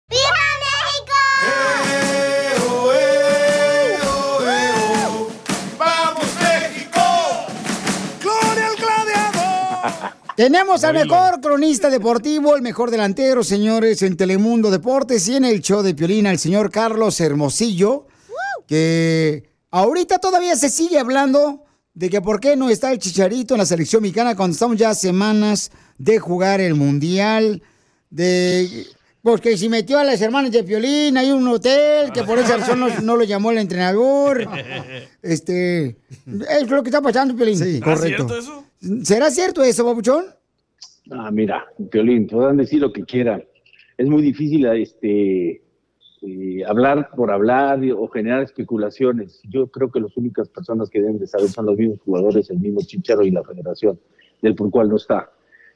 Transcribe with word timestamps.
Tenemos 10.35 10.83
al 10.83 10.95
mejor 10.95 11.41
cronista 11.41 11.89
deportivo, 11.89 12.55
el 12.55 12.61
mejor 12.61 12.91
delantero, 12.91 13.43
señores, 13.43 14.01
en 14.01 14.17
Telemundo 14.17 14.71
Deportes. 14.71 15.27
Y 15.27 15.35
en 15.35 15.45
el 15.45 15.61
show 15.61 15.81
de 15.81 15.93
Piolina, 15.93 16.31
el 16.31 16.39
señor 16.39 16.71
Carlos 16.71 17.19
Hermosillo, 17.19 18.07
que 18.67 19.49
ahorita 19.69 20.19
todavía 20.19 20.55
se 20.55 20.69
sigue 20.69 20.99
hablando 20.99 21.65
de 21.93 22.09
que 22.09 22.21
por 22.21 22.39
qué 22.39 22.55
no 22.55 22.69
está 22.69 22.91
el 22.91 22.99
Chicharito 22.99 23.53
en 23.53 23.59
la 23.59 23.65
selección 23.65 24.01
mexicana 24.01 24.35
cuando 24.35 24.53
estamos 24.53 24.77
ya 24.77 24.95
semanas 24.95 25.71
de 25.97 26.19
jugar 26.19 26.61
el 26.61 26.75
Mundial, 26.75 27.61
de... 28.09 28.87
Porque 29.21 29.55
si 29.55 29.69
metió 29.69 29.99
a 29.99 30.03
las 30.03 30.19
hermanas 30.21 30.51
de 30.51 30.63
Piolín, 30.63 31.15
hay 31.15 31.31
un 31.31 31.47
hotel, 31.47 32.11
que 32.11 32.23
por 32.23 32.39
esa 32.39 32.57
razón 32.57 32.79
no, 32.79 32.87
no 33.03 33.15
lo 33.15 33.23
llamó 33.23 33.51
el 33.51 33.59
entrenador. 33.59 34.47
Este, 35.21 35.95
es 36.49 36.69
lo 36.69 36.81
que 36.81 36.89
está 36.89 37.01
pasando, 37.01 37.35
Piolín. 37.35 37.57
Sí, 37.57 37.79
¿Será 37.79 37.85
correcto. 37.85 38.27
cierto 38.27 38.37
eso? 38.37 38.65
¿Será 39.03 39.29
cierto 39.29 39.63
eso, 39.63 39.85
babuchón? 39.85 40.25
Ah, 41.11 41.29
mira, 41.31 41.65
Piolín, 41.91 42.25
podrán 42.27 42.57
decir 42.57 42.81
lo 42.81 42.91
que 42.91 43.03
quieran. 43.03 43.43
Es 43.97 44.07
muy 44.07 44.23
difícil 44.23 44.65
este, 44.65 45.61
eh, 46.23 46.63
hablar 46.67 47.09
por 47.15 47.31
hablar 47.31 47.79
o 47.95 48.07
generar 48.07 48.41
especulaciones. 48.41 49.39
Yo 49.43 49.67
creo 49.67 49.91
que 49.91 49.99
las 49.99 50.15
únicas 50.17 50.49
personas 50.49 50.89
que 50.89 50.99
deben 50.99 51.19
de 51.19 51.27
saber 51.27 51.49
son 51.49 51.67
los 51.67 51.77
mismos 51.77 51.99
jugadores, 52.01 52.49
el 52.49 52.59
mismo 52.59 52.81
Chicharo 52.81 53.23
y 53.23 53.31
la 53.31 53.43
federación, 53.43 53.99
del 54.41 54.55
por 54.55 54.71
cual 54.71 54.89
no 54.89 54.95
está. 54.95 55.31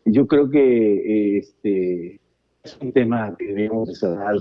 Yo 0.05 0.25
creo 0.25 0.49
que 0.49 0.59
eh, 0.59 1.37
este, 1.37 2.19
es 2.65 2.77
un 2.81 2.91
tema 2.91 3.35
que 3.37 3.45
debemos 3.45 3.87
de 3.87 3.95
cerrar. 3.95 4.35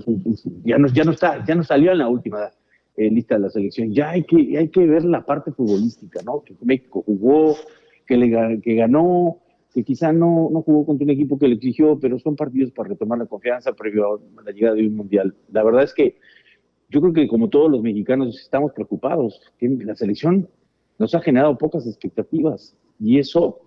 Ya 0.64 0.78
no, 0.78 0.88
ya 0.88 1.04
no 1.04 1.12
está, 1.12 1.44
ya 1.44 1.54
no 1.54 1.62
salió 1.62 1.92
en 1.92 1.98
la 1.98 2.08
última 2.08 2.50
eh, 2.96 3.10
lista 3.10 3.34
de 3.34 3.42
la 3.42 3.50
selección. 3.50 3.92
Ya 3.92 4.10
hay 4.10 4.24
que, 4.24 4.58
hay 4.58 4.68
que 4.68 4.86
ver 4.86 5.04
la 5.04 5.24
parte 5.24 5.52
futbolística, 5.52 6.20
¿no? 6.22 6.42
Que 6.42 6.56
México 6.62 7.02
jugó, 7.04 7.54
que, 8.06 8.16
le, 8.16 8.60
que 8.62 8.74
ganó, 8.76 9.38
que 9.72 9.84
quizá 9.84 10.12
no, 10.12 10.48
no 10.50 10.62
jugó 10.62 10.86
contra 10.86 11.04
un 11.04 11.10
equipo 11.10 11.38
que 11.38 11.48
le 11.48 11.56
exigió, 11.56 11.98
pero 12.00 12.18
son 12.18 12.34
partidos 12.34 12.72
para 12.72 12.90
retomar 12.90 13.18
la 13.18 13.26
confianza 13.26 13.72
previo 13.72 14.14
a 14.38 14.42
la 14.42 14.52
llegada 14.52 14.74
de 14.76 14.86
un 14.86 14.96
mundial. 14.96 15.34
La 15.52 15.62
verdad 15.62 15.82
es 15.82 15.92
que 15.92 16.16
yo 16.88 17.00
creo 17.00 17.12
que 17.12 17.28
como 17.28 17.48
todos 17.48 17.70
los 17.70 17.82
mexicanos 17.82 18.40
estamos 18.40 18.72
preocupados, 18.72 19.40
la 19.60 19.94
selección 19.96 20.48
nos 20.98 21.14
ha 21.14 21.20
generado 21.20 21.58
pocas 21.58 21.86
expectativas 21.86 22.76
y 23.00 23.18
eso 23.18 23.60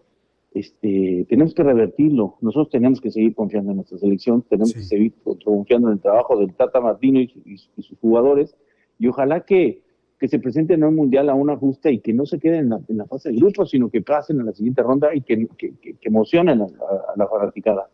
este, 0.60 1.26
tenemos 1.30 1.54
que 1.54 1.64
revertirlo. 1.64 2.36
Nosotros 2.42 2.70
tenemos 2.70 3.00
que 3.02 3.12
seguir 3.12 3.34
confiando 3.36 3.72
en 3.72 3.78
nuestra 3.78 3.98
selección, 3.98 4.44
tenemos 4.50 4.74
que 4.74 4.84
seguir 4.84 5.14
confiando 5.44 5.88
en 5.90 5.94
el 5.96 6.00
trabajo 6.00 6.38
del 6.38 6.54
Tata 6.54 6.80
Martino 6.82 7.20
y, 7.20 7.32
y 7.46 7.54
y 7.54 7.82
sus 7.84 7.98
jugadores 8.00 8.56
y 9.00 9.08
ojalá 9.08 9.42
que, 9.46 9.82
que 10.20 10.28
se 10.28 10.40
presenten 10.40 10.84
a 10.84 10.88
un 10.88 10.96
mundial 10.96 11.30
a 11.30 11.36
una 11.36 11.56
justa 11.56 11.92
y 11.92 12.00
que 12.00 12.12
no 12.14 12.26
se 12.26 12.40
queden 12.40 12.60
en 12.62 12.70
la, 12.70 12.80
en 12.90 12.98
la 12.98 13.06
fase 13.06 13.30
de 13.30 13.36
grupo, 13.38 13.66
sino 13.66 13.90
que 13.90 14.02
pasen 14.02 14.42
a 14.42 14.44
la 14.44 14.54
siguiente 14.54 14.82
ronda 14.82 15.14
y 15.14 15.22
que, 15.22 15.48
que, 15.58 15.76
que- 15.82 15.94
que 15.94 16.08
emocionen 16.10 16.62
a, 16.62 16.66
a- 16.66 17.14
a 17.14 17.18
la 17.18 17.28
fanaticada. 17.28 17.90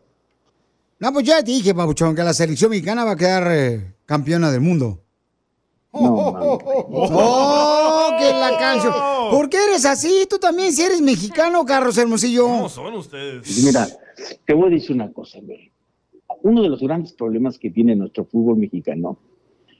No, 1.00 1.12
pues 1.12 1.26
ya 1.26 1.42
te 1.42 1.50
dije, 1.50 1.72
babuchón, 1.72 2.14
que 2.14 2.22
la 2.22 2.32
selección 2.32 2.70
mexicana 2.70 3.04
va 3.04 3.12
a 3.12 3.16
quedar 3.16 3.46
eh, 3.50 3.94
campeona 4.06 4.50
del 4.50 4.60
mundo. 4.62 5.00
¡Oh, 5.96 6.58
que 8.18 8.32
la 8.32 8.56
canción! 8.58 8.92
¿Por 9.30 9.48
qué 9.48 9.58
eres 9.68 9.84
así? 9.84 10.26
Tú 10.28 10.38
también, 10.38 10.72
si 10.72 10.82
eres 10.82 11.00
mexicano, 11.00 11.64
Carlos 11.64 11.96
Hermosillo. 11.96 12.44
¿Cómo 12.44 12.68
son 12.68 12.94
ustedes? 12.94 13.64
Mira, 13.64 13.86
te 14.44 14.54
voy 14.54 14.68
a 14.68 14.74
decir 14.74 14.96
una 14.96 15.12
cosa, 15.12 15.38
güey. 15.40 15.70
Uno 16.42 16.62
de 16.62 16.68
los 16.68 16.80
grandes 16.80 17.12
problemas 17.12 17.58
que 17.58 17.70
tiene 17.70 17.94
nuestro 17.94 18.24
fútbol 18.24 18.56
mexicano 18.56 19.18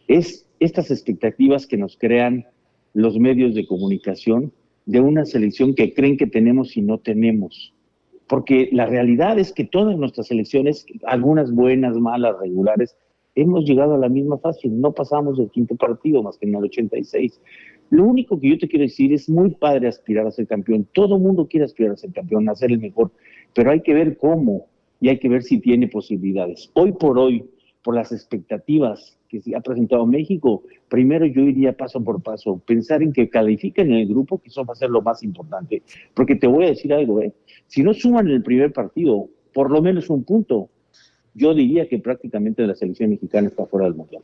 es 0.06 0.46
estas 0.60 0.90
expectativas 0.90 1.66
que 1.66 1.76
nos 1.76 1.96
crean 1.96 2.46
los 2.92 3.18
medios 3.18 3.54
de 3.54 3.66
comunicación 3.66 4.52
de 4.86 5.00
una 5.00 5.24
selección 5.24 5.74
que 5.74 5.94
creen 5.94 6.16
que 6.16 6.26
tenemos 6.26 6.76
y 6.76 6.82
no 6.82 6.98
tenemos. 6.98 7.72
Porque 8.28 8.68
la 8.72 8.86
realidad 8.86 9.38
es 9.38 9.52
que 9.52 9.64
todas 9.64 9.96
nuestras 9.96 10.28
selecciones, 10.28 10.86
algunas 11.06 11.52
buenas, 11.52 11.96
malas, 11.96 12.36
regulares, 12.40 12.96
hemos 13.34 13.64
llegado 13.64 13.94
a 13.94 13.98
la 13.98 14.08
misma 14.08 14.38
fase. 14.38 14.68
No 14.68 14.92
pasamos 14.92 15.38
del 15.38 15.50
quinto 15.50 15.74
partido 15.76 16.22
más 16.22 16.38
que 16.38 16.46
en 16.46 16.54
el 16.54 16.64
86. 16.64 17.40
Lo 17.90 18.04
único 18.04 18.40
que 18.40 18.50
yo 18.50 18.58
te 18.58 18.68
quiero 18.68 18.84
decir 18.84 19.12
es 19.12 19.28
muy 19.28 19.50
padre 19.50 19.88
aspirar 19.88 20.26
a 20.26 20.30
ser 20.30 20.46
campeón. 20.46 20.86
Todo 20.92 21.18
mundo 21.18 21.46
quiere 21.48 21.64
aspirar 21.64 21.92
a 21.92 21.96
ser 21.96 22.12
campeón, 22.12 22.48
a 22.48 22.54
ser 22.54 22.72
el 22.72 22.78
mejor, 22.78 23.10
pero 23.54 23.70
hay 23.70 23.82
que 23.82 23.94
ver 23.94 24.16
cómo 24.16 24.66
y 25.00 25.08
hay 25.08 25.18
que 25.18 25.28
ver 25.28 25.42
si 25.42 25.58
tiene 25.58 25.88
posibilidades. 25.88 26.70
Hoy 26.74 26.92
por 26.92 27.18
hoy, 27.18 27.44
por 27.82 27.94
las 27.94 28.12
expectativas 28.12 29.18
que 29.28 29.42
ha 29.54 29.60
presentado 29.60 30.06
México, 30.06 30.62
primero 30.88 31.26
yo 31.26 31.42
iría 31.42 31.76
paso 31.76 32.02
por 32.02 32.22
paso, 32.22 32.58
pensar 32.64 33.02
en 33.02 33.12
que 33.12 33.28
califiquen 33.28 33.92
en 33.92 33.98
el 33.98 34.08
grupo, 34.08 34.38
que 34.38 34.48
eso 34.48 34.64
va 34.64 34.72
a 34.72 34.76
ser 34.76 34.90
lo 34.90 35.02
más 35.02 35.22
importante. 35.22 35.82
Porque 36.14 36.36
te 36.36 36.46
voy 36.46 36.64
a 36.64 36.68
decir 36.68 36.92
algo, 36.92 37.20
¿eh? 37.20 37.34
si 37.66 37.82
no 37.82 37.92
suman 37.92 38.28
el 38.28 38.42
primer 38.42 38.72
partido 38.72 39.28
por 39.52 39.70
lo 39.70 39.80
menos 39.80 40.10
un 40.10 40.24
punto, 40.24 40.68
yo 41.34 41.54
diría 41.54 41.88
que 41.88 41.98
prácticamente 41.98 42.66
la 42.66 42.74
selección 42.74 43.10
mexicana 43.10 43.48
está 43.48 43.66
fuera 43.66 43.86
del 43.86 43.94
mundial. 43.94 44.22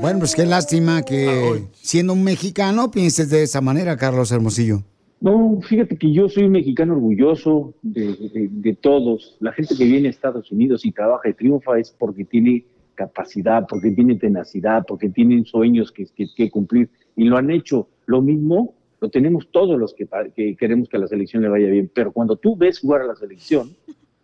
Bueno, 0.00 0.20
pues 0.20 0.34
qué 0.34 0.46
lástima 0.46 1.02
que 1.02 1.64
siendo 1.72 2.12
un 2.12 2.22
mexicano 2.24 2.90
pienses 2.90 3.28
de 3.30 3.42
esa 3.42 3.60
manera, 3.60 3.96
Carlos 3.96 4.30
Hermosillo. 4.32 4.82
No, 5.20 5.58
fíjate 5.62 5.96
que 5.96 6.12
yo 6.12 6.28
soy 6.28 6.44
un 6.44 6.52
mexicano 6.52 6.94
orgulloso 6.94 7.72
de, 7.82 8.08
de- 8.08 8.48
de 8.50 8.74
todos. 8.74 9.36
La 9.40 9.52
gente 9.52 9.74
que 9.74 9.84
viene 9.84 10.08
a 10.08 10.10
Estados 10.10 10.52
Unidos 10.52 10.84
y 10.84 10.92
trabaja 10.92 11.28
y 11.28 11.34
triunfa 11.34 11.78
es 11.78 11.90
porque 11.98 12.24
tiene 12.24 12.64
capacidad, 12.94 13.66
porque 13.68 13.90
tiene 13.90 14.16
tenacidad, 14.16 14.84
porque 14.86 15.08
tienen 15.08 15.44
sueños 15.46 15.90
que, 15.92 16.06
que- 16.14 16.28
que 16.36 16.50
cumplir 16.50 16.90
y 17.16 17.24
lo 17.24 17.36
han 17.38 17.50
hecho. 17.50 17.88
Lo 18.06 18.20
mismo 18.20 18.74
lo 19.00 19.08
tenemos 19.10 19.48
todos 19.50 19.78
los 19.78 19.94
que, 19.94 20.06
que 20.36 20.56
queremos 20.56 20.88
que 20.88 20.96
a 20.96 21.00
la 21.00 21.08
selección 21.08 21.42
le 21.42 21.48
vaya 21.48 21.66
bien, 21.68 21.90
pero 21.94 22.12
cuando 22.12 22.36
tú 22.36 22.54
ves 22.56 22.78
jugar 22.80 23.00
a 23.02 23.06
la 23.06 23.16
selección, 23.16 23.70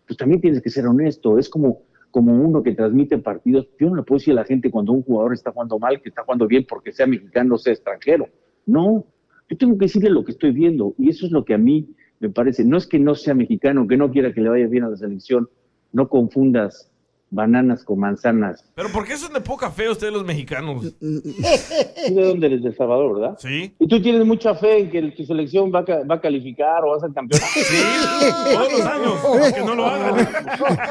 pues 0.07 0.17
también 0.17 0.39
tienes 0.41 0.61
que 0.61 0.69
ser 0.69 0.85
honesto. 0.87 1.37
Es 1.39 1.49
como, 1.49 1.81
como 2.11 2.33
uno 2.33 2.61
que 2.61 2.75
transmite 2.75 3.17
partidos. 3.17 3.67
Yo 3.79 3.89
no 3.89 3.95
le 3.95 4.03
puedo 4.03 4.19
decir 4.19 4.33
a 4.33 4.35
la 4.35 4.45
gente 4.45 4.69
cuando 4.69 4.91
un 4.91 5.01
jugador 5.01 5.33
está 5.33 5.51
jugando 5.51 5.79
mal, 5.79 6.01
que 6.01 6.09
está 6.09 6.23
jugando 6.23 6.47
bien 6.47 6.65
porque 6.67 6.91
sea 6.91 7.07
mexicano 7.07 7.55
o 7.55 7.57
sea 7.57 7.73
extranjero. 7.73 8.27
No, 8.65 9.05
yo 9.49 9.57
tengo 9.57 9.77
que 9.77 9.85
decirle 9.85 10.09
lo 10.09 10.23
que 10.23 10.31
estoy 10.31 10.51
viendo 10.51 10.93
y 10.97 11.09
eso 11.09 11.25
es 11.25 11.31
lo 11.31 11.43
que 11.45 11.53
a 11.53 11.57
mí 11.57 11.95
me 12.19 12.29
parece. 12.29 12.63
No 12.63 12.77
es 12.77 12.85
que 12.85 12.99
no 12.99 13.15
sea 13.15 13.33
mexicano, 13.33 13.87
que 13.87 13.97
no 13.97 14.11
quiera 14.11 14.33
que 14.33 14.41
le 14.41 14.49
vaya 14.49 14.67
bien 14.67 14.83
a 14.83 14.89
la 14.89 14.97
selección. 14.97 15.49
No 15.91 16.07
confundas 16.09 16.90
bananas 17.31 17.83
con 17.83 17.97
manzanas. 17.97 18.63
Pero 18.75 18.89
¿por 18.89 19.07
qué 19.07 19.15
son 19.17 19.33
de 19.33 19.39
poca 19.41 19.71
fe 19.71 19.89
ustedes 19.89 20.13
los 20.13 20.25
mexicanos? 20.25 20.93
¿Tú 20.99 21.21
de 22.13 22.23
dónde 22.23 22.47
eres? 22.47 22.61
De 22.61 22.69
El 22.69 22.75
Salvador, 22.75 23.19
¿verdad? 23.19 23.37
Sí. 23.39 23.73
¿Y 23.79 23.87
tú 23.87 24.01
tienes 24.01 24.25
mucha 24.25 24.53
fe 24.53 24.79
en 24.79 24.91
que 24.91 25.01
tu 25.11 25.25
selección 25.25 25.71
va 25.73 25.79
a, 25.79 26.03
va 26.03 26.15
a 26.15 26.21
calificar 26.21 26.83
o 26.83 26.89
va 26.89 26.97
a 26.97 26.99
ser 26.99 27.13
campeón? 27.13 27.41
Sí, 27.41 27.77
todos 28.53 28.71
los 28.73 28.85
años, 28.85 29.13
aunque 29.23 29.61
no 29.61 29.75
lo 29.75 29.85
hagan. 29.85 30.27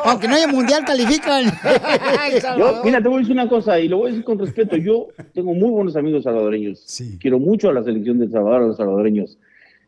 Aunque 0.04 0.28
no 0.28 0.34
haya 0.34 0.48
mundial, 0.48 0.84
califican. 0.84 1.44
Yo, 2.58 2.80
mira, 2.84 3.02
te 3.02 3.08
voy 3.08 3.18
a 3.18 3.20
decir 3.20 3.34
una 3.34 3.48
cosa 3.48 3.78
y 3.78 3.88
lo 3.88 3.98
voy 3.98 4.06
a 4.06 4.10
decir 4.10 4.24
con 4.24 4.38
respeto. 4.38 4.76
Yo 4.76 5.08
tengo 5.34 5.52
muy 5.54 5.70
buenos 5.70 5.94
amigos 5.96 6.24
salvadoreños. 6.24 7.02
Quiero 7.20 7.38
mucho 7.38 7.68
a 7.68 7.74
la 7.74 7.84
selección 7.84 8.18
de 8.18 8.26
El 8.26 8.32
Salvador, 8.32 8.62
a 8.62 8.66
los 8.66 8.76
salvadoreños. 8.78 9.38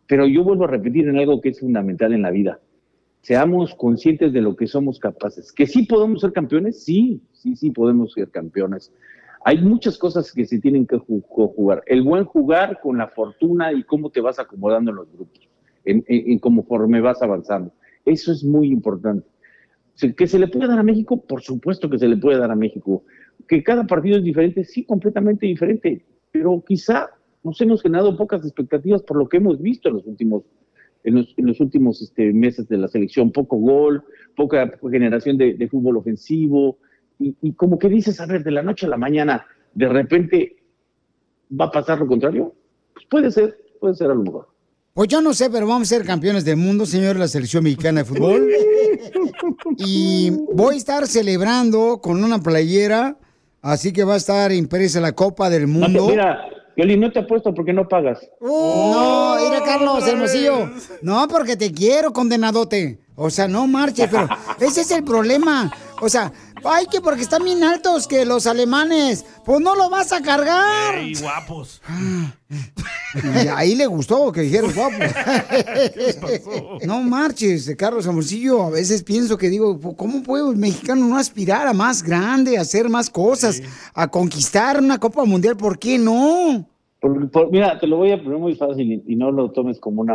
Pero 0.07 0.27
yo 0.27 0.45
vuelvo 0.45 0.65
a 0.65 0.69
repetir 0.69 1.09
en 1.09 1.19
algo 1.19 1.41
que 1.41 1.49
es 1.51 1.61
fundamental 1.61 2.13
en 2.13 2.23
la 2.23 2.31
vida. 2.31 2.61
Seamos 3.23 3.75
conscientes 3.75 4.33
de 4.33 4.41
lo 4.41 4.55
que 4.57 4.67
somos 4.67 4.99
capaces. 4.99 5.53
Que 5.53 5.67
sí 5.67 5.85
podemos 5.87 6.21
ser 6.21 6.33
campeones, 6.33 6.85
sí, 6.85 7.23
sí, 7.33 7.57
sí 7.57 7.71
podemos 7.71 8.13
ser 8.13 8.31
campeones. 8.31 8.93
Hay 9.45 9.61
muchas 9.61 9.99
cosas 9.99 10.33
que 10.33 10.45
se 10.45 10.61
tienen 10.61 10.87
que 10.87 10.97
ju- 10.97 11.23
jugar. 11.27 11.83
El 11.87 12.03
buen 12.03 12.25
jugar 12.25 12.81
con 12.81 12.99
la 12.99 13.09
fortuna 13.09 13.73
y 13.73 13.83
cómo 13.85 14.11
te 14.11 14.21
vas 14.21 14.39
acomodando 14.39 14.91
en 14.91 14.97
los 14.99 15.13
grupos, 15.13 15.49
en, 15.85 16.05
en, 16.07 16.41
en 16.45 17.03
vas 17.03 17.23
avanzando. 17.23 17.73
Eso 18.05 18.33
es 18.33 18.45
muy 18.45 18.69
importante. 18.69 19.27
¿Que 20.17 20.27
se 20.27 20.39
le 20.39 20.49
puede 20.49 20.69
dar 20.69 20.79
a 20.79 20.83
México? 20.83 21.21
Por 21.21 21.43
supuesto 21.43 21.89
que 21.91 21.99
se 21.99 22.09
le 22.09 22.17
puede 22.17 22.39
dar 22.39 22.51
a 22.51 22.57
México. 22.57 23.05
Que 23.47 23.63
cada 23.63 23.87
partido 23.87 24.17
es 24.19 24.25
diferente, 24.25 24.65
sí, 24.65 24.85
completamente 24.85 25.47
diferente. 25.47 26.05
Pero 26.31 26.63
quizá 26.67 27.11
nos 27.45 27.61
hemos 27.61 27.83
generado 27.83 28.17
pocas 28.17 28.45
expectativas 28.45 29.03
por 29.03 29.17
lo 29.17 29.29
que 29.29 29.37
hemos 29.37 29.61
visto 29.61 29.89
en 29.89 29.97
los 29.97 30.07
últimos, 30.07 30.45
en 31.05 31.15
los, 31.17 31.35
en 31.37 31.47
los 31.47 31.61
últimos 31.61 32.01
este, 32.03 32.33
meses 32.33 32.69
de 32.69 32.79
la 32.79 32.89
selección. 32.89 33.33
Poco 33.33 33.57
gol, 33.57 34.05
poca 34.37 34.71
generación 34.91 35.37
de, 35.39 35.55
de 35.55 35.69
fútbol 35.69 35.97
ofensivo. 35.97 36.79
Y, 37.19 37.37
y 37.43 37.53
como 37.55 37.79
que 37.79 37.89
dices, 37.89 38.21
a 38.21 38.27
ver, 38.27 38.43
de 38.45 38.51
la 38.51 38.63
noche 38.63 38.87
a 38.87 38.89
la 38.89 38.97
mañana, 38.97 39.47
de 39.75 39.89
repente 39.89 40.57
va 41.59 41.67
a 41.67 41.71
pasar 41.71 41.99
lo 41.99 42.07
contrario. 42.07 42.55
Pues 42.95 43.07
puede 43.07 43.31
ser, 43.31 43.57
puede 43.81 43.95
ser 43.95 44.11
a 44.11 44.15
lo 44.15 44.23
mejor. 44.23 44.49
Pues 44.95 45.09
yo 45.09 45.23
no 45.23 45.33
sé, 45.33 45.49
pero 45.49 45.67
vamos 45.67 45.91
a 45.91 45.97
ser 45.97 46.05
campeones 46.05 46.45
del 46.45 46.57
mundo, 46.57 46.85
señor, 46.85 47.17
la 47.17 47.27
selección 47.27 47.65
mexicana 47.65 48.01
de 48.01 48.05
fútbol. 48.05 48.49
Y 49.79 50.31
voy 50.53 50.75
a 50.75 50.79
estar 50.79 51.07
celebrando 51.07 52.01
con 52.03 52.23
una 52.23 52.41
playera, 52.41 53.17
así 53.61 53.93
que 53.93 54.05
va 54.05 54.15
a 54.15 54.17
estar 54.19 54.53
impresa 54.53 55.01
la 55.01 55.13
Copa 55.13 55.51
del 55.51 55.67
Mundo. 55.67 56.09
mira, 56.09 56.45
Piolín, 56.75 57.01
no 57.01 57.13
te 57.13 57.21
apuesto 57.21 57.53
porque 57.55 57.73
no 57.73 57.87
pagas. 57.87 58.19
No, 58.41 59.37
mira, 59.43 59.63
Carlos, 59.65 60.07
hermosillo. 60.07 60.71
No, 61.03 61.29
porque 61.29 61.57
te 61.57 61.73
quiero, 61.73 62.13
condenadote. 62.13 62.99
O 63.15 63.31
sea, 63.31 63.47
no 63.47 63.67
marches, 63.67 64.09
pero 64.11 64.29
ese 64.61 64.81
es 64.81 64.91
el 64.91 65.05
problema. 65.05 65.71
O 66.01 66.09
sea, 66.09 66.33
ay, 66.65 66.87
que 66.91 67.01
porque 67.01 67.23
están 67.23 67.45
bien 67.45 67.63
altos 67.65 68.07
que 68.07 68.25
los 68.25 68.47
alemanes. 68.47 69.25
Pues 69.45 69.61
no 69.61 69.75
lo 69.75 69.91
vas 69.91 70.13
a 70.13 70.21
cargar. 70.23 70.97
¡Ey, 70.97 71.15
guapos! 71.15 71.81
Y 73.45 73.49
ahí 73.49 73.75
le 73.75 73.87
gustó 73.87 74.31
que 74.33 74.43
dijeras 74.43 74.75
guapo. 74.77 74.97
No 76.87 77.01
marches, 77.03 77.75
Carlos 77.77 78.07
Amorcillo. 78.07 78.63
A 78.63 78.71
veces 78.71 79.03
pienso 79.03 79.37
que 79.37 79.49
digo, 79.49 79.79
¿cómo 79.97 80.23
puede 80.23 80.49
el 80.51 80.57
mexicano 80.57 81.07
no 81.07 81.17
aspirar 81.19 81.67
a 81.67 81.73
más 81.73 82.03
grande, 82.03 82.57
a 82.59 82.63
hacer 82.63 82.89
más 82.89 83.11
cosas, 83.11 83.63
a 83.95 84.09
conquistar 84.09 84.79
una 84.79 84.99
Copa 84.99 85.25
Mundial? 85.25 85.57
¿Por 85.57 85.79
qué 85.79 85.99
no? 85.99 86.67
Por- 87.01 87.31
por- 87.31 87.51
mira, 87.51 87.79
te 87.79 87.87
lo 87.87 87.97
voy 87.97 88.13
a 88.13 88.23
poner 88.23 88.39
muy 88.39 88.55
fácil 88.55 88.93
y, 88.93 89.03
y 89.13 89.17
no 89.17 89.31
lo 89.31 89.51
tomes 89.51 89.79
como 89.81 90.03
una 90.03 90.15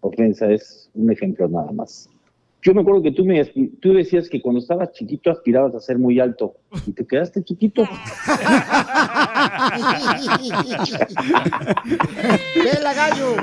ofensa, 0.00 0.50
es 0.50 0.88
un 0.94 1.12
ejemplo 1.12 1.46
nada 1.48 1.70
más. 1.72 2.08
Yo 2.66 2.74
me 2.74 2.80
acuerdo 2.80 3.00
que 3.00 3.12
tú, 3.12 3.24
me, 3.24 3.40
aspi- 3.40 3.70
tú 3.80 3.92
decías 3.92 4.28
que 4.28 4.42
cuando 4.42 4.60
estabas 4.60 4.90
chiquito 4.90 5.30
aspirabas 5.30 5.72
a 5.76 5.78
ser 5.80 5.98
muy 6.00 6.18
alto 6.18 6.56
y 6.84 6.90
te 6.90 7.06
quedaste 7.06 7.44
chiquito. 7.44 7.84
¡Vela, 12.56 12.92
gallo! 12.94 13.36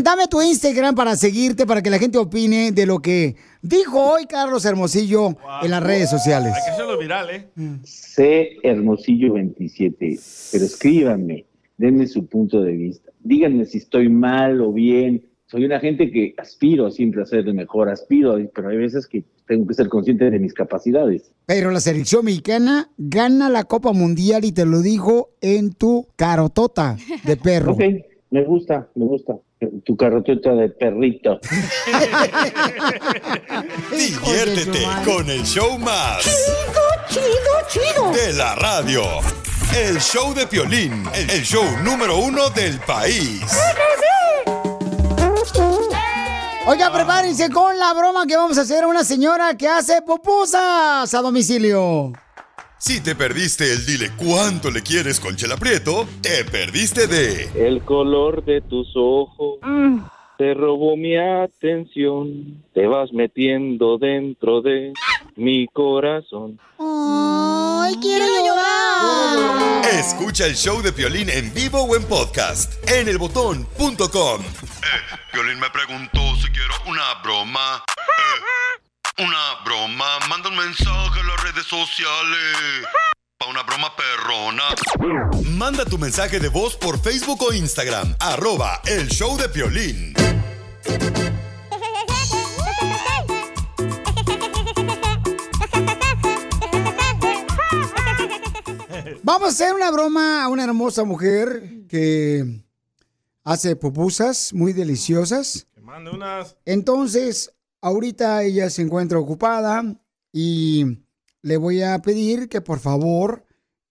Dame 0.00 0.26
tu 0.28 0.42
Instagram 0.42 0.94
para 0.94 1.16
seguirte, 1.16 1.66
para 1.66 1.82
que 1.82 1.90
la 1.90 1.98
gente 1.98 2.18
opine 2.18 2.72
de 2.72 2.86
lo 2.86 2.98
que 3.00 3.36
dijo 3.62 4.00
hoy 4.12 4.26
Carlos 4.26 4.64
Hermosillo 4.64 5.36
en 5.62 5.70
las 5.70 5.82
redes 5.82 6.10
sociales. 6.10 6.52
Hay 6.54 6.62
que 6.64 6.70
hacerlo 6.70 6.98
viral, 6.98 7.30
¿eh? 7.30 7.48
Sé 7.84 8.56
Hermosillo 8.62 9.34
27, 9.34 10.18
pero 10.52 10.64
escríbanme, 10.64 11.46
denme 11.76 12.06
su 12.06 12.26
punto 12.26 12.60
de 12.62 12.72
vista. 12.72 13.12
Díganme 13.20 13.64
si 13.66 13.78
estoy 13.78 14.08
mal 14.08 14.60
o 14.60 14.72
bien. 14.72 15.22
Soy 15.50 15.64
una 15.64 15.80
gente 15.80 16.10
que 16.10 16.34
aspiro 16.36 16.90
siempre 16.90 17.22
a 17.22 17.24
ser 17.24 17.38
el 17.38 17.54
mejor, 17.54 17.88
aspiro, 17.88 18.36
pero 18.54 18.68
hay 18.68 18.76
veces 18.76 19.06
que 19.06 19.24
tengo 19.46 19.66
que 19.66 19.72
ser 19.72 19.88
consciente 19.88 20.30
de 20.30 20.38
mis 20.38 20.52
capacidades. 20.52 21.32
Pero 21.46 21.70
la 21.70 21.80
selección 21.80 22.26
mexicana 22.26 22.90
gana 22.98 23.48
la 23.48 23.64
Copa 23.64 23.94
Mundial 23.94 24.44
y 24.44 24.52
te 24.52 24.66
lo 24.66 24.82
dijo 24.82 25.30
en 25.40 25.72
tu 25.72 26.06
carotota 26.16 26.98
de 27.24 27.36
perro. 27.38 27.72
Ok, 27.72 27.80
me 28.30 28.44
gusta, 28.44 28.90
me 28.94 29.06
gusta. 29.06 29.36
Tu 29.84 29.96
carroteta 29.96 30.52
de 30.52 30.68
perrito. 30.68 31.40
Diviértete 33.90 34.82
con 35.06 35.30
el 35.30 35.42
show 35.44 35.78
más. 35.78 36.24
Chido, 37.08 37.08
chido, 37.08 37.24
chido. 37.94 38.12
De 38.12 38.34
la 38.34 38.54
radio. 38.54 39.02
El 39.74 39.98
show 39.98 40.34
de 40.34 40.46
Piolín, 40.46 41.04
el 41.14 41.42
show 41.42 41.64
número 41.82 42.18
uno 42.18 42.50
del 42.50 42.78
país. 42.80 43.40
Oiga, 46.70 46.92
prepárense 46.92 47.48
con 47.48 47.78
la 47.78 47.94
broma 47.94 48.26
que 48.26 48.36
vamos 48.36 48.58
a 48.58 48.60
hacer 48.60 48.84
a 48.84 48.88
una 48.88 49.02
señora 49.02 49.56
que 49.56 49.66
hace 49.66 50.02
pupusas 50.02 51.14
a 51.14 51.22
domicilio. 51.22 52.12
Si 52.76 53.02
te 53.02 53.14
perdiste 53.14 53.72
el 53.72 53.86
dile 53.86 54.10
cuánto 54.18 54.70
le 54.70 54.82
quieres 54.82 55.18
con 55.18 55.34
Chela 55.34 55.56
Prieto, 55.56 56.06
te 56.20 56.44
perdiste 56.44 57.06
de 57.06 57.48
El 57.66 57.80
color 57.84 58.44
de 58.44 58.60
tus 58.60 58.86
ojos 58.96 59.60
te 60.36 60.52
robó 60.52 60.94
mi 60.98 61.16
atención. 61.16 62.62
Te 62.74 62.86
vas 62.86 63.14
metiendo 63.14 63.96
dentro 63.96 64.60
de 64.60 64.92
mi 65.36 65.68
corazón. 65.68 66.58
Ay, 67.88 67.96
quiero 68.02 68.26
llorar. 68.26 69.82
Escucha 69.86 70.44
el 70.44 70.54
show 70.54 70.82
de 70.82 70.92
Piolín 70.92 71.30
en 71.30 71.54
vivo 71.54 71.80
o 71.84 71.96
en 71.96 72.04
podcast 72.04 72.74
en 72.86 73.08
elbotón.com. 73.08 74.42
Eh, 74.42 75.16
Piolín 75.32 75.58
me 75.58 75.70
preguntó 75.70 76.20
si 76.36 76.48
quiero 76.52 76.74
una 76.86 77.14
broma. 77.22 77.82
Eh, 77.96 79.22
una 79.22 79.64
broma. 79.64 80.04
Manda 80.28 80.50
un 80.50 80.56
mensaje 80.58 81.20
a 81.20 81.22
las 81.22 81.42
redes 81.42 81.64
sociales. 81.64 82.86
Pa' 83.38 83.46
una 83.46 83.62
broma 83.62 83.90
perrona. 83.96 84.64
Manda 85.44 85.86
tu 85.86 85.96
mensaje 85.96 86.40
de 86.40 86.48
voz 86.48 86.76
por 86.76 87.00
Facebook 87.00 87.42
o 87.42 87.54
Instagram. 87.54 88.14
Arroba 88.20 88.82
el 88.84 89.08
show 89.08 89.38
de 89.38 89.48
Piolín. 89.48 90.12
Vamos 99.28 99.48
a 99.48 99.50
hacer 99.50 99.74
una 99.74 99.90
broma 99.90 100.42
a 100.42 100.48
una 100.48 100.64
hermosa 100.64 101.04
mujer 101.04 101.84
que 101.86 102.64
hace 103.44 103.76
pupusas 103.76 104.54
muy 104.54 104.72
deliciosas. 104.72 105.66
Que 105.74 105.82
mande 105.82 106.12
unas. 106.12 106.56
Entonces, 106.64 107.52
ahorita 107.82 108.42
ella 108.44 108.70
se 108.70 108.80
encuentra 108.80 109.18
ocupada 109.18 109.84
y 110.32 111.02
le 111.42 111.58
voy 111.58 111.82
a 111.82 111.98
pedir 111.98 112.48
que 112.48 112.62
por 112.62 112.78
favor 112.78 113.44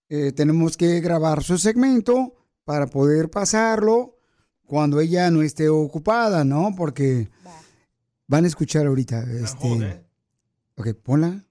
eh, 0.10 0.32
tenemos 0.32 0.76
que 0.76 1.02
grabar 1.02 1.44
su 1.44 1.60
segmento 1.60 2.34
para 2.64 2.88
poder 2.88 3.30
pasarlo 3.30 4.18
cuando 4.66 5.00
ella 5.00 5.30
no 5.30 5.44
esté 5.44 5.70
ocupada, 5.70 6.46
¿no? 6.46 6.74
Porque 6.76 7.30
van 8.26 8.46
a 8.46 8.48
escuchar 8.48 8.88
ahorita. 8.88 9.22
Este, 9.22 10.04
ok, 10.78 10.94
ponla. 11.04 11.46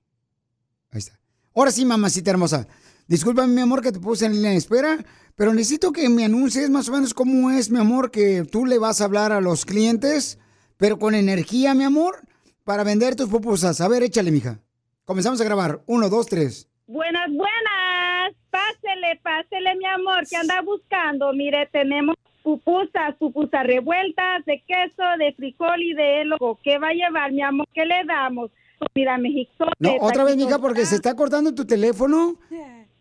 Ahí 0.90 0.99
está. 0.99 1.21
Ahora 1.55 1.71
sí, 1.71 1.85
mamacita 1.85 2.33
hermosa. 2.33 2.66
Discúlpame, 3.09 3.55
mi 3.55 3.61
amor, 3.61 3.83
que 3.83 3.93
te 3.93 4.01
puse 4.01 4.27
en 4.27 4.33
línea 4.33 4.51
de 4.51 4.57
espera, 4.57 4.99
pero 5.37 5.55
necesito 5.55 5.93
que 5.93 6.09
me 6.09 6.25
anuncies 6.25 6.71
más 6.71 6.89
o 6.89 6.93
menos 6.93 7.15
cómo 7.15 7.51
es, 7.51 7.71
mi 7.71 7.79
amor, 7.79 8.11
que 8.11 8.45
tú 8.45 8.67
le 8.67 8.79
vas 8.79 9.01
a 9.01 9.05
hablar 9.05 9.31
a 9.31 9.41
los 9.41 9.65
clientes, 9.65 10.41
pero 10.77 10.99
con 10.99 11.15
energía, 11.15 11.75
mi 11.75 11.85
amor, 11.85 12.17
para 12.65 12.83
vender 12.83 13.15
tus 13.15 13.29
pupusas. 13.29 13.81
A 13.81 13.87
ver, 13.87 14.03
échale, 14.03 14.33
mija. 14.33 14.61
Comenzamos 15.05 15.41
a 15.41 15.45
grabar. 15.45 15.83
Uno, 15.87 16.09
dos, 16.09 16.27
tres. 16.27 16.69
Buenas, 16.89 17.29
buenas. 17.29 18.35
Pásele, 18.51 19.21
pásele, 19.23 19.77
mi 19.77 19.87
amor, 19.87 20.27
que 20.29 20.37
anda 20.37 20.61
buscando. 20.63 21.33
Mire, 21.33 21.69
tenemos 21.71 22.17
pupusas, 22.43 23.15
pupusas 23.19 23.65
revueltas 23.65 24.45
de 24.47 24.65
queso, 24.67 25.03
de 25.19 25.33
frijol 25.35 25.81
y 25.81 25.95
de 25.95 26.25
loco. 26.25 26.59
¿Qué 26.65 26.79
va 26.79 26.89
a 26.89 26.93
llevar, 26.93 27.31
mi 27.31 27.43
amor? 27.43 27.67
¿Qué 27.73 27.85
le 27.85 28.05
damos? 28.05 28.51
Comida 28.79 29.17
mexicana. 29.17 29.73
No, 29.79 29.97
otra 30.01 30.25
vez, 30.25 30.37
mija, 30.37 30.59
porque 30.59 30.87
se 30.87 30.97
está 30.97 31.15
cortando 31.15 31.55
tu 31.55 31.65
teléfono. 31.65 32.39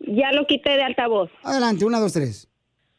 Ya 0.07 0.31
lo 0.31 0.45
quité 0.47 0.71
de 0.71 0.83
altavoz. 0.83 1.29
Adelante, 1.43 1.85
una, 1.85 1.99
dos, 1.99 2.13
tres. 2.13 2.47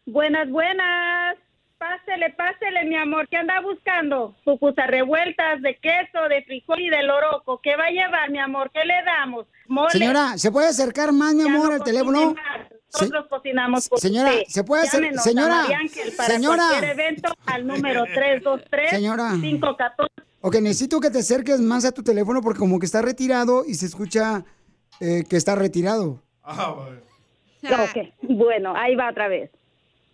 Buenas, 0.07 0.49
buenas. 0.51 1.37
Pásele, 1.79 2.31
pásele, 2.31 2.85
mi 2.87 2.97
amor. 2.97 3.29
¿Qué 3.29 3.37
anda 3.37 3.61
buscando? 3.61 4.35
Pupusas 4.45 4.87
revueltas 4.87 5.61
de 5.61 5.77
queso, 5.77 6.27
de 6.31 6.43
frijol 6.45 6.81
y 6.81 6.89
de 6.89 7.03
loroco. 7.03 7.61
¿Qué 7.63 7.77
va 7.77 7.85
a 7.87 7.91
llevar, 7.91 8.31
mi 8.31 8.39
amor? 8.39 8.71
¿Qué 8.73 8.81
le 8.85 8.95
damos? 9.05 9.47
Mole. 9.69 9.91
Señora, 9.91 10.39
¿se 10.39 10.51
puede 10.51 10.69
acercar 10.69 11.13
más, 11.13 11.35
mi 11.35 11.43
amor, 11.43 11.73
al 11.75 11.83
teléfono? 11.85 12.33
más. 12.35 12.69
Nosotros 12.95 13.27
cocinamos 13.29 13.89
por 13.91 14.01
Señora, 14.01 14.31
usted. 14.31 14.45
¿se 14.49 14.65
puede 14.65 14.85
hacer- 14.85 15.03
Llámenos 15.03 15.23
señora, 15.23 15.59
a 15.59 15.63
María 15.63 15.79
Ángel 15.79 16.13
para 16.17 16.29
señora. 16.35 16.63
cualquier 16.71 16.91
evento 16.99 17.33
al 17.45 17.67
número 17.67 18.05
323 18.15 18.91
Señora. 18.91 19.31
514 19.33 20.13
Ok, 20.41 20.55
necesito 20.63 21.01
que 21.01 21.11
te 21.11 21.19
acerques 21.19 21.61
más 21.61 21.85
a 21.85 21.93
tu 21.93 22.03
teléfono 22.03 22.41
porque 22.41 22.59
como 22.61 22.79
que 22.79 22.87
está 22.87 23.03
retirado 23.03 23.65
y 23.67 23.75
se 23.75 23.85
escucha 23.87 24.45
eh, 25.01 25.25
que 25.29 25.37
está 25.37 25.57
retirado. 25.57 26.23
Ok, 26.47 27.97
bueno, 28.23 28.75
ahí 28.77 28.95
va 28.95 29.11
otra 29.11 29.29
vez. 29.29 29.51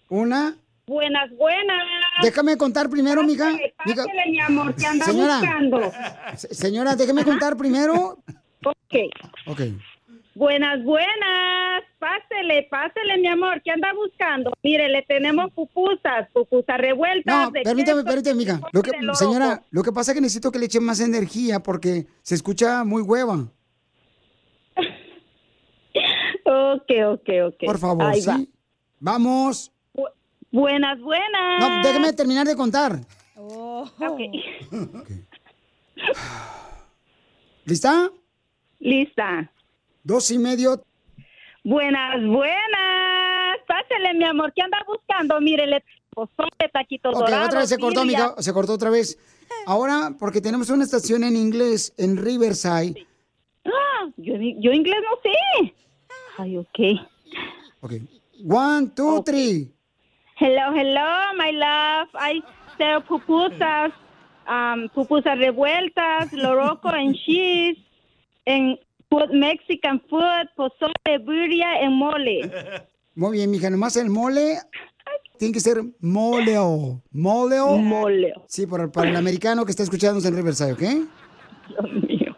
Una. 0.09 0.57
Buenas, 0.87 1.31
buenas. 1.37 1.79
déjame 2.23 2.57
contar 2.57 2.91
primero, 2.91 3.23
mija. 3.23 3.51
Mija- 3.51 4.05
Pásele, 4.05 4.31
mi 4.31 4.41
amor, 4.41 4.75
que 4.75 4.87
anda 4.87 5.05
Señora. 5.05 5.39
buscando. 5.39 5.93
Se- 6.37 6.55
Señora, 6.55 6.97
déjeme 6.97 7.25
contar 7.25 7.57
primero. 7.57 8.19
Ok. 8.65 8.95
Ok. 9.47 9.61
Buenas, 10.35 10.83
buenas. 10.83 11.83
Pásele, 11.99 12.67
pásele, 12.71 13.19
mi 13.19 13.29
amor, 13.29 13.63
que 13.63 13.71
anda 13.71 13.93
buscando. 13.95 14.53
Mire, 14.63 14.89
le 14.89 15.03
tenemos 15.03 15.53
pupusas, 15.53 16.29
pupusas 16.33 16.79
revueltas. 16.79 17.35
No, 17.47 17.51
de 17.53 17.63
permítame, 17.63 18.03
queso, 18.03 18.07
permítame, 18.07 18.37
mija. 18.37 18.61
Lo 18.73 18.83
que, 18.83 18.91
señora, 19.15 19.63
lo 19.71 19.83
que 19.83 19.93
pasa 19.93 20.11
es 20.11 20.15
que 20.17 20.21
necesito 20.21 20.51
que 20.51 20.59
le 20.59 20.67
eche 20.67 20.81
más 20.81 21.01
energía 21.01 21.61
porque 21.61 22.07
se 22.23 22.35
escucha 22.35 22.83
muy 22.85 23.03
hueva. 23.03 23.47
Ok, 26.75 26.91
ok, 27.07 27.29
ok. 27.49 27.65
Por 27.67 27.79
favor, 27.79 28.05
Ahí 28.07 28.21
¿sí? 28.21 28.29
va. 28.29 28.39
Vamos. 29.01 29.73
Buenas, 30.51 31.01
buenas. 31.01 31.61
No, 31.61 31.83
déjeme 31.83 32.13
terminar 32.13 32.47
de 32.47 32.55
contar. 32.57 33.01
Ok. 33.37 34.21
¿Lista? 37.65 38.11
Lista. 38.81 39.51
Dos 40.03 40.31
y 40.31 40.39
medio. 40.39 40.85
Buenas, 41.65 42.17
buenas. 42.27 43.59
Pásele, 43.67 44.15
mi 44.15 44.25
amor, 44.25 44.53
¿qué 44.55 44.63
anda 44.63 44.79
buscando? 44.87 45.41
Mire, 45.41 45.67
le 45.67 45.85
pozole, 46.11 46.51
taquitos 46.73 47.15
Ok, 47.15 47.21
dorados. 47.21 47.47
otra 47.47 47.61
vez 47.61 47.69
se 47.69 47.79
cortó, 47.79 48.05
mija. 48.05 48.35
Se 48.39 48.53
cortó 48.53 48.73
otra 48.75 48.91
vez. 48.91 49.19
Ahora, 49.67 50.15
porque 50.19 50.41
tenemos 50.41 50.71
una 50.71 50.85
estación 50.85 51.23
en 51.25 51.37
inglés 51.37 51.95
en 51.97 52.17
Riverside. 52.17 53.07
Ah, 53.65 54.09
yo, 54.17 54.35
yo 54.35 54.73
inglés 54.73 54.97
no 55.03 55.17
sé. 55.23 55.75
Ay, 56.43 56.57
ok. 56.59 56.79
Ok. 57.83 57.93
One, 58.45 58.91
two, 58.97 59.23
three. 59.23 59.71
Hello, 60.41 60.75
hello, 60.75 61.09
my 61.39 61.53
love. 61.53 62.09
I 62.15 62.43
sell 62.77 63.01
pupusas, 63.03 63.93
um, 64.49 64.89
pupusas 64.89 65.39
revueltas, 65.39 66.33
loroco 66.33 66.89
and 66.89 67.15
cheese, 67.25 67.79
and 68.45 68.77
food, 69.09 69.31
Mexican 69.31 70.01
food, 70.11 70.49
pozole, 70.57 71.19
birria, 71.25 71.85
and 71.85 71.95
mole. 71.95 72.51
Muy 73.15 73.39
bien, 73.39 73.51
mija. 73.53 73.71
Nomás 73.71 73.97
el 73.97 74.11
mole 74.11 74.59
tiene 75.39 75.55
que 75.55 75.61
ser 75.61 75.81
moleo. 76.01 77.03
Moleo. 77.13 77.77
Moleo. 77.79 78.45
Sí, 78.49 78.67
para, 78.67 78.91
para 78.91 79.11
el 79.11 79.17
americano 79.17 79.65
que 79.65 79.71
está 79.71 79.85
escuchándonos 79.85 80.25
en 80.25 80.35
Riverside, 80.35 80.73
¿ok? 80.73 80.81
Dios 80.81 81.93
mío. 82.09 82.37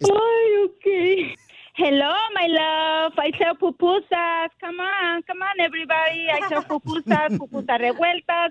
Ay, 0.00 0.64
ok. 0.64 1.38
Hello, 1.78 2.12
my 2.34 2.46
love. 2.48 3.12
I 3.18 3.30
sell 3.38 3.54
pupusas. 3.54 4.50
Come 4.60 4.80
on, 4.80 5.22
come 5.22 5.40
on, 5.42 5.60
everybody. 5.60 6.26
I 6.28 6.40
sell 6.48 6.62
pupusas, 6.64 7.30
pupusas 7.38 7.78
revueltas, 7.78 8.50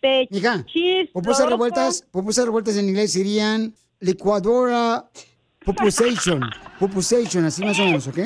de 0.00 0.28
cheese, 0.72 1.10
pupusas 1.12 1.40
loroco. 1.40 1.50
revueltas, 1.64 2.02
pupusas 2.12 2.44
revueltas 2.44 2.76
en 2.76 2.88
inglés 2.88 3.12
serían 3.14 3.74
licuadora 3.98 5.08
pupusation. 5.64 6.40
Pupusation, 6.78 7.44
así 7.46 7.64
más 7.64 7.80
o 7.80 7.84
menos, 7.84 8.06
¿ok? 8.06 8.18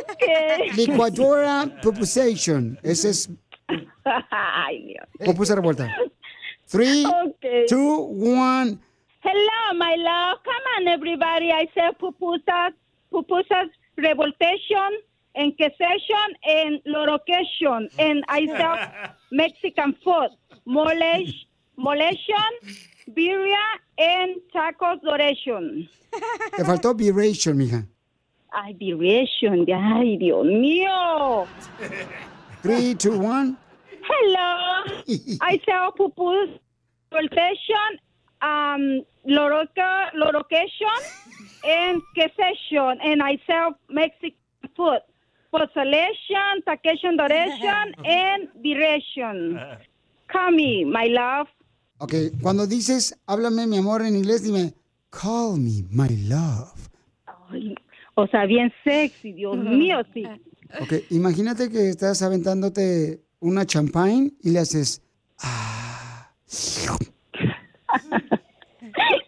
Ok. 0.00 0.76
Licuadora 0.76 1.66
pupusation. 1.82 2.76
Ese 2.82 3.10
es 3.10 3.30
Ay, 4.30 4.86
Dios. 4.86 5.06
pupusa 5.24 5.54
revuelta. 5.54 5.88
Three, 6.66 7.04
Okay. 7.06 7.66
two, 7.68 8.08
one. 8.10 8.76
Hello, 9.22 9.74
my 9.78 9.94
love. 9.96 10.38
Come 10.42 10.64
on, 10.78 10.88
everybody. 10.88 11.52
I 11.52 11.68
sell 11.74 11.92
pupusas, 11.94 12.74
pupusas 13.14 13.70
revoltation, 13.96 14.90
and 15.36 15.56
quesation, 15.56 16.28
and 16.44 16.80
lorocation, 16.86 17.88
and 17.98 18.24
I 18.28 18.46
sell 18.46 19.14
Mexican 19.30 19.96
food, 20.04 20.30
mole, 20.64 21.26
molation, 21.78 22.50
birria, 23.10 23.66
and 23.98 24.36
tacos 24.54 25.00
doration. 25.02 25.88
Te 26.56 26.64
faltó 26.64 26.94
viration, 26.94 27.56
mija. 27.56 27.86
Ay, 28.52 28.74
birration. 28.74 29.66
Ay, 29.68 30.16
Dios 30.16 30.46
mío. 30.46 31.46
Three, 32.62 32.94
two, 32.94 33.18
one. 33.18 33.56
Hello. 34.02 34.84
I 35.40 35.60
sell 35.66 35.92
pupus, 35.92 36.50
rotation, 37.10 37.90
um, 38.42 39.02
loroca, 39.26 40.10
lorocation, 40.14 41.00
and 41.64 42.02
quesation, 42.14 42.98
and 43.02 43.22
I 43.22 43.38
sell 43.46 43.76
Mexican 43.88 44.36
food, 44.76 45.00
pozolation, 45.52 46.62
tacation 46.66 47.16
doration, 47.16 47.94
and 48.04 48.48
viration. 48.62 49.58
Come 50.28 50.56
me, 50.56 50.84
my 50.84 51.06
love. 51.08 51.48
Ok, 51.98 52.14
cuando 52.42 52.66
dices, 52.66 53.18
háblame 53.26 53.66
mi 53.66 53.78
amor 53.78 54.02
en 54.02 54.16
inglés, 54.16 54.42
dime, 54.42 54.74
call 55.10 55.56
me 55.58 55.84
my 55.90 56.08
love. 56.28 56.88
Ay, 57.50 57.74
o 58.14 58.26
sea, 58.26 58.46
bien 58.46 58.72
sexy, 58.84 59.32
Dios 59.32 59.56
mío, 59.56 60.02
sí. 60.12 60.24
Ok, 60.80 60.92
imagínate 61.10 61.70
que 61.70 61.88
estás 61.88 62.20
aventándote 62.22 63.20
una 63.38 63.64
champagne 63.64 64.32
y 64.42 64.50
le 64.50 64.58
haces, 64.58 65.02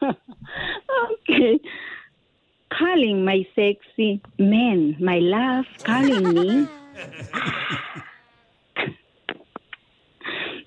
okay. 1.12 1.60
Calling 2.70 3.24
my 3.24 3.46
sexy 3.54 4.22
man, 4.38 4.96
my 5.00 5.18
love, 5.18 5.66
calling 5.84 6.34
me. 6.34 6.68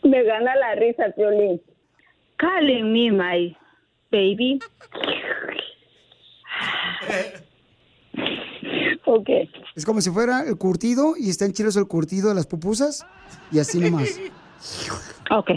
Me 0.03 0.23
gana 0.23 0.55
la 0.55 0.75
risa, 0.75 1.11
Piolín. 1.15 1.61
Calling 2.37 2.91
me, 2.91 3.11
my 3.11 3.55
baby. 4.11 4.59
Ok. 9.05 9.29
es 9.75 9.85
como 9.85 10.01
si 10.01 10.09
fuera 10.09 10.43
el 10.47 10.57
curtido 10.57 11.15
y 11.17 11.29
está 11.29 11.45
en 11.45 11.53
chiles 11.53 11.75
el 11.75 11.87
curtido 11.87 12.29
de 12.29 12.35
las 12.35 12.47
pupusas 12.47 13.05
y 13.51 13.59
así 13.59 13.79
nomás. 13.79 14.19
Ok. 15.31 15.51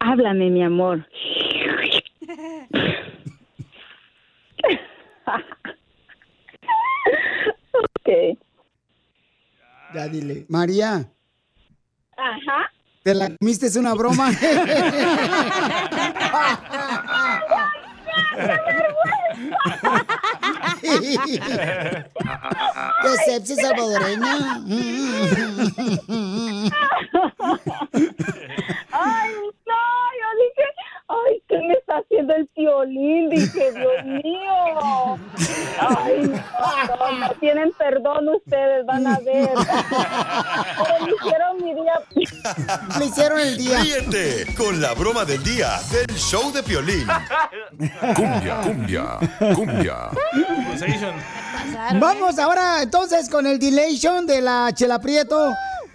Háblame, 0.00 0.50
mi 0.50 0.62
amor. 0.62 1.06
Ok. 7.72 8.08
Ya 9.94 10.08
dile. 10.08 10.44
María, 10.48 11.08
Ajá. 12.16 12.70
¿te 13.02 13.14
la 13.14 13.36
comiste? 13.36 13.66
¿Es 13.66 13.76
una 13.76 13.94
broma? 13.94 14.30
¿Qué 23.02 23.08
sepsis 23.24 23.56
salvadoreña? 23.60 24.62
Ay, 28.92 29.32
no, 29.66 29.82
yo 30.20 30.28
dije, 30.40 30.66
ay, 31.08 31.34
¿qué 31.48 31.56
me 31.58 31.72
está 31.74 31.94
haciendo 31.98 32.34
el 32.34 32.48
violín? 32.56 33.30
Dije, 33.30 33.72
Dios 33.72 34.04
mío. 34.04 35.18
Ay, 35.80 36.22
no, 36.22 36.96
no, 36.96 37.12
no 37.18 37.28
tienen 37.40 37.72
perdón 37.72 38.28
ustedes, 38.28 38.86
van 38.86 39.06
a 39.06 39.18
ver. 39.20 39.48
Pero 39.54 39.63
me 41.00 41.14
hicieron 41.14 41.56
mi 41.62 41.74
día. 41.74 41.94
Le 42.98 43.06
hicieron 43.06 43.40
el 43.40 43.56
día. 43.56 43.80
Ríete 43.80 44.54
con 44.56 44.80
la 44.80 44.94
broma 44.94 45.24
del 45.24 45.42
día 45.42 45.80
del 45.90 46.16
show 46.16 46.52
de 46.52 46.62
Piolín. 46.62 47.06
Cumbia, 48.14 48.60
cumbia, 48.62 49.18
cumbia. 49.54 50.10
Vamos 52.00 52.38
ahora 52.38 52.82
entonces 52.82 53.28
con 53.28 53.46
el 53.46 53.58
delation 53.58 54.26
de 54.26 54.40
la 54.40 54.72
Chela 54.74 54.98
Prieto. 55.00 55.54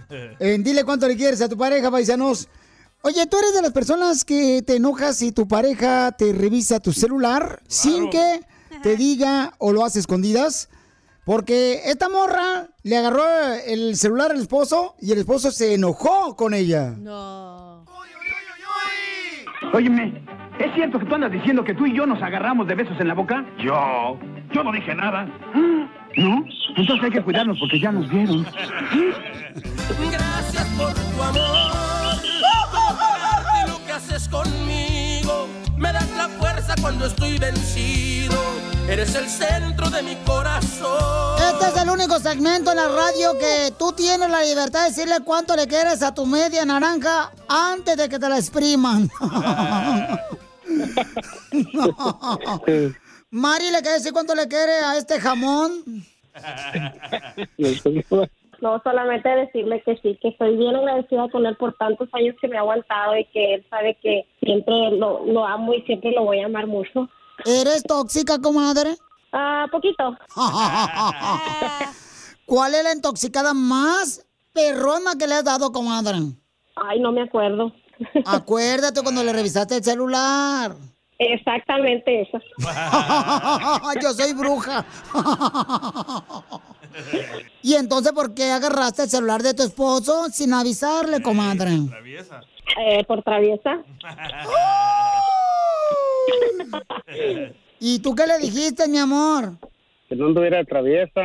Eh, 0.09 0.57
dile 0.59 0.83
cuánto 0.83 1.07
le 1.07 1.15
quieres 1.15 1.41
a 1.41 1.49
tu 1.49 1.57
pareja, 1.57 1.91
paisanos. 1.91 2.47
Oye, 3.01 3.25
¿tú 3.27 3.37
eres 3.37 3.53
de 3.53 3.61
las 3.61 3.71
personas 3.71 4.25
que 4.25 4.61
te 4.61 4.75
enojas 4.75 5.17
si 5.17 5.31
tu 5.31 5.47
pareja 5.47 6.11
te 6.11 6.33
revisa 6.33 6.79
tu 6.79 6.91
celular 6.91 7.61
sin 7.67 8.09
que 8.09 8.41
te 8.83 8.97
diga 8.97 9.53
o 9.57 9.71
lo 9.71 9.85
hace 9.85 9.99
escondidas? 9.99 10.68
Porque 11.29 11.81
esta 11.85 12.09
morra 12.09 12.69
le 12.81 12.97
agarró 12.97 13.21
el 13.67 13.95
celular 13.95 14.31
al 14.31 14.39
esposo 14.39 14.95
y 14.99 15.11
el 15.11 15.19
esposo 15.19 15.51
se 15.51 15.75
enojó 15.75 16.35
con 16.35 16.55
ella. 16.55 16.95
No. 16.97 17.85
Óyeme, 19.71 20.23
¿es 20.57 20.73
cierto 20.73 20.97
que 20.97 21.05
tú 21.05 21.13
andas 21.13 21.31
diciendo 21.31 21.63
que 21.63 21.75
tú 21.75 21.85
y 21.85 21.95
yo 21.95 22.07
nos 22.07 22.19
agarramos 22.23 22.67
de 22.67 22.73
besos 22.73 22.99
en 22.99 23.09
la 23.09 23.13
boca? 23.13 23.45
Yo, 23.59 24.17
yo 24.51 24.63
no 24.63 24.71
dije 24.71 24.95
nada. 24.95 25.25
¿No? 26.17 26.43
Entonces 26.75 27.03
hay 27.03 27.11
que 27.11 27.21
cuidarnos 27.21 27.59
porque 27.59 27.79
ya 27.79 27.91
nos 27.91 28.09
vieron. 28.09 28.43
Gracias 30.11 30.67
por 30.79 30.95
tu 30.95 31.21
amor, 31.21 32.21
por 32.73 33.69
lo 33.69 33.85
que 33.85 33.91
haces 33.91 34.27
conmigo. 34.29 35.47
Me 35.77 35.93
das 35.93 36.09
la 36.17 36.27
fuerza 36.27 36.73
cuando 36.81 37.05
estoy 37.05 37.37
vencido. 37.37 38.58
Eres 38.89 39.13
el 39.13 39.29
centro 39.29 39.87
de 39.91 40.01
mi 40.01 40.15
corazón. 40.25 41.37
Este 41.37 41.67
es 41.67 41.77
el 41.83 41.91
único 41.91 42.17
segmento 42.17 42.71
en 42.71 42.77
la 42.77 42.87
radio 42.87 43.37
que 43.37 43.71
tú 43.77 43.91
tienes 43.91 44.27
la 44.27 44.41
libertad 44.41 44.81
de 44.81 44.89
decirle 44.89 45.17
cuánto 45.23 45.55
le 45.55 45.67
quieres 45.67 46.01
a 46.01 46.11
tu 46.11 46.25
media 46.25 46.65
naranja 46.65 47.31
antes 47.47 47.97
de 47.97 48.09
que 48.09 48.17
te 48.17 48.27
la 48.27 48.37
expriman. 48.37 49.07
Mari, 53.29 53.69
¿le 53.71 53.81
quiere 53.81 53.97
decir 53.97 54.11
cuánto 54.11 54.33
le 54.33 54.47
quiere 54.47 54.71
a 54.83 54.97
este 54.97 55.19
jamón? 55.19 55.83
No, 58.61 58.81
solamente 58.83 59.29
decirle 59.29 59.81
que 59.85 59.95
sí, 59.97 60.19
que 60.21 60.27
estoy 60.27 60.57
bien 60.57 60.75
agradecida 60.75 61.29
con 61.29 61.45
él 61.45 61.55
por 61.55 61.77
tantos 61.77 62.09
años 62.11 62.35
que 62.41 62.49
me 62.49 62.57
ha 62.57 62.59
aguantado 62.59 63.15
y 63.15 63.23
que 63.23 63.53
él 63.53 63.65
sabe 63.69 63.97
que 64.03 64.25
siempre 64.43 64.91
lo, 64.97 65.25
lo 65.25 65.47
amo 65.47 65.73
y 65.73 65.81
siempre 65.83 66.11
lo 66.11 66.25
voy 66.25 66.41
a 66.41 66.47
amar 66.47 66.67
mucho. 66.67 67.07
¿Eres 67.45 67.83
tóxica, 67.83 68.39
comadre? 68.39 68.95
Ah, 69.31 69.67
poquito. 69.71 70.17
¿Cuál 72.45 72.75
es 72.75 72.83
la 72.83 72.93
intoxicada 72.93 73.53
más 73.53 74.25
perrona 74.53 75.15
que 75.17 75.27
le 75.27 75.35
has 75.35 75.43
dado, 75.43 75.71
comadre? 75.71 76.17
Ay, 76.75 76.99
no 76.99 77.11
me 77.11 77.21
acuerdo. 77.21 77.71
Acuérdate 78.25 79.01
cuando 79.01 79.23
le 79.23 79.33
revisaste 79.33 79.77
el 79.77 79.83
celular. 79.83 80.75
Exactamente 81.19 82.21
eso. 82.21 82.39
Yo 84.01 84.13
soy 84.13 84.33
bruja. 84.33 84.85
¿Y 87.61 87.75
entonces 87.75 88.13
por 88.13 88.33
qué 88.33 88.51
agarraste 88.51 89.03
el 89.03 89.09
celular 89.09 89.43
de 89.43 89.53
tu 89.53 89.63
esposo 89.63 90.29
sin 90.31 90.53
avisarle, 90.53 91.21
comadre? 91.21 91.71
Traviesa. 91.89 92.41
Eh, 92.79 93.03
por 93.03 93.21
traviesa. 93.21 93.83
¿Y 97.79 97.99
tú 97.99 98.15
qué 98.15 98.27
le 98.27 98.37
dijiste, 98.39 98.87
mi 98.87 98.97
amor? 98.97 99.53
Que 100.07 100.15
no 100.15 100.27
anduviera 100.27 100.63
traviesa, 100.63 101.21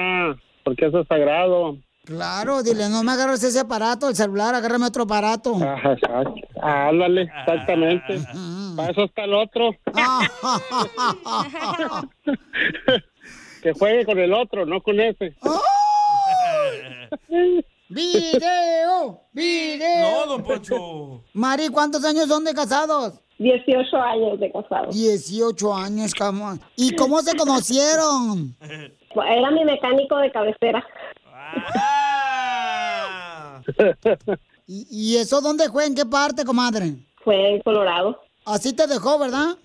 porque 0.62 0.86
eso 0.86 1.00
es 1.00 1.08
sagrado. 1.08 1.76
Claro, 2.04 2.62
dile, 2.62 2.88
no 2.90 3.02
me 3.02 3.12
agarres 3.12 3.42
ese 3.42 3.60
aparato, 3.60 4.08
el 4.08 4.14
celular, 4.14 4.54
agárrame 4.54 4.86
otro 4.86 5.04
aparato. 5.04 5.56
Ajá, 5.56 5.94
exacto. 5.94 6.34
Ah, 6.60 6.88
Ándale, 6.88 7.22
exactamente. 7.22 8.20
Para 8.76 8.90
eso 8.90 9.04
está 9.04 9.24
el 9.24 9.32
otro. 9.32 9.70
que 13.62 13.72
juegue 13.72 14.04
con 14.04 14.18
el 14.18 14.34
otro, 14.34 14.66
no 14.66 14.82
con 14.82 15.00
ese. 15.00 15.34
¡Video! 17.88 19.22
¡Video! 19.32 20.10
No, 20.10 20.26
don 20.26 20.42
Poncho. 20.42 21.24
Mari, 21.32 21.68
¿cuántos 21.68 22.04
años 22.04 22.28
son 22.28 22.44
de 22.44 22.52
casados? 22.52 23.22
18 23.38 23.96
años 23.96 24.40
de 24.40 24.52
casados. 24.52 24.94
18 24.94 25.74
años, 25.74 26.14
come 26.14 26.58
¿Y 26.76 26.94
cómo 26.94 27.20
se 27.20 27.36
conocieron? 27.36 28.56
Era 28.60 29.50
mi 29.50 29.64
mecánico 29.64 30.16
de 30.18 30.30
cabecera. 30.30 30.84
¿Y, 34.66 34.86
y 34.90 35.16
eso 35.16 35.40
dónde 35.40 35.68
fue? 35.68 35.86
¿En 35.86 35.94
qué 35.94 36.06
parte, 36.06 36.44
comadre? 36.44 36.94
Fue 37.22 37.54
en 37.54 37.60
Colorado. 37.62 38.20
Así 38.44 38.72
te 38.72 38.86
dejó, 38.86 39.18
¿verdad? 39.18 39.56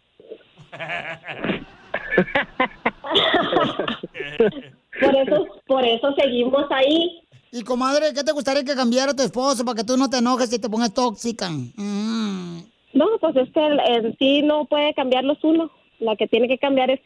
Por 4.99 5.15
eso, 5.15 5.45
por 5.65 5.85
eso 5.85 6.13
seguimos 6.17 6.65
ahí. 6.71 7.21
Y 7.51 7.63
comadre, 7.63 8.13
¿qué 8.13 8.23
te 8.23 8.31
gustaría 8.31 8.63
que 8.63 8.75
cambiara 8.75 9.13
tu 9.13 9.23
esposo 9.23 9.65
para 9.65 9.77
que 9.77 9.83
tú 9.83 9.97
no 9.97 10.09
te 10.09 10.17
enojes 10.17 10.51
y 10.53 10.59
te 10.59 10.69
pongas 10.69 10.93
tóxica? 10.93 11.49
Mm. 11.49 12.59
No, 12.93 13.05
pues 13.19 13.35
es 13.35 13.51
que 13.53 13.65
el- 13.65 13.79
en 13.79 14.17
sí 14.17 14.41
no 14.41 14.65
puede 14.65 14.93
cambiarlos 14.93 15.37
uno. 15.43 15.71
La 15.99 16.15
que 16.15 16.27
tiene 16.27 16.47
que 16.47 16.57
cambiar 16.57 16.89
es 16.91 16.99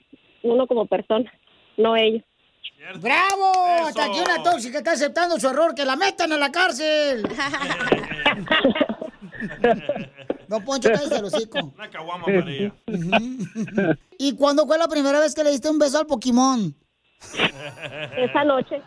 uno 0.44 0.68
como 0.68 0.86
persona, 0.86 1.32
no 1.78 1.96
ellos. 1.96 2.22
¡Bravo! 3.02 3.52
Hasta 3.88 4.06
aquí 4.06 4.20
una 4.20 4.44
tóxica 4.44 4.80
está 4.80 4.92
aceptando 4.92 5.40
su 5.40 5.48
error, 5.48 5.74
que 5.74 5.86
la 5.86 5.96
metan 5.96 6.32
a 6.34 6.38
la 6.38 6.52
cárcel. 6.52 7.24
Don 10.48 10.64
Poncho, 10.64 10.90
cállese 10.92 11.18
el 11.18 11.26
hocico. 11.26 11.60
Una 11.76 11.90
caguama 11.90 12.28
María. 12.28 12.74
¿Y 14.20 14.36
cuándo 14.36 14.68
fue 14.68 14.78
la 14.78 14.88
primera 14.88 15.20
vez 15.20 15.34
que 15.34 15.44
le 15.44 15.52
diste 15.52 15.70
un 15.70 15.80
beso 15.80 15.98
al 16.00 16.06
Pokémon? 16.06 16.76
Esa 18.18 18.44
noche. 18.44 18.82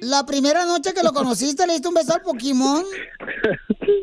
¿La 0.00 0.24
primera 0.26 0.64
noche 0.66 0.92
que 0.94 1.02
lo 1.02 1.12
conociste 1.12 1.66
le 1.66 1.74
diste 1.74 1.88
un 1.88 1.94
beso 1.94 2.14
al 2.14 2.22
Pokémon? 2.22 2.84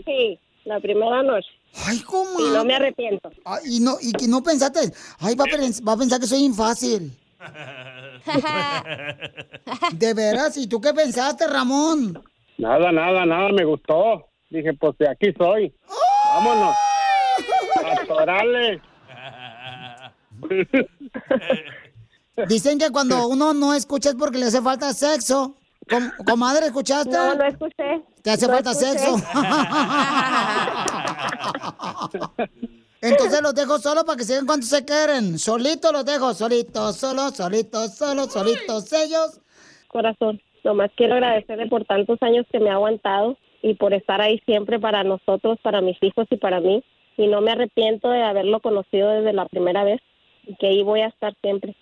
Sí, 0.06 0.39
la 0.65 0.79
primera 0.79 1.23
noche. 1.23 1.47
Ay, 1.86 1.99
¿cómo? 2.01 2.39
Y 2.39 2.49
no 2.51 2.63
me 2.65 2.75
arrepiento. 2.75 3.32
Ay, 3.45 3.77
y 3.77 3.79
no, 3.79 3.97
y 4.01 4.12
que 4.13 4.27
no 4.27 4.43
pensaste, 4.43 4.91
ay, 5.19 5.36
va 5.36 5.45
a, 5.45 5.47
pens- 5.47 5.88
va 5.88 5.93
a 5.93 5.97
pensar 5.97 6.19
que 6.19 6.27
soy 6.27 6.43
infácil. 6.43 7.12
¿De 9.93 10.13
veras? 10.13 10.56
¿Y 10.58 10.67
tú 10.67 10.79
qué 10.79 10.93
pensaste, 10.93 11.47
Ramón? 11.47 12.21
Nada, 12.58 12.91
nada, 12.91 13.25
nada, 13.25 13.49
me 13.51 13.65
gustó. 13.65 14.27
Dije, 14.49 14.73
pues 14.79 14.97
de 14.99 15.10
aquí 15.10 15.34
soy. 15.38 15.73
Vámonos. 16.36 16.75
Atorale. 18.01 18.82
Dicen 22.47 22.77
que 22.79 22.89
cuando 22.91 23.27
uno 23.27 23.53
no 23.53 23.73
escucha 23.73 24.10
es 24.10 24.15
porque 24.15 24.38
le 24.38 24.45
hace 24.45 24.62
falta 24.62 24.93
sexo. 24.93 25.56
Com- 25.89 26.12
comadre, 26.26 26.67
¿escuchaste? 26.67 27.12
No, 27.12 27.36
no 27.36 27.43
escuché. 27.46 28.02
Te 28.22 28.32
hace 28.32 28.48
No 28.48 28.54
falta 28.54 28.72
escuché. 28.72 29.00
sexo. 29.00 29.15
Entonces 33.02 33.41
los 33.41 33.54
dejo 33.54 33.80
solo 33.80 34.06
para 34.06 34.17
que 34.17 34.24
sigan 34.24 34.46
cuando 34.46 34.65
se 34.65 34.86
quieren. 34.86 35.38
Solito 35.38 35.91
los 35.91 36.06
dejo, 36.06 36.34
solitos, 36.34 36.96
solos, 36.98 37.36
solitos, 37.36 37.96
solos, 37.98 38.32
solitos 38.32 38.93
ellos. 38.93 39.41
Corazón, 39.89 40.41
nomás 40.63 40.89
quiero 40.96 41.15
agradecerle 41.15 41.67
por 41.67 41.84
tantos 41.86 42.17
años 42.22 42.46
que 42.52 42.60
me 42.60 42.69
ha 42.69 42.76
aguantado 42.76 43.38
y 43.62 43.74
por 43.76 43.93
estar 43.93 44.22
ahí 44.22 44.41
siempre 44.46 44.80
para 44.80 45.04
nosotros, 45.04 45.58
para 45.62 45.82
mis 45.82 45.98
hijos 46.02 46.28
y 46.30 46.38
para 46.38 46.62
mí. 46.62 46.84
Y 47.17 47.28
no 47.28 47.41
me 47.41 47.52
arrepiento 47.52 48.10
de 48.10 48.24
haberlo 48.24 48.62
conocido 48.62 49.10
desde 49.10 49.34
la 49.34 49.46
primera 49.48 49.84
vez 49.84 50.00
y 50.48 50.56
que 50.56 50.67
ahí 50.67 50.82
voy 50.82 51.02
a 51.02 51.08
estar 51.08 51.36
siempre. 51.41 51.76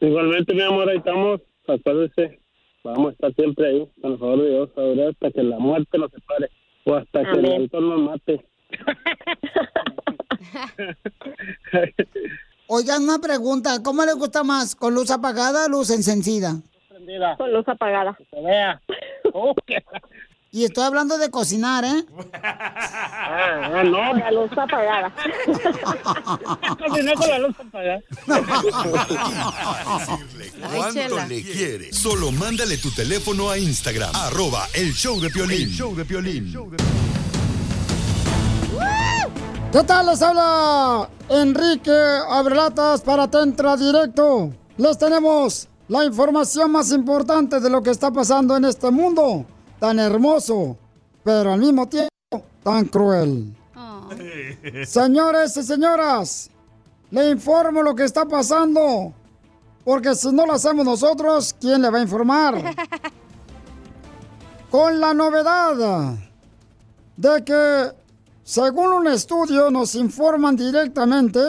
Igualmente, 0.00 0.54
mi 0.54 0.62
amor, 0.62 0.88
ahí 0.88 0.98
estamos. 0.98 1.40
Acuérdese, 1.66 2.38
vamos 2.84 3.10
a 3.10 3.12
estar 3.12 3.34
siempre 3.34 3.68
ahí, 3.68 3.88
con 4.00 4.12
el 4.12 4.18
favor 4.18 4.42
de 4.42 4.50
Dios, 4.50 4.70
ahora 4.76 5.08
hasta 5.10 5.30
que 5.30 5.42
la 5.42 5.58
muerte 5.58 5.98
nos 5.98 6.10
separe 6.10 6.50
o 6.84 6.94
hasta 6.94 7.22
que 7.22 7.38
el 7.38 7.52
alcohol 7.52 7.88
nos 7.88 8.00
mate. 8.00 8.44
Oigan, 12.66 13.02
una 13.02 13.18
pregunta, 13.18 13.82
¿cómo 13.82 14.04
les 14.04 14.16
gusta 14.16 14.44
más? 14.44 14.74
¿Con 14.74 14.94
luz 14.94 15.10
apagada 15.10 15.66
o 15.66 15.68
luz 15.68 15.90
encendida? 15.90 16.56
Con 17.36 17.52
luz 17.52 17.68
apagada. 17.68 18.16
Se 18.30 18.40
vea. 18.40 18.80
Oh, 19.34 19.54
Y 20.54 20.64
estoy 20.64 20.84
hablando 20.84 21.16
de 21.16 21.30
cocinar, 21.30 21.82
¿eh? 21.82 22.04
Ah, 22.34 23.82
no. 23.86 24.12
La 24.12 24.30
luz 24.30 24.50
apagada. 24.52 25.10
Cociné 26.78 27.14
con 27.14 27.26
la 27.26 27.38
luz 27.38 27.56
apagada. 27.58 28.02
¿Cuánto 30.76 30.92
chela. 30.92 31.26
le 31.26 31.42
quieres? 31.42 31.96
Solo 31.96 32.30
mándale 32.32 32.76
tu 32.76 32.90
teléfono 32.90 33.48
a 33.48 33.56
Instagram, 33.56 34.14
arroba 34.14 34.68
el 34.74 34.92
show 34.92 35.18
de 35.22 35.30
Piolín. 35.30 35.62
El 35.62 35.70
show 35.70 35.96
de 35.96 36.04
Piolín. 36.04 36.54
¿Qué 39.72 39.82
tal? 39.84 40.04
Les 40.04 40.20
habla 40.20 41.08
Enrique 41.30 41.96
Abrelatas 42.28 43.00
para 43.00 43.26
Tentra 43.26 43.74
Directo. 43.78 44.52
Les 44.76 44.98
tenemos 44.98 45.66
la 45.88 46.04
información 46.04 46.72
más 46.72 46.92
importante 46.92 47.58
de 47.58 47.70
lo 47.70 47.82
que 47.82 47.88
está 47.88 48.10
pasando 48.10 48.54
en 48.54 48.66
este 48.66 48.90
mundo 48.90 49.46
tan 49.82 49.98
hermoso, 49.98 50.78
pero 51.24 51.54
al 51.54 51.58
mismo 51.58 51.88
tiempo 51.88 52.08
tan 52.62 52.84
cruel. 52.84 53.52
Señores 54.86 55.56
y 55.56 55.62
señoras, 55.64 56.48
le 57.10 57.30
informo 57.30 57.82
lo 57.82 57.92
que 57.92 58.04
está 58.04 58.24
pasando, 58.24 59.12
porque 59.84 60.14
si 60.14 60.30
no 60.30 60.46
lo 60.46 60.52
hacemos 60.52 60.84
nosotros, 60.84 61.56
¿quién 61.60 61.82
le 61.82 61.90
va 61.90 61.98
a 61.98 62.02
informar? 62.02 62.62
Con 64.70 65.00
la 65.00 65.12
novedad 65.12 66.14
de 67.16 67.44
que, 67.44 67.92
según 68.44 68.92
un 68.92 69.08
estudio, 69.08 69.68
nos 69.68 69.96
informan 69.96 70.54
directamente 70.54 71.40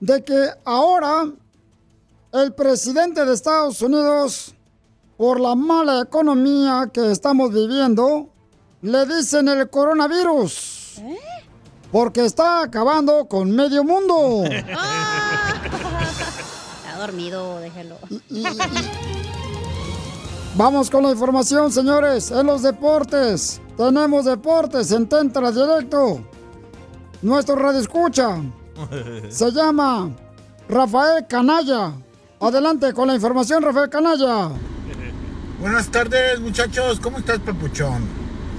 de 0.00 0.24
que 0.24 0.48
ahora 0.64 1.30
el 2.32 2.54
presidente 2.54 3.22
de 3.22 3.34
Estados 3.34 3.82
Unidos, 3.82 4.53
por 5.16 5.40
la 5.40 5.54
mala 5.54 6.00
economía 6.00 6.90
que 6.92 7.10
estamos 7.10 7.52
viviendo, 7.52 8.28
le 8.82 9.06
dicen 9.06 9.48
el 9.48 9.70
coronavirus. 9.70 11.00
Porque 11.92 12.24
está 12.24 12.62
acabando 12.62 13.26
con 13.28 13.50
medio 13.50 13.84
mundo. 13.84 14.44
Está 16.84 16.98
dormido, 16.98 17.58
déjelo. 17.60 17.96
Vamos 20.56 20.90
con 20.90 21.02
la 21.02 21.10
información, 21.10 21.72
señores. 21.72 22.30
En 22.30 22.46
los 22.46 22.62
deportes. 22.62 23.60
Tenemos 23.76 24.24
deportes 24.24 24.92
en 24.92 25.08
Tentra 25.08 25.50
Directo. 25.50 26.20
Nuestro 27.22 27.56
radio 27.56 27.80
escucha. 27.80 28.40
Se 29.30 29.50
llama 29.50 30.10
Rafael 30.68 31.26
Canalla. 31.26 31.92
Adelante 32.40 32.92
con 32.92 33.08
la 33.08 33.14
información, 33.14 33.62
Rafael 33.62 33.88
Canalla. 33.88 34.50
Buenas 35.64 35.88
tardes, 35.88 36.40
muchachos. 36.40 37.00
¿Cómo 37.00 37.16
estás, 37.16 37.38
papuchón? 37.38 38.02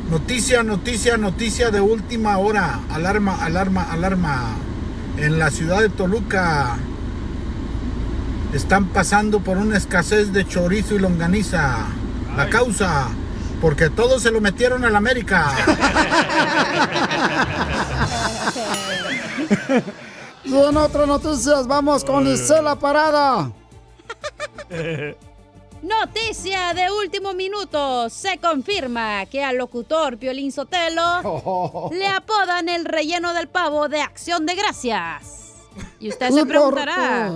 Noticia, 0.09 0.63
noticia, 0.63 1.17
noticia 1.17 1.69
de 1.69 1.79
última 1.79 2.39
hora. 2.39 2.79
Alarma, 2.89 3.45
alarma, 3.45 3.83
alarma. 3.91 4.55
En 5.15 5.37
la 5.37 5.51
ciudad 5.51 5.81
de 5.81 5.89
Toluca 5.89 6.77
están 8.55 8.87
pasando 8.87 9.39
por 9.41 9.57
una 9.57 9.77
escasez 9.77 10.33
de 10.33 10.47
chorizo 10.47 10.95
y 10.95 10.97
longaniza. 10.97 11.85
La 12.35 12.49
causa, 12.49 13.09
porque 13.61 13.91
todos 13.91 14.23
se 14.23 14.31
lo 14.31 14.41
metieron 14.41 14.83
a 14.83 14.89
la 14.89 14.97
América. 14.97 15.51
Y 20.43 20.55
en 20.55 20.75
otras 20.75 21.07
noticias 21.07 21.67
vamos 21.67 22.03
con 22.03 22.25
Isela 22.25 22.79
Parada. 22.79 23.51
Noticia 25.85 26.73
de 26.73 26.89
último 26.89 27.33
minuto. 27.33 28.09
Se 28.09 28.39
confirma 28.39 29.23
que 29.27 29.43
al 29.43 29.57
locutor 29.57 30.17
Piolín 30.17 30.51
Sotelo 30.51 31.89
le 31.91 32.07
apodan 32.07 32.69
el 32.69 32.85
relleno 32.85 33.35
del 33.35 33.47
pavo 33.47 33.87
de 33.87 34.01
Acción 34.01 34.47
de 34.47 34.55
Gracias. 34.55 35.53
Y 35.99 36.09
usted 36.09 36.29
se 36.29 36.39
¿Y 36.39 36.41
por 36.45 36.47
preguntará? 36.47 37.29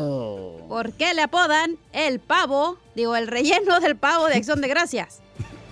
¿por 0.67 0.93
qué 0.93 1.13
le 1.13 1.21
apodan 1.21 1.77
el 1.93 2.19
pavo, 2.19 2.77
digo, 2.95 3.15
el 3.15 3.27
relleno 3.27 3.79
del 3.81 3.95
pavo 3.95 4.25
de 4.25 4.37
Acción 4.37 4.61
de 4.61 4.67
Gracias? 4.67 5.21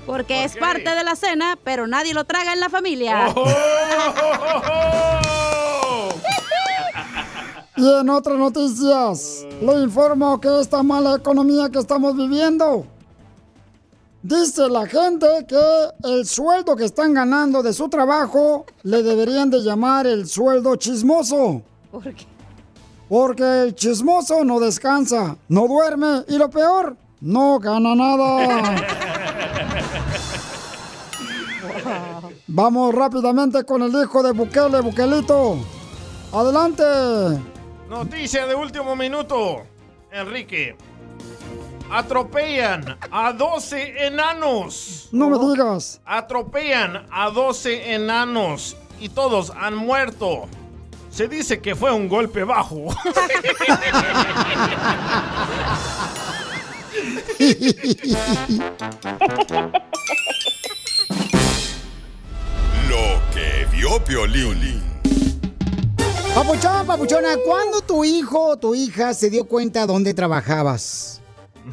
Porque 0.06 0.44
es 0.44 0.56
parte 0.56 0.94
de 0.94 1.04
la 1.04 1.16
cena, 1.16 1.58
pero 1.63 1.88
nadie 1.88 2.13
lo 2.13 2.26
traga 2.26 2.54
en 2.54 2.60
la 2.60 2.70
familia. 2.70 3.34
Y 7.78 7.88
en 7.88 8.10
otras 8.10 8.40
noticias, 8.40 9.46
le 9.62 9.84
informo 9.84 10.42
que 10.42 10.62
esta 10.62 10.82
mala 10.82 11.16
economía 11.16 11.70
que 11.70 11.78
estamos 11.78 12.18
viviendo, 12.18 12.88
dice 14.24 14.68
la 14.68 14.88
gente 14.88 15.28
que 15.48 15.62
el 16.04 16.26
sueldo 16.26 16.76
que 16.76 16.86
están 16.86 17.13
ganando 17.13 17.62
de 17.62 17.74
su 17.74 17.88
trabajo 17.88 18.66
le 18.82 19.04
deberían 19.04 19.52
de 19.52 19.60
llamar 19.60 20.08
el 20.08 20.28
sueldo 20.28 20.76
chismoso. 20.76 21.62
¿Por 21.92 22.02
qué? 22.02 22.16
Porque 23.08 23.62
el 23.62 23.76
chismoso 23.76 24.44
no 24.44 24.60
descansa, 24.60 25.38
no 25.48 25.68
duerme 25.68 26.24
y 26.28 26.40
lo 26.40 26.50
peor, 26.50 26.98
no 27.22 27.60
gana 27.60 27.94
nada. 27.94 28.76
Vamos 32.48 32.96
rápidamente 32.96 33.63
con 33.66 33.84
el 33.84 33.94
hijo 34.02 34.24
de 34.24 34.32
Bukele, 34.32 34.82
Bukelito. 34.82 35.58
Adelante. 36.34 36.84
Noticia 37.89 38.45
de 38.45 38.54
último 38.54 38.95
minuto. 38.97 39.63
Enrique. 40.12 40.76
Atropellan 41.89 42.97
a 43.12 43.32
12 43.32 44.08
enanos. 44.08 45.08
No 45.13 45.30
me 45.30 45.39
digas. 45.39 46.02
Atropellan 46.06 47.08
a 47.10 47.30
12 47.30 47.93
enanos 47.93 48.76
y 49.00 49.08
todos 49.08 49.52
han 49.52 49.76
muerto. 49.76 50.50
Se 51.10 51.30
dice 51.30 51.62
que 51.62 51.76
fue 51.76 51.93
un 51.93 52.10
golpe 52.10 52.43
bajo. 52.43 52.88
Lo 62.89 63.21
que 63.34 63.65
vio 63.71 64.04
Piolín. 64.04 64.87
Papuchón, 66.38 66.86
papuchona, 66.86 67.30
¿cuándo 67.43 67.82
tu 67.82 68.04
hijo 68.06 68.50
o 68.50 68.58
tu 68.58 68.76
hija 68.76 69.15
se 69.15 69.32
dio 69.32 69.45
cuenta 69.47 69.88
dónde 69.88 70.13
trabajabas? 70.13 71.19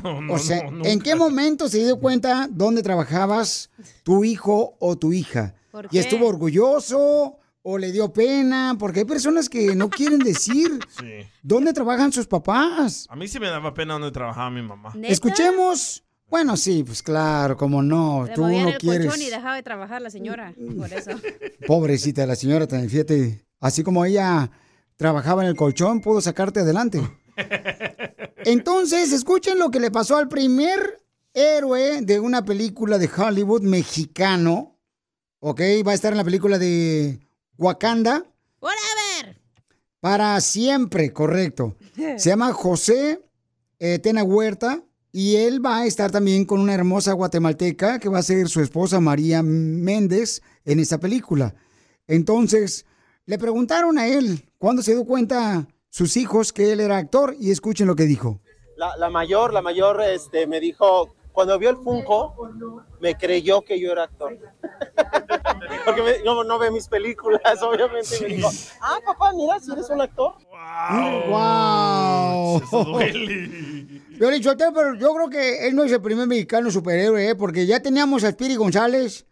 No, 0.03 0.23
no, 0.23 0.33
O 0.33 0.39
sea, 0.39 0.71
no, 0.71 0.83
¿en 0.87 1.01
qué 1.01 1.15
momento 1.15 1.69
se 1.69 1.85
dio 1.85 1.99
cuenta 2.01 2.49
dónde 2.51 2.83
trabajabas 2.83 3.69
tu 4.05 4.25
hijo 4.25 4.75
o 4.81 4.97
tu 4.97 5.13
hija? 5.13 5.55
¿Por 5.71 5.85
¿Y 5.85 5.89
qué? 5.91 5.99
estuvo 5.99 6.27
orgulloso 6.27 7.37
o 7.63 7.77
le 7.77 7.93
dio 7.93 8.11
pena? 8.11 8.75
Porque 8.79 9.01
hay 9.01 9.05
personas 9.05 9.51
que 9.51 9.75
no 9.75 9.91
quieren 9.91 10.21
decir 10.21 10.79
Sí. 10.99 11.27
dónde 11.43 11.75
trabajan 11.75 12.11
sus 12.11 12.27
papás. 12.27 13.07
A 13.11 13.17
mí 13.17 13.29
sí 13.29 13.39
me 13.39 13.49
daba 13.49 13.75
pena 13.75 13.93
donde 13.93 14.13
trabajaba 14.13 14.49
mi 14.51 14.63
mamá. 14.63 14.95
Escuchemos. 15.03 16.03
Bueno, 16.31 16.57
sí, 16.57 16.83
pues 16.85 17.03
claro, 17.03 17.55
como 17.59 17.83
no, 17.83 18.25
Le 18.27 18.33
tú 18.35 18.41
no 18.41 18.49
el 18.71 18.79
quieres. 18.79 19.15
y 19.21 19.29
dejaba 19.29 19.57
de 19.57 19.63
trabajar 19.63 20.01
la 20.01 20.09
señora. 20.09 20.55
Por 20.79 20.91
eso. 20.91 21.11
Pobrecita 21.67 22.25
la 22.25 22.35
señora, 22.35 22.67
también, 22.67 22.89
fíjate, 22.91 23.44
así 23.65 23.83
como 23.83 24.05
ella 24.05 24.51
trabajaba 24.97 25.43
en 25.43 25.49
el 25.49 25.57
colchón, 25.57 26.03
pudo 26.03 26.21
sacarte 26.21 26.61
adelante. 26.61 27.01
Entonces, 28.45 29.11
escuchen 29.11 29.59
lo 29.59 29.71
que 29.71 29.81
le 29.81 29.91
pasó 29.91 30.19
al 30.19 30.29
primer 30.29 31.03
héroe 31.33 32.03
de 32.03 32.21
una 32.21 32.45
película 32.45 32.99
de 32.99 33.09
Hollywood 33.09 33.63
mexicano. 33.63 34.79
Ok, 35.41 35.63
va 35.87 35.93
a 35.93 35.95
estar 35.95 36.13
en 36.13 36.19
la 36.19 36.25
película 36.25 36.59
de 36.59 37.27
Wakanda. 37.57 38.23
Whatever. 38.61 39.41
Para 39.99 40.39
siempre, 40.43 41.15
correcto. 41.15 41.75
Se 42.19 42.29
llama 42.29 42.53
José 42.53 43.23
eh, 43.79 43.99
Tena 43.99 44.25
Huerta 44.25 44.85
y 45.11 45.37
él 45.37 45.65
va 45.65 45.79
a 45.79 45.87
estar 45.87 46.11
también 46.11 46.45
con 46.45 46.61
una 46.61 46.75
hermosa 46.75 47.15
guatemalteca 47.15 47.99
que 47.99 48.11
va 48.11 48.19
a 48.19 48.23
ser 48.23 48.47
su 48.51 48.61
esposa 48.61 49.01
María 49.01 49.43
Méndez 49.43 50.43
en 50.67 50.81
esta 50.81 51.01
película. 51.01 51.55
Entonces, 52.07 52.85
le 53.27 53.39
preguntaron 53.39 53.99
a 53.99 54.07
él 54.07 54.45
cuándo 54.59 54.83
se 54.83 54.93
dio 54.95 55.05
cuenta 55.05 55.67
sus 55.91 56.17
hijos 56.17 56.53
que 56.53 56.73
él 56.73 56.81
era 56.81 56.97
actor 56.99 57.35
y 57.39 57.51
escuchen 57.51 57.87
lo 57.87 57.95
que 57.97 58.05
dijo. 58.05 58.41
La, 58.77 58.97
la 58.97 59.09
mayor, 59.11 59.53
la 59.53 59.63
mayor 59.63 60.03
este, 60.03 60.47
me 60.47 60.59
dijo, 60.61 61.15
cuando 61.33 61.59
vio 61.59 61.71
el 61.71 61.77
Funko, 61.77 62.35
me 63.01 63.15
creyó 63.17 63.63
que 63.63 63.79
yo 63.81 63.93
era 63.93 64.05
actor. 64.05 64.37
Porque 65.85 66.03
me- 66.03 66.23
no, 66.25 66.43
no 66.45 66.59
ve 66.59 66.71
mis 66.71 66.89
películas, 66.89 67.41
obviamente. 67.63 68.17
y 68.19 68.23
Me 68.23 68.29
dijo, 68.37 68.51
ah, 68.81 68.99
papá, 69.07 69.33
mira, 69.35 69.59
si 69.61 69.71
eres 69.73 69.89
un 69.91 70.01
actor. 70.01 70.33
¡Wow! 71.29 72.63
Eso 72.63 72.85
duele. 72.85 73.49
Piolín 74.19 74.43
Sotelo, 74.43 74.73
pero 74.73 74.95
yo 74.95 75.13
creo 75.15 75.29
que 75.29 75.67
él 75.67 75.75
no 75.75 75.83
es 75.85 75.93
el 75.93 76.01
primer 76.01 76.27
mexicano 76.27 76.71
superhéroe, 76.71 77.31
¿eh? 77.31 77.35
porque 77.35 77.67
ya 77.67 77.81
teníamos 77.81 78.23
a 78.25 78.31
Spiri 78.31 78.55
González, 78.55 79.27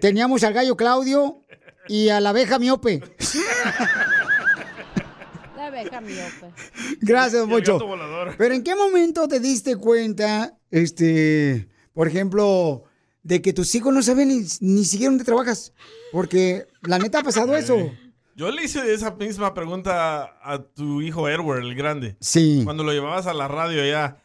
teníamos 0.00 0.44
al 0.44 0.52
gallo 0.52 0.76
Claudio 0.76 1.40
y 1.88 2.08
a 2.08 2.20
la 2.20 2.30
abeja 2.30 2.58
miope. 2.58 3.02
La 5.56 5.66
abeja 5.68 6.00
miope. 6.00 6.52
Gracias, 7.00 7.46
volador. 7.46 8.34
Pero 8.36 8.54
¿en 8.54 8.64
qué 8.64 8.74
momento 8.74 9.28
te 9.28 9.38
diste 9.38 9.76
cuenta, 9.76 10.58
este, 10.70 11.68
por 11.94 12.08
ejemplo, 12.08 12.84
de 13.22 13.40
que 13.40 13.52
tus 13.52 13.72
hijos 13.74 13.94
no 13.94 14.02
saben 14.02 14.28
ni, 14.28 14.44
ni 14.60 14.84
siquiera 14.84 15.10
dónde 15.10 15.24
trabajas? 15.24 15.72
Porque 16.10 16.66
la 16.82 16.98
neta 16.98 17.20
ha 17.20 17.22
pasado 17.22 17.56
eso. 17.56 17.92
Yo 18.34 18.50
le 18.50 18.64
hice 18.64 18.92
esa 18.92 19.12
misma 19.12 19.52
pregunta 19.52 20.38
a 20.42 20.62
tu 20.62 21.02
hijo 21.02 21.28
Edward, 21.28 21.62
el 21.62 21.74
grande. 21.74 22.16
Sí. 22.20 22.62
Cuando 22.64 22.82
lo 22.82 22.92
llevabas 22.92 23.26
a 23.26 23.34
la 23.34 23.46
radio 23.46 23.82
allá. 23.82 24.18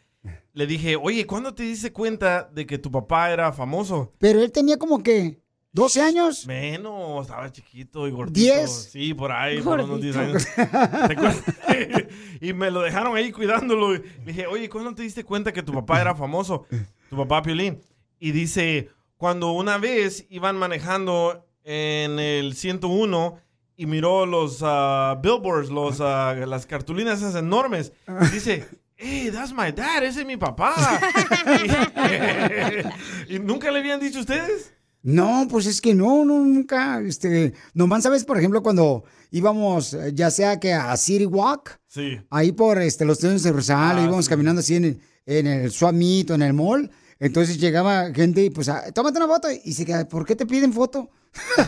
Le 0.54 0.66
dije, 0.66 0.96
oye, 0.96 1.28
¿cuándo 1.28 1.54
te 1.54 1.64
diste 1.64 1.94
cuenta 1.94 2.50
de 2.52 2.66
que 2.66 2.80
tu 2.80 2.90
papá 2.90 3.32
era 3.32 3.54
famoso? 3.54 4.14
Pero 4.18 4.42
él 4.42 4.52
tenía 4.52 4.78
como 4.78 5.04
que 5.04 5.40
12 5.78 6.02
años. 6.02 6.48
Menos, 6.48 7.22
estaba 7.22 7.52
chiquito 7.52 8.08
y 8.08 8.12
gordito. 8.12 8.40
¿Diez? 8.40 8.90
Sí, 8.92 9.14
por 9.14 9.32
ahí, 9.32 9.62
por 9.62 9.80
unos 9.80 10.02
10 10.02 10.16
Gordito. 10.16 10.40
años. 10.58 11.38
Y 12.42 12.54
me 12.54 12.72
lo 12.72 12.82
dejaron 12.82 13.16
ahí 13.16 13.32
cuidándolo. 13.32 13.94
Le 13.94 14.02
dije, 14.26 14.48
oye, 14.48 14.70
¿cuándo 14.70 14.96
te 14.96 15.04
diste 15.04 15.24
cuenta 15.24 15.54
que 15.54 15.62
tu 15.62 15.72
papá 15.74 16.02
era 16.02 16.16
famoso? 16.16 16.66
Tu 17.12 17.16
papá 17.16 17.44
Piolín. 17.44 17.80
Y 18.20 18.32
dice, 18.32 18.90
cuando 19.18 19.52
una 19.52 19.78
vez 19.78 20.26
iban 20.32 20.58
manejando 20.58 21.46
en 21.64 22.20
el 22.20 22.56
101 22.56 23.40
y 23.76 23.86
miró 23.86 24.26
los 24.26 24.62
ah, 24.64 25.20
billboards, 25.22 25.70
los, 25.70 26.02
ah, 26.02 26.34
las 26.48 26.66
cartulinas 26.66 27.20
esas 27.20 27.36
enormes. 27.36 27.94
Y 28.08 28.34
dice, 28.34 28.68
hey, 28.96 29.30
that's 29.32 29.54
my 29.54 29.72
dad, 29.72 30.04
ese 30.04 30.22
es 30.22 30.26
mi 30.26 30.38
papá. 30.38 30.74
y 33.30 33.38
nunca 33.38 33.70
le 33.70 33.80
habían 33.80 34.00
dicho 34.00 34.20
ustedes. 34.20 34.74
No, 35.10 35.48
pues 35.50 35.66
es 35.68 35.80
que 35.80 35.94
no, 35.96 36.26
no, 36.26 36.40
nunca. 36.40 37.00
Este, 37.00 37.54
nomás 37.74 38.04
sabes, 38.04 38.26
por 38.26 38.38
ejemplo, 38.38 38.62
cuando 38.62 39.06
íbamos, 39.32 39.94
eh, 39.94 40.12
ya 40.14 40.30
sea 40.30 40.60
que 40.60 40.74
a 40.74 40.96
City 40.98 41.26
Walk, 41.26 41.80
Sí. 41.88 42.20
ahí 42.30 42.52
por 42.52 42.78
este, 42.82 43.06
los 43.06 43.18
estudios 43.18 43.44
de 43.44 43.54
Rosal, 43.54 43.98
Ah, 44.00 44.02
íbamos 44.04 44.26
sí. 44.26 44.30
caminando 44.30 44.60
así 44.60 44.76
en 44.76 44.84
el, 44.84 45.00
en 45.26 45.48
el 45.48 45.72
Suamito, 45.72 46.34
en 46.36 46.42
el 46.42 46.52
mall. 46.54 46.92
Entonces 47.20 47.58
llegaba 47.58 48.14
gente 48.14 48.44
y 48.44 48.50
pues, 48.50 48.70
tómate 48.94 49.18
una 49.18 49.28
foto. 49.28 49.48
Y 49.64 49.72
se 49.72 49.86
queda, 49.86 50.06
¿por 50.10 50.26
qué 50.26 50.36
te 50.36 50.46
piden 50.46 50.74
foto? 50.74 51.10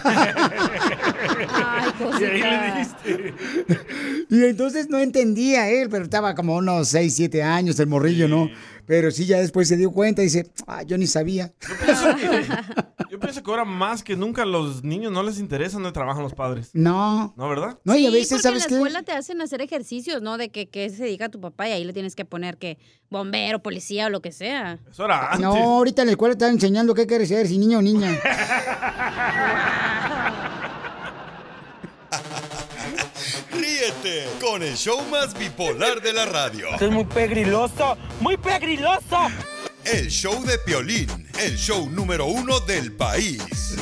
Ay, 0.04 0.30
Y 2.20 2.24
ahí 2.24 2.42
le 2.42 2.66
dijiste. 2.76 3.34
Y 4.32 4.44
entonces 4.44 4.90
no 4.90 5.00
entendía 5.00 5.70
él, 5.70 5.90
pero 5.90 6.04
estaba 6.04 6.36
como 6.36 6.56
unos 6.58 6.90
6, 6.90 7.14
7 7.16 7.42
años 7.42 7.80
el 7.80 7.88
morrillo, 7.88 8.28
¿no? 8.28 8.50
Pero 8.90 9.12
sí, 9.12 9.28
ya 9.28 9.38
después 9.38 9.68
se 9.68 9.78
dio 9.78 9.92
cuenta 9.92 10.24
y 10.24 10.26
dice, 10.26 10.52
ah, 10.66 10.82
yo 10.82 10.98
ni 10.98 11.06
sabía. 11.06 11.54
Yo 11.62 11.76
Yo 13.12 13.20
pienso 13.20 13.44
que 13.44 13.52
ahora 13.52 13.64
más 13.64 14.04
que 14.04 14.16
nunca 14.16 14.42
a 14.42 14.46
los 14.46 14.84
niños 14.84 15.12
no 15.12 15.22
les 15.22 15.38
interesa 15.40 15.76
dónde 15.76 15.92
trabajan 15.92 16.24
los 16.24 16.34
padres. 16.34 16.72
No. 16.74 17.32
¿No, 17.38 17.48
verdad? 17.50 17.78
No, 17.84 17.96
y 17.96 18.08
a 18.08 18.10
Sí, 18.10 18.16
veces, 18.16 18.30
porque 18.30 18.42
¿sabes 18.44 18.64
en 18.64 18.70
qué? 18.70 18.74
la 18.76 18.80
escuela 18.80 19.04
te 19.04 19.12
hacen 19.12 19.42
hacer 19.42 19.62
ejercicios, 19.62 20.24
¿no? 20.24 20.40
De 20.40 20.50
que, 20.50 20.70
que 20.70 20.90
se 20.90 21.04
dedica 21.04 21.30
tu 21.30 21.40
papá 21.40 21.70
y 21.70 21.74
ahí 21.74 21.84
le 21.86 21.94
tienes 21.94 22.16
que 22.16 22.26
poner 22.26 22.58
que 22.58 22.80
bombero, 23.12 23.62
policía 23.62 24.08
o 24.08 24.10
lo 24.10 24.24
que 24.24 24.32
sea. 24.32 24.80
Eso 24.90 25.06
era 25.06 25.38
No, 25.40 25.54
ahorita 25.54 26.02
en 26.02 26.08
la 26.08 26.12
escuela 26.14 26.32
están 26.32 26.50
enseñando 26.56 26.96
qué 26.96 27.06
quieres 27.06 27.30
ser, 27.30 27.48
si 27.48 27.60
niño 27.60 27.78
o 27.78 27.82
niña. 27.84 28.18
Ríete 33.90 34.28
con 34.40 34.62
el 34.62 34.76
show 34.76 35.00
más 35.10 35.34
bipolar 35.38 36.00
de 36.02 36.14
la 36.14 36.26
radio. 36.26 36.68
Esto 36.74 36.86
es 36.86 36.92
muy 36.92 37.06
pegriloso, 37.06 37.98
muy 38.20 38.38
pegriloso. 38.38 39.18
El 39.84 40.10
show 40.10 40.44
de 40.46 40.60
Piolín, 40.60 41.08
el 41.40 41.56
show 41.56 41.90
número 41.90 42.28
uno 42.28 42.60
del 42.60 42.92
país. 42.92 43.76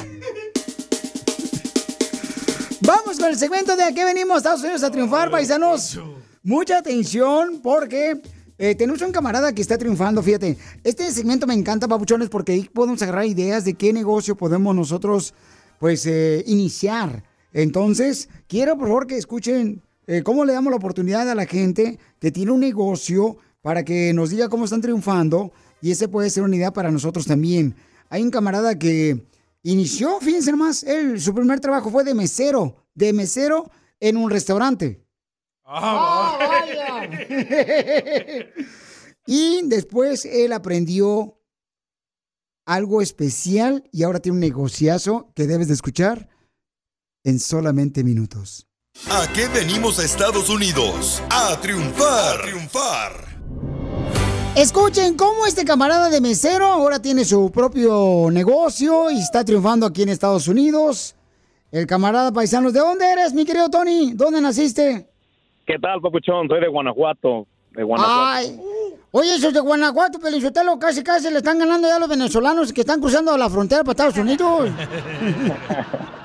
Vamos 2.81 3.17
con 3.17 3.29
el 3.29 3.35
segmento 3.37 3.75
de 3.75 3.83
a 3.83 3.91
qué 3.91 4.05
venimos 4.05 4.35
a 4.35 4.37
Estados 4.37 4.61
Unidos 4.61 4.83
a 4.83 4.91
triunfar, 4.91 5.29
paisanos. 5.29 5.99
Mucha 6.41 6.77
atención 6.77 7.59
porque 7.61 8.21
eh, 8.57 8.75
tenemos 8.75 9.01
un 9.01 9.11
camarada 9.11 9.53
que 9.53 9.61
está 9.61 9.77
triunfando, 9.77 10.23
fíjate. 10.23 10.57
Este 10.85 11.11
segmento 11.11 11.45
me 11.47 11.53
encanta, 11.53 11.85
papuchones, 11.85 12.29
porque 12.29 12.53
ahí 12.53 12.69
podemos 12.71 13.01
agarrar 13.01 13.25
ideas 13.25 13.65
de 13.65 13.73
qué 13.73 13.91
negocio 13.91 14.37
podemos 14.37 14.73
nosotros, 14.73 15.33
pues, 15.79 16.05
eh, 16.05 16.43
iniciar. 16.47 17.23
Entonces, 17.51 18.29
quiero 18.47 18.77
por 18.77 18.87
favor 18.87 19.07
que 19.07 19.17
escuchen 19.17 19.81
eh, 20.07 20.23
cómo 20.23 20.45
le 20.45 20.53
damos 20.53 20.71
la 20.71 20.77
oportunidad 20.77 21.29
a 21.29 21.35
la 21.35 21.45
gente 21.45 21.99
que 22.19 22.31
tiene 22.31 22.51
un 22.51 22.61
negocio 22.61 23.37
para 23.61 23.83
que 23.83 24.13
nos 24.13 24.29
diga 24.29 24.47
cómo 24.47 24.63
están 24.63 24.81
triunfando 24.81 25.51
y 25.81 25.91
ese 25.91 26.07
puede 26.07 26.29
ser 26.29 26.43
una 26.43 26.55
idea 26.55 26.71
para 26.71 26.91
nosotros 26.91 27.25
también. 27.25 27.75
Hay 28.09 28.23
un 28.23 28.31
camarada 28.31 28.79
que 28.79 29.27
inició, 29.63 30.19
fíjense 30.21 30.51
nomás, 30.51 30.83
él, 30.83 31.19
su 31.19 31.33
primer 31.33 31.59
trabajo 31.59 31.89
fue 31.89 32.05
de 32.05 32.13
mesero, 32.13 32.85
de 32.95 33.11
mesero 33.11 33.69
en 33.99 34.15
un 34.15 34.29
restaurante. 34.29 35.05
Ah, 35.65 37.05
y 39.25 39.61
después 39.67 40.23
él 40.23 40.53
aprendió 40.53 41.37
algo 42.65 43.01
especial 43.01 43.83
y 43.91 44.03
ahora 44.03 44.19
tiene 44.19 44.35
un 44.35 44.41
negociazo 44.41 45.31
que 45.35 45.47
debes 45.47 45.67
de 45.67 45.73
escuchar 45.73 46.29
en 47.25 47.39
solamente 47.39 48.05
minutos. 48.05 48.66
¿A 49.05 49.25
qué 49.31 49.47
venimos 49.47 49.99
a 49.99 50.03
Estados 50.03 50.49
Unidos? 50.49 51.23
A 51.29 51.55
triunfar. 51.61 52.39
A 52.39 52.41
triunfar. 52.41 53.11
Escuchen 54.55 55.15
cómo 55.15 55.45
este 55.45 55.63
camarada 55.63 56.09
de 56.09 56.19
mesero 56.19 56.65
ahora 56.65 56.99
tiene 56.99 57.23
su 57.23 57.49
propio 57.51 58.27
negocio 58.31 59.09
y 59.11 59.19
está 59.19 59.45
triunfando 59.45 59.85
aquí 59.85 60.01
en 60.01 60.09
Estados 60.09 60.47
Unidos. 60.49 61.15
El 61.71 61.85
camarada 61.87 62.31
paisanos, 62.33 62.73
¿de 62.73 62.79
dónde 62.79 63.09
eres, 63.09 63.33
mi 63.33 63.45
querido 63.45 63.69
Tony? 63.69 64.11
¿Dónde 64.13 64.41
naciste? 64.41 65.07
¿Qué 65.65 65.77
tal, 65.79 66.01
papuchón? 66.01 66.47
Soy 66.49 66.59
de 66.59 66.67
Guanajuato. 66.67 67.47
De 67.71 67.83
Guanajuato. 67.83 68.25
Ay, 68.25 68.59
oye, 69.11 69.35
esos 69.35 69.53
de 69.53 69.59
Guanajuato, 69.61 70.19
Pelizotelo, 70.19 70.79
casi 70.79 71.03
casi 71.03 71.29
le 71.29 71.37
están 71.37 71.59
ganando 71.59 71.87
ya 71.87 71.95
a 71.95 71.99
los 71.99 72.09
venezolanos 72.09 72.73
que 72.73 72.81
están 72.81 72.99
cruzando 72.99 73.37
la 73.37 73.49
frontera 73.49 73.83
para 73.83 73.91
Estados 73.91 74.17
Unidos. 74.17 74.69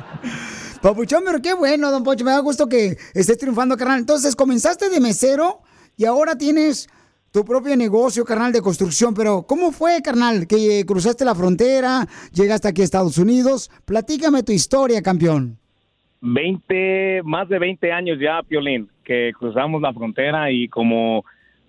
Papuchón, 0.83 1.23
pero 1.25 1.41
qué 1.41 1.55
bueno, 1.55 1.93
don 1.93 2.03
Poncho, 2.03 2.25
me 2.25 2.33
da 2.33 2.41
gusto 2.41 2.69
que 2.69 2.97
estés 3.15 3.39
triunfando, 3.39 3.77
carnal. 3.77 4.01
Entonces, 4.01 4.35
comenzaste 4.35 4.91
de 4.91 4.99
mesero 4.99 5.61
y 5.97 6.07
ahora 6.07 6.35
tienes 6.35 6.89
tu 7.33 7.45
propio 7.45 7.77
negocio, 7.77 8.25
carnal, 8.25 8.51
de 8.51 8.61
construcción. 8.61 9.15
Pero, 9.15 9.45
¿cómo 9.47 9.71
fue, 9.71 10.03
carnal, 10.03 10.49
que 10.49 10.85
cruzaste 10.85 11.25
la 11.25 11.37
frontera, 11.37 12.05
llegaste 12.35 12.67
aquí 12.67 12.81
a 12.81 12.85
Estados 12.85 13.17
Unidos? 13.17 13.71
Platícame 13.85 14.43
tu 14.43 14.51
historia, 14.51 15.01
campeón. 15.03 15.57
20, 16.21 17.23
más 17.23 17.49
de 17.49 17.61
20 17.61 17.93
años 17.93 18.19
ya, 18.21 18.43
Piolín, 18.43 18.89
que 19.05 19.31
cruzamos 19.39 19.81
la 19.83 19.93
frontera 19.93 20.51
y 20.51 20.67
como 20.67 21.25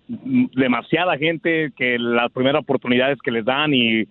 demasiada 0.08 1.20
gente 1.20 1.72
que 1.78 2.00
las 2.00 2.32
primeras 2.32 2.64
oportunidades 2.64 3.20
que 3.24 3.32
les 3.32 3.46
dan 3.46 3.76
y 3.76 4.06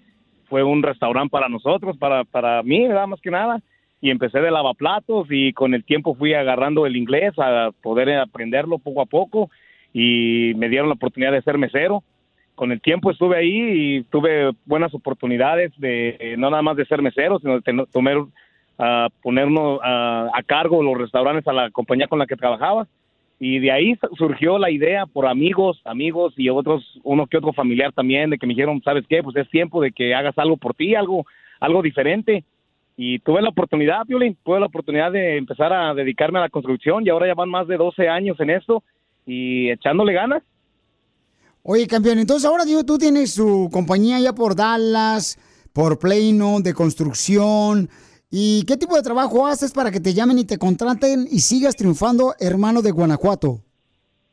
fue 0.48 0.62
un 0.62 0.80
restaurante 0.80 1.30
para 1.30 1.48
nosotros, 1.48 1.96
para, 1.98 2.22
para 2.22 2.62
mí, 2.62 2.86
¿verdad? 2.86 3.08
Más 3.08 3.20
que 3.20 3.30
nada. 3.32 3.60
Y 4.02 4.10
empecé 4.10 4.40
de 4.40 4.50
lavaplatos 4.50 5.28
y 5.30 5.52
con 5.54 5.72
el 5.74 5.84
tiempo 5.84 6.14
fui 6.16 6.34
agarrando 6.34 6.84
el 6.86 6.96
inglés 6.96 7.32
a 7.38 7.70
poder 7.82 8.12
aprenderlo 8.18 8.78
poco 8.78 9.00
a 9.00 9.06
poco 9.06 9.48
y 9.94 10.52
me 10.56 10.68
dieron 10.68 10.88
la 10.88 10.94
oportunidad 10.96 11.32
de 11.32 11.40
ser 11.42 11.56
mesero. 11.56 12.02
Con 12.56 12.72
el 12.72 12.80
tiempo 12.80 13.10
estuve 13.12 13.36
ahí 13.36 13.60
y 13.98 14.02
tuve 14.04 14.50
buenas 14.66 14.92
oportunidades 14.92 15.72
de 15.78 16.34
no 16.36 16.50
nada 16.50 16.62
más 16.62 16.76
de 16.76 16.84
ser 16.84 17.00
mesero, 17.00 17.38
sino 17.38 17.60
de 17.60 17.86
tomar, 17.92 18.24
ah, 18.78 19.08
ponernos 19.22 19.78
ah, 19.84 20.28
a 20.34 20.42
cargo 20.42 20.82
los 20.82 20.98
restaurantes 20.98 21.46
a 21.46 21.52
la 21.52 21.70
compañía 21.70 22.08
con 22.08 22.18
la 22.18 22.26
que 22.26 22.36
trabajaba. 22.36 22.88
Y 23.38 23.60
de 23.60 23.70
ahí 23.72 23.96
su- 23.96 24.16
surgió 24.16 24.58
la 24.58 24.70
idea 24.70 25.06
por 25.06 25.26
amigos, 25.26 25.80
amigos 25.84 26.34
y 26.36 26.48
otros, 26.48 27.00
uno 27.04 27.26
que 27.28 27.38
otro 27.38 27.52
familiar 27.52 27.92
también, 27.92 28.30
de 28.30 28.38
que 28.38 28.46
me 28.46 28.54
dijeron, 28.54 28.82
¿sabes 28.82 29.04
qué? 29.08 29.22
Pues 29.22 29.36
es 29.36 29.48
tiempo 29.48 29.80
de 29.80 29.92
que 29.92 30.14
hagas 30.14 30.36
algo 30.38 30.56
por 30.56 30.74
ti, 30.74 30.94
algo, 30.96 31.24
algo 31.60 31.82
diferente. 31.82 32.44
Y 32.96 33.18
tuve 33.20 33.40
la 33.40 33.48
oportunidad, 33.48 34.04
Violín, 34.06 34.36
tuve 34.44 34.60
la 34.60 34.66
oportunidad 34.66 35.10
de 35.12 35.36
empezar 35.36 35.72
a 35.72 35.94
dedicarme 35.94 36.38
a 36.38 36.42
la 36.42 36.50
construcción 36.50 37.04
y 37.04 37.08
ahora 37.08 37.26
ya 37.26 37.34
van 37.34 37.48
más 37.48 37.66
de 37.66 37.76
12 37.76 38.08
años 38.08 38.38
en 38.40 38.50
esto 38.50 38.82
y 39.26 39.70
echándole 39.70 40.12
ganas. 40.12 40.42
Oye, 41.62 41.86
campeón, 41.86 42.18
entonces 42.18 42.48
ahora 42.48 42.64
digo, 42.64 42.84
tú 42.84 42.98
tienes 42.98 43.36
tu 43.36 43.70
compañía 43.72 44.18
ya 44.20 44.32
por 44.32 44.56
Dallas, 44.56 45.38
por 45.72 45.98
Plano, 45.98 46.60
de 46.60 46.74
construcción. 46.74 47.88
¿Y 48.30 48.64
qué 48.66 48.76
tipo 48.76 48.96
de 48.96 49.02
trabajo 49.02 49.46
haces 49.46 49.72
para 49.72 49.90
que 49.90 50.00
te 50.00 50.12
llamen 50.12 50.38
y 50.38 50.44
te 50.44 50.58
contraten 50.58 51.26
y 51.30 51.38
sigas 51.40 51.76
triunfando, 51.76 52.34
hermano 52.40 52.82
de 52.82 52.90
Guanajuato? 52.90 53.60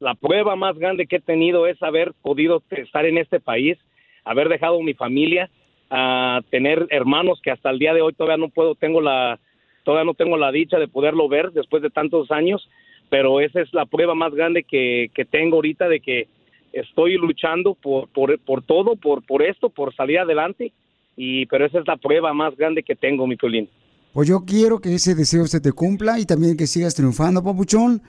la 0.00 0.14
prueba 0.14 0.54
más 0.54 0.76
grande 0.76 1.06
que 1.06 1.16
he 1.16 1.20
tenido 1.20 1.66
es 1.66 1.82
haber 1.82 2.12
podido 2.20 2.62
estar 2.70 3.06
en 3.06 3.16
este 3.16 3.40
país, 3.40 3.78
haber 4.24 4.48
dejado 4.50 4.82
mi 4.82 4.92
familia, 4.92 5.48
a 5.90 6.40
tener 6.50 6.86
hermanos 6.90 7.40
que 7.42 7.50
hasta 7.50 7.70
el 7.70 7.78
día 7.78 7.94
de 7.94 8.02
hoy 8.02 8.12
todavía 8.12 8.36
no 8.36 8.48
puedo, 8.48 8.74
tengo 8.74 9.00
la, 9.00 9.38
todavía 9.84 10.04
no 10.04 10.14
tengo 10.14 10.36
la 10.36 10.50
dicha 10.50 10.78
de 10.78 10.88
poderlo 10.88 11.28
ver 11.28 11.52
después 11.52 11.82
de 11.82 11.90
tantos 11.90 12.30
años, 12.30 12.68
pero 13.10 13.40
esa 13.40 13.60
es 13.60 13.72
la 13.72 13.86
prueba 13.86 14.14
más 14.14 14.34
grande 14.34 14.64
que, 14.64 15.10
que 15.14 15.24
tengo 15.24 15.56
ahorita 15.56 15.88
de 15.88 16.00
que 16.00 16.28
estoy 16.72 17.16
luchando 17.16 17.74
por, 17.74 18.08
por, 18.08 18.62
todo, 18.62 18.96
por, 18.96 19.24
por 19.24 19.42
esto, 19.42 19.70
por 19.70 19.94
salir 19.94 20.18
adelante, 20.18 20.72
y 21.16 21.46
pero 21.46 21.66
esa 21.66 21.78
es 21.78 21.86
la 21.86 21.96
prueba 21.96 22.34
más 22.34 22.56
grande 22.56 22.82
que 22.82 22.96
tengo, 22.96 23.26
mi 23.26 23.36
Piolín. 23.36 23.68
Pues 24.12 24.28
yo 24.28 24.44
quiero 24.44 24.80
que 24.80 24.94
ese 24.94 25.14
deseo 25.14 25.46
se 25.46 25.60
te 25.60 25.72
cumpla 25.72 26.18
y 26.18 26.24
también 26.24 26.56
que 26.56 26.66
sigas 26.66 26.94
triunfando, 26.94 27.42
papuchón, 27.42 28.02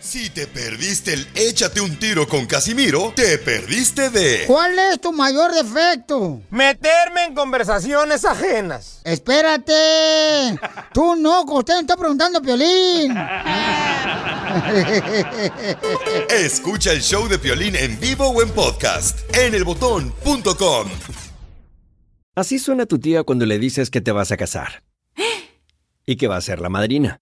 Si 0.02 0.30
te 0.30 0.48
perdiste 0.48 1.12
el 1.14 1.28
échate 1.36 1.80
un 1.80 1.96
tiro 1.96 2.26
con 2.26 2.46
Casimiro, 2.46 3.12
te 3.14 3.38
perdiste 3.38 4.10
de 4.10 4.46
¿Cuál 4.48 4.76
es 4.76 5.00
tu 5.00 5.12
mayor 5.12 5.54
defecto? 5.54 6.42
Meterme 6.50 7.26
en 7.26 7.34
conversaciones 7.36 8.24
ajenas. 8.24 9.00
Espérate. 9.04 10.58
Tú 10.92 11.14
no, 11.14 11.44
usted 11.44 11.74
me 11.74 11.80
está 11.82 11.96
preguntando, 11.96 12.42
Piolín. 12.42 13.16
Escucha 16.30 16.90
el 16.90 17.00
show 17.00 17.28
de 17.28 17.38
Piolín 17.38 17.76
en 17.76 18.00
vivo 18.00 18.26
o 18.26 18.42
en 18.42 18.50
podcast 18.50 19.20
en 19.36 19.54
elbotón.com. 19.54 20.88
Así 22.34 22.58
suena 22.58 22.86
tu 22.86 22.98
tía 22.98 23.22
cuando 23.22 23.46
le 23.46 23.60
dices 23.60 23.88
que 23.88 24.00
te 24.00 24.10
vas 24.10 24.32
a 24.32 24.36
casar. 24.36 24.82
Y 26.04 26.16
que 26.16 26.26
va 26.26 26.36
a 26.36 26.40
ser 26.40 26.60
la 26.60 26.68
madrina. 26.68 27.21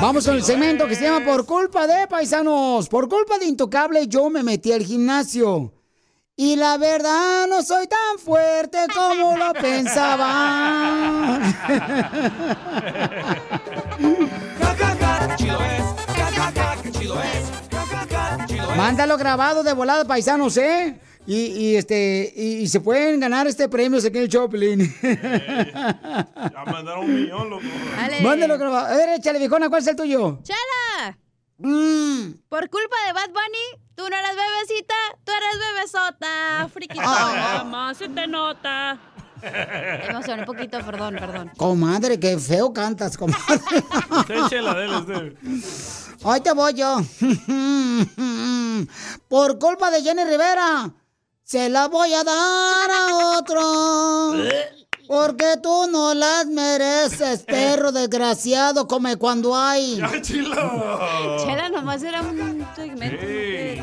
Vamos 0.00 0.26
con 0.26 0.36
el 0.36 0.44
segmento 0.44 0.86
que 0.86 0.94
se 0.94 1.02
llama 1.02 1.24
Por 1.24 1.44
culpa 1.44 1.86
de 1.88 2.06
paisanos. 2.06 2.88
Por 2.88 3.08
culpa 3.08 3.36
de 3.38 3.46
Intocable 3.46 4.06
yo 4.06 4.30
me 4.30 4.44
metí 4.44 4.72
al 4.72 4.84
gimnasio. 4.84 5.72
Y 6.36 6.54
la 6.54 6.76
verdad 6.78 7.48
no 7.48 7.62
soy 7.62 7.88
tan 7.88 8.18
fuerte 8.24 8.78
como 8.94 9.36
lo 9.36 9.52
pensaba. 9.60 11.40
Mándalo 18.76 19.16
grabado 19.16 19.64
de 19.64 19.72
volada, 19.72 20.04
paisanos, 20.04 20.56
¿eh? 20.58 21.00
Y, 21.30 21.36
y, 21.36 21.76
este, 21.76 22.32
y, 22.34 22.42
y 22.60 22.68
se 22.68 22.80
pueden 22.80 23.20
ganar 23.20 23.46
este 23.46 23.68
premio 23.68 23.98
aquí 23.98 24.16
en 24.16 24.18
el 24.22 24.30
Choplin. 24.30 24.80
Ya 25.02 26.64
mandaron 26.64 27.04
un 27.04 27.14
millón, 27.14 27.50
loco. 27.50 27.64
Mándalo 28.22 28.56
grabado. 28.56 28.86
A 28.86 28.96
ver, 28.96 29.10
échale, 29.18 29.38
viejona, 29.38 29.68
¿cuál 29.68 29.82
es 29.82 29.88
el 29.88 29.96
tuyo? 29.96 30.38
¡Chala! 30.42 31.18
Mm. 31.58 32.32
Por 32.48 32.70
culpa 32.70 32.96
de 33.06 33.12
Bad 33.12 33.28
Bunny, 33.28 33.84
tú 33.94 34.08
no 34.08 34.16
eres 34.16 34.36
bebecita, 34.36 34.94
tú 35.22 35.32
eres 35.32 35.74
bebesota. 35.74 36.66
Friquito. 36.72 37.02
Ah. 37.04 37.62
Más 37.62 37.98
se 37.98 38.08
te 38.08 38.26
nota. 38.26 38.98
Me 39.42 40.06
emocioné 40.06 40.40
un 40.40 40.46
poquito, 40.46 40.78
perdón, 40.78 41.16
perdón. 41.20 41.52
Comadre, 41.58 42.18
qué 42.18 42.38
feo 42.38 42.72
cantas, 42.72 43.18
comadre. 43.18 43.60
Ahí 46.24 46.40
te 46.40 46.52
voy 46.52 46.72
yo. 46.72 47.02
Por 49.28 49.58
culpa 49.58 49.90
de 49.90 50.02
Jenny 50.02 50.24
Rivera, 50.24 50.90
se 51.48 51.70
la 51.70 51.88
voy 51.88 52.12
a 52.12 52.22
dar 52.24 52.90
a 52.90 53.38
otro. 53.38 53.62
Porque 55.08 55.56
tú 55.62 55.86
no 55.90 56.12
las 56.12 56.44
mereces, 56.44 57.42
perro 57.44 57.90
desgraciado, 57.90 58.86
come 58.86 59.16
cuando 59.16 59.56
hay. 59.56 59.98
Chela, 60.20 61.70
nomás 61.72 62.02
era 62.02 62.20
un 62.20 62.66
segmento. 62.76 63.24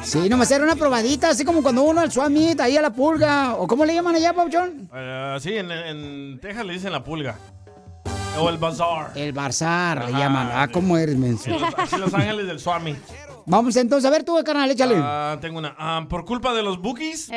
Sí, 0.03 0.29
nomás 0.29 0.51
era 0.51 0.63
una 0.63 0.75
probadita, 0.75 1.29
así 1.29 1.43
como 1.43 1.63
cuando 1.63 1.81
uno 1.81 2.01
al 2.01 2.11
suamit, 2.11 2.59
ahí 2.59 2.77
a 2.77 2.81
la 2.83 2.93
pulga. 2.93 3.55
¿O 3.55 3.65
cómo 3.65 3.83
le 3.85 3.95
llaman 3.95 4.13
allá, 4.13 4.33
Pauchón? 4.33 4.87
Eh, 4.93 5.37
sí, 5.41 5.57
en, 5.57 5.71
en 5.71 6.39
Texas 6.39 6.63
le 6.67 6.73
dicen 6.73 6.91
la 6.91 7.03
pulga. 7.03 7.39
O 8.37 8.47
el 8.49 8.59
bazar. 8.59 9.11
El 9.15 9.33
barzar 9.33 10.05
le 10.05 10.11
Ajá, 10.11 10.19
llaman. 10.19 10.49
Ah, 10.53 10.67
¿cómo 10.71 10.95
eres, 10.97 11.17
menso? 11.17 11.49
Los 11.97 12.13
Ángeles 12.13 12.45
del 12.45 12.59
Swami. 12.59 12.95
Vamos 13.47 13.75
entonces, 13.75 14.07
a 14.07 14.11
ver 14.11 14.23
tú, 14.23 14.35
carnal, 14.43 14.71
échale. 14.71 14.95
Ah, 14.97 15.37
tengo 15.39 15.59
una. 15.59 15.75
Ah, 15.77 16.05
por 16.09 16.25
culpa 16.25 16.53
de 16.53 16.63
los 16.63 16.81
bookies. 16.81 17.29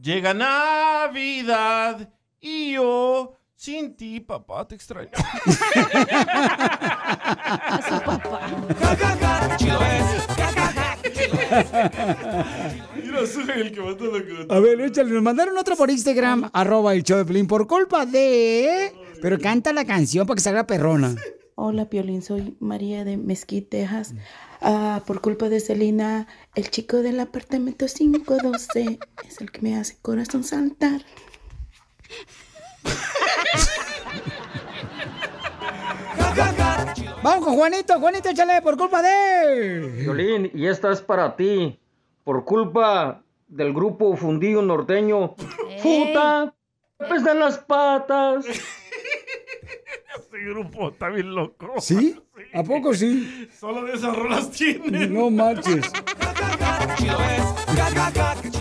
Llega 0.00 0.34
Navidad 0.34 2.08
y 2.40 2.72
yo 2.72 3.38
sin 3.58 3.94
ti, 3.96 4.20
papá, 4.20 4.68
te 4.68 4.76
extraño. 4.76 5.10
Chido 9.56 9.80
es. 9.82 10.26
Mira, 12.94 13.26
soy 13.26 13.50
el 13.56 13.72
que 13.72 13.80
mató 13.80 14.16
la 14.16 14.22
cosa. 14.22 14.54
A 14.54 14.60
ver, 14.60 14.80
échale, 14.80 15.10
nos 15.10 15.22
mandaron 15.22 15.58
otro 15.58 15.74
por 15.74 15.90
Instagram, 15.90 16.48
arroba 16.52 16.94
el 16.94 17.02
show 17.02 17.18
de 17.18 17.24
Pelín, 17.24 17.48
por 17.48 17.66
culpa 17.66 18.06
de... 18.06 18.92
Pero 19.20 19.40
canta 19.40 19.72
la 19.72 19.84
canción 19.84 20.24
para 20.26 20.36
que 20.36 20.42
salga 20.42 20.64
perrona. 20.64 21.16
Hola, 21.56 21.90
Piolín, 21.90 22.22
soy 22.22 22.56
María 22.60 23.04
de 23.04 23.16
Mesquite, 23.16 23.78
Texas. 23.78 24.14
Ah, 24.60 25.02
por 25.06 25.20
culpa 25.20 25.48
de 25.48 25.60
Celina, 25.60 26.26
el 26.54 26.70
chico 26.70 26.98
del 26.98 27.20
apartamento 27.20 27.86
512 27.86 28.98
es 29.26 29.40
el 29.40 29.50
que 29.52 29.62
me 29.62 29.76
hace 29.76 29.96
corazón 30.02 30.44
saltar. 30.44 31.00
Vamos 37.22 37.44
con 37.44 37.56
Juanito, 37.56 37.98
Juanito, 37.98 38.28
échale, 38.28 38.62
por 38.62 38.76
culpa 38.76 39.02
de... 39.02 39.80
Violín, 39.98 40.50
y 40.54 40.66
esta 40.66 40.92
es 40.92 41.00
para 41.00 41.34
ti. 41.36 41.78
Por 42.24 42.44
culpa 42.44 43.22
del 43.48 43.72
grupo 43.72 44.16
fundido 44.16 44.62
norteño. 44.62 45.34
¡Puta! 45.82 46.54
¡Pesan 46.98 47.40
las 47.40 47.58
patas! 47.58 48.44
Este 50.30 50.44
grupo 50.44 50.90
está 50.90 51.08
bien 51.08 51.34
loco. 51.34 51.72
¿Sí? 51.80 52.14
¿A 52.52 52.62
poco 52.62 52.92
sí? 52.92 53.48
Solo 53.58 53.84
de 53.84 53.94
esas 53.94 54.14
rolas 54.14 54.50
tiene. 54.50 55.06
No 55.06 55.30
marches. 55.30 55.90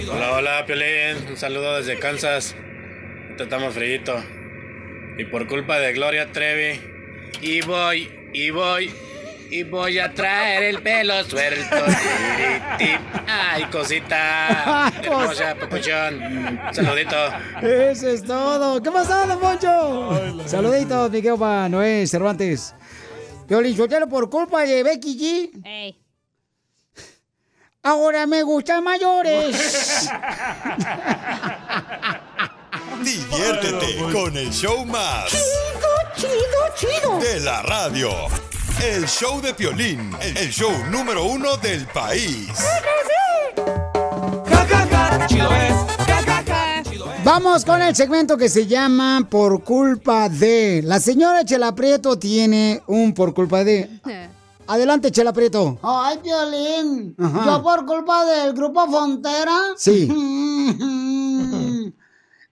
Hola, 0.10 0.34
hola, 0.34 0.64
Piolín. 0.66 1.28
Un 1.30 1.36
saludo 1.36 1.76
desde 1.76 2.00
Kansas. 2.00 2.56
Ahorita 3.26 3.44
estamos 3.44 3.74
frito. 3.74 4.16
Y 5.18 5.26
por 5.26 5.46
culpa 5.48 5.78
de 5.80 5.92
Gloria 5.92 6.32
Trevi. 6.32 6.80
Y 7.42 7.60
voy, 7.60 8.10
y 8.34 8.50
voy, 8.52 8.90
y 9.50 9.64
voy 9.64 10.00
a 10.00 10.14
traer 10.14 10.64
el 10.64 10.82
pelo 10.82 11.24
suelto. 11.24 11.76
Ay, 13.28 13.64
cosita. 13.72 14.92
Hermosa, 15.04 15.56
papuchón. 15.56 16.60
Saludito. 16.72 17.16
Eso 17.62 18.10
es 18.10 18.24
todo. 18.24 18.82
¿Qué 18.82 18.92
pasó, 18.92 19.28
don 19.28 19.40
Poncho? 19.40 20.48
Saluditos, 20.48 21.12
mi 21.12 21.18
querido 21.18 21.38
pa 21.38 21.68
Noé 21.70 22.08
Cervantes. 22.08 22.74
Piolín 23.48 23.78
Sotelo, 23.78 24.08
por 24.10 24.30
culpa 24.30 24.64
de 24.64 24.84
Becky 24.84 25.18
G. 25.18 25.52
Ey. 25.66 25.96
Ahora 27.84 28.28
me 28.28 28.44
gustan 28.44 28.84
mayores. 28.84 29.56
Diviértete 33.02 33.98
con 34.12 34.36
el 34.36 34.52
show 34.52 34.84
más. 34.86 35.30
Chido, 35.30 35.88
chido, 36.18 36.60
chido. 36.76 37.20
De 37.20 37.40
la 37.40 37.62
radio. 37.62 38.10
El 38.82 39.06
show 39.08 39.42
de 39.42 39.54
Piolín, 39.54 40.12
el 40.22 40.50
show 40.50 40.72
número 40.92 41.26
uno 41.26 41.58
del 41.58 41.88
país. 41.88 42.48
Chido 45.28 45.50
es. 45.52 45.74
Vamos 47.24 47.66
con 47.66 47.82
el 47.82 47.96
segmento 47.96 48.38
que 48.38 48.50
se 48.50 48.68
llama 48.68 49.28
Por 49.30 49.64
culpa 49.64 50.30
de. 50.30 50.82
La 50.84 51.00
señora 51.00 51.44
Chela 51.44 51.74
Prieto 51.74 52.20
tiene 52.20 52.84
un 52.88 53.14
por 53.14 53.34
culpa 53.34 53.64
de. 53.64 54.00
Adelante, 54.68 55.12
Chela 55.12 55.34
Prieto. 55.34 55.80
Ay, 55.82 56.20
Piolín. 56.20 57.16
Ajá. 57.18 57.46
Yo 57.46 57.64
por 57.64 57.86
culpa 57.86 58.26
del 58.26 58.54
grupo 58.54 58.88
Frontera. 58.88 59.58
Sí. 59.76 60.08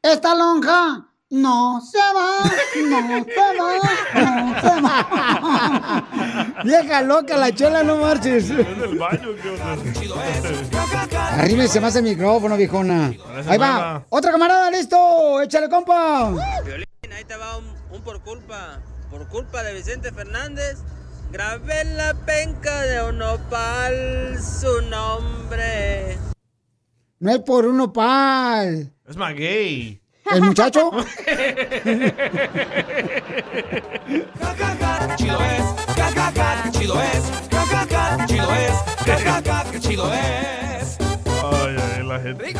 Esta 0.01 0.36
lonja 0.36 1.07
no 1.36 1.81
se 1.81 1.97
va, 1.97 2.43
no 2.43 3.25
se 3.25 3.39
va, 3.59 3.73
no 4.21 4.61
se 4.61 4.81
va. 4.81 6.07
Vieja 6.63 7.01
loca, 7.01 7.38
la 7.38 7.53
chela, 7.53 7.83
no 7.83 7.97
marches. 7.97 8.49
¿Es 8.49 8.57
del 8.79 8.97
baño 8.97 9.29
qué 9.41 9.49
onda? 9.49 9.77
Arrímese 11.38 11.81
más 11.81 11.95
el 11.97 12.03
micrófono, 12.03 12.55
viejona. 12.55 13.13
Ahí 13.47 13.57
va. 13.57 14.05
Otra 14.09 14.31
camarada, 14.31 14.71
listo. 14.71 15.41
Échale, 15.41 15.69
compa. 15.69 16.29
Ahí 16.29 17.23
te 17.27 17.36
va 17.36 17.57
un, 17.57 17.65
un 17.91 18.01
por 18.01 18.21
culpa. 18.21 18.79
Por 19.09 19.27
culpa 19.27 19.63
de 19.63 19.73
Vicente 19.73 20.11
Fernández, 20.11 20.77
grabé 21.31 21.81
en 21.81 21.97
la 21.97 22.13
penca 22.13 22.81
de 22.81 23.03
un 23.09 23.17
nopal 23.17 24.38
su 24.41 24.81
nombre. 24.89 26.17
No 27.19 27.31
es 27.31 27.39
por 27.39 27.65
uno 27.65 27.91
pal. 27.93 28.93
Es 29.07 29.15
más 29.15 29.33
gay. 29.36 30.01
¿El 30.32 30.41
muchacho? 30.41 30.91
Chido 35.15 35.39
es. 35.41 35.63
Chido 36.71 37.01
es. 37.01 37.23
Chido 38.28 38.51
es. 38.53 39.82
Chido 39.82 40.13
es. 40.13 40.97
Ay, 41.43 41.76
ay, 41.95 42.03
la 42.03 42.19
gente. 42.19 42.53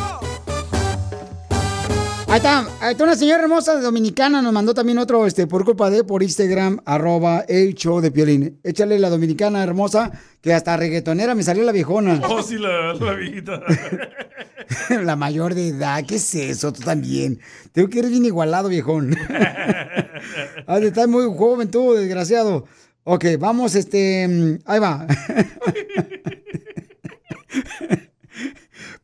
Ahí 2.28 2.38
está, 2.38 2.66
ahí 2.80 2.92
está 2.92 3.04
una 3.04 3.14
señora 3.14 3.44
hermosa 3.44 3.76
de 3.76 3.82
dominicana, 3.82 4.42
nos 4.42 4.52
mandó 4.52 4.74
también 4.74 4.98
otro, 4.98 5.26
este, 5.26 5.46
por 5.46 5.64
culpa 5.64 5.90
de, 5.90 6.02
por 6.02 6.24
Instagram, 6.24 6.80
arroba 6.84 7.44
el 7.48 7.74
show 7.74 8.00
de 8.00 8.10
Piolín. 8.10 8.58
Échale 8.64 8.98
la 8.98 9.10
dominicana 9.10 9.62
hermosa, 9.62 10.10
que 10.40 10.52
hasta 10.52 10.76
reggaetonera 10.76 11.36
me 11.36 11.44
salió 11.44 11.62
la 11.62 11.72
viejona. 11.72 12.20
Oh, 12.28 12.42
sí, 12.42 12.58
la, 12.58 12.94
la 12.94 13.14
viejita. 13.14 13.62
la 15.04 15.14
mayor 15.14 15.54
de 15.54 15.68
edad, 15.68 16.04
¿qué 16.04 16.16
es 16.16 16.34
eso? 16.34 16.72
Tú 16.72 16.82
también. 16.82 17.38
Tengo 17.72 17.88
que 17.88 18.00
eres 18.00 18.10
bien 18.10 18.24
igualado, 18.24 18.68
viejón. 18.68 19.10
De 20.68 20.86
estar 20.88 21.06
muy 21.06 21.24
joven 21.24 21.70
tú, 21.70 21.94
desgraciado. 21.94 22.64
Ok, 23.04 23.24
vamos, 23.38 23.76
este, 23.76 24.26
mm, 24.26 24.58
ahí 24.66 24.80
va. 24.80 25.06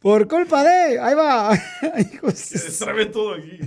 Por 0.03 0.26
culpa 0.26 0.64
de, 0.64 0.98
ahí 1.00 1.14
va. 1.14 1.57
Sabe 2.34 3.07
todo 3.07 3.34
aquí. 3.34 3.61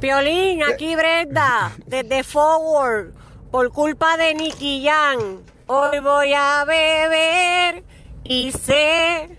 Piolín, 0.00 0.62
aquí 0.62 0.94
Brenda, 0.94 1.72
desde 1.86 2.22
Forward, 2.22 3.12
por 3.50 3.70
culpa 3.70 4.16
de 4.16 4.34
Nicky 4.34 4.84
Jan. 4.86 5.40
Hoy 5.66 5.98
voy 5.98 6.32
a 6.32 6.64
beber 6.64 7.82
y 8.22 8.52
sé 8.52 9.36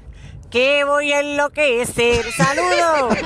que 0.50 0.84
voy 0.84 1.14
a 1.14 1.22
enloquecer. 1.22 2.26
¡Saludos! 2.38 3.18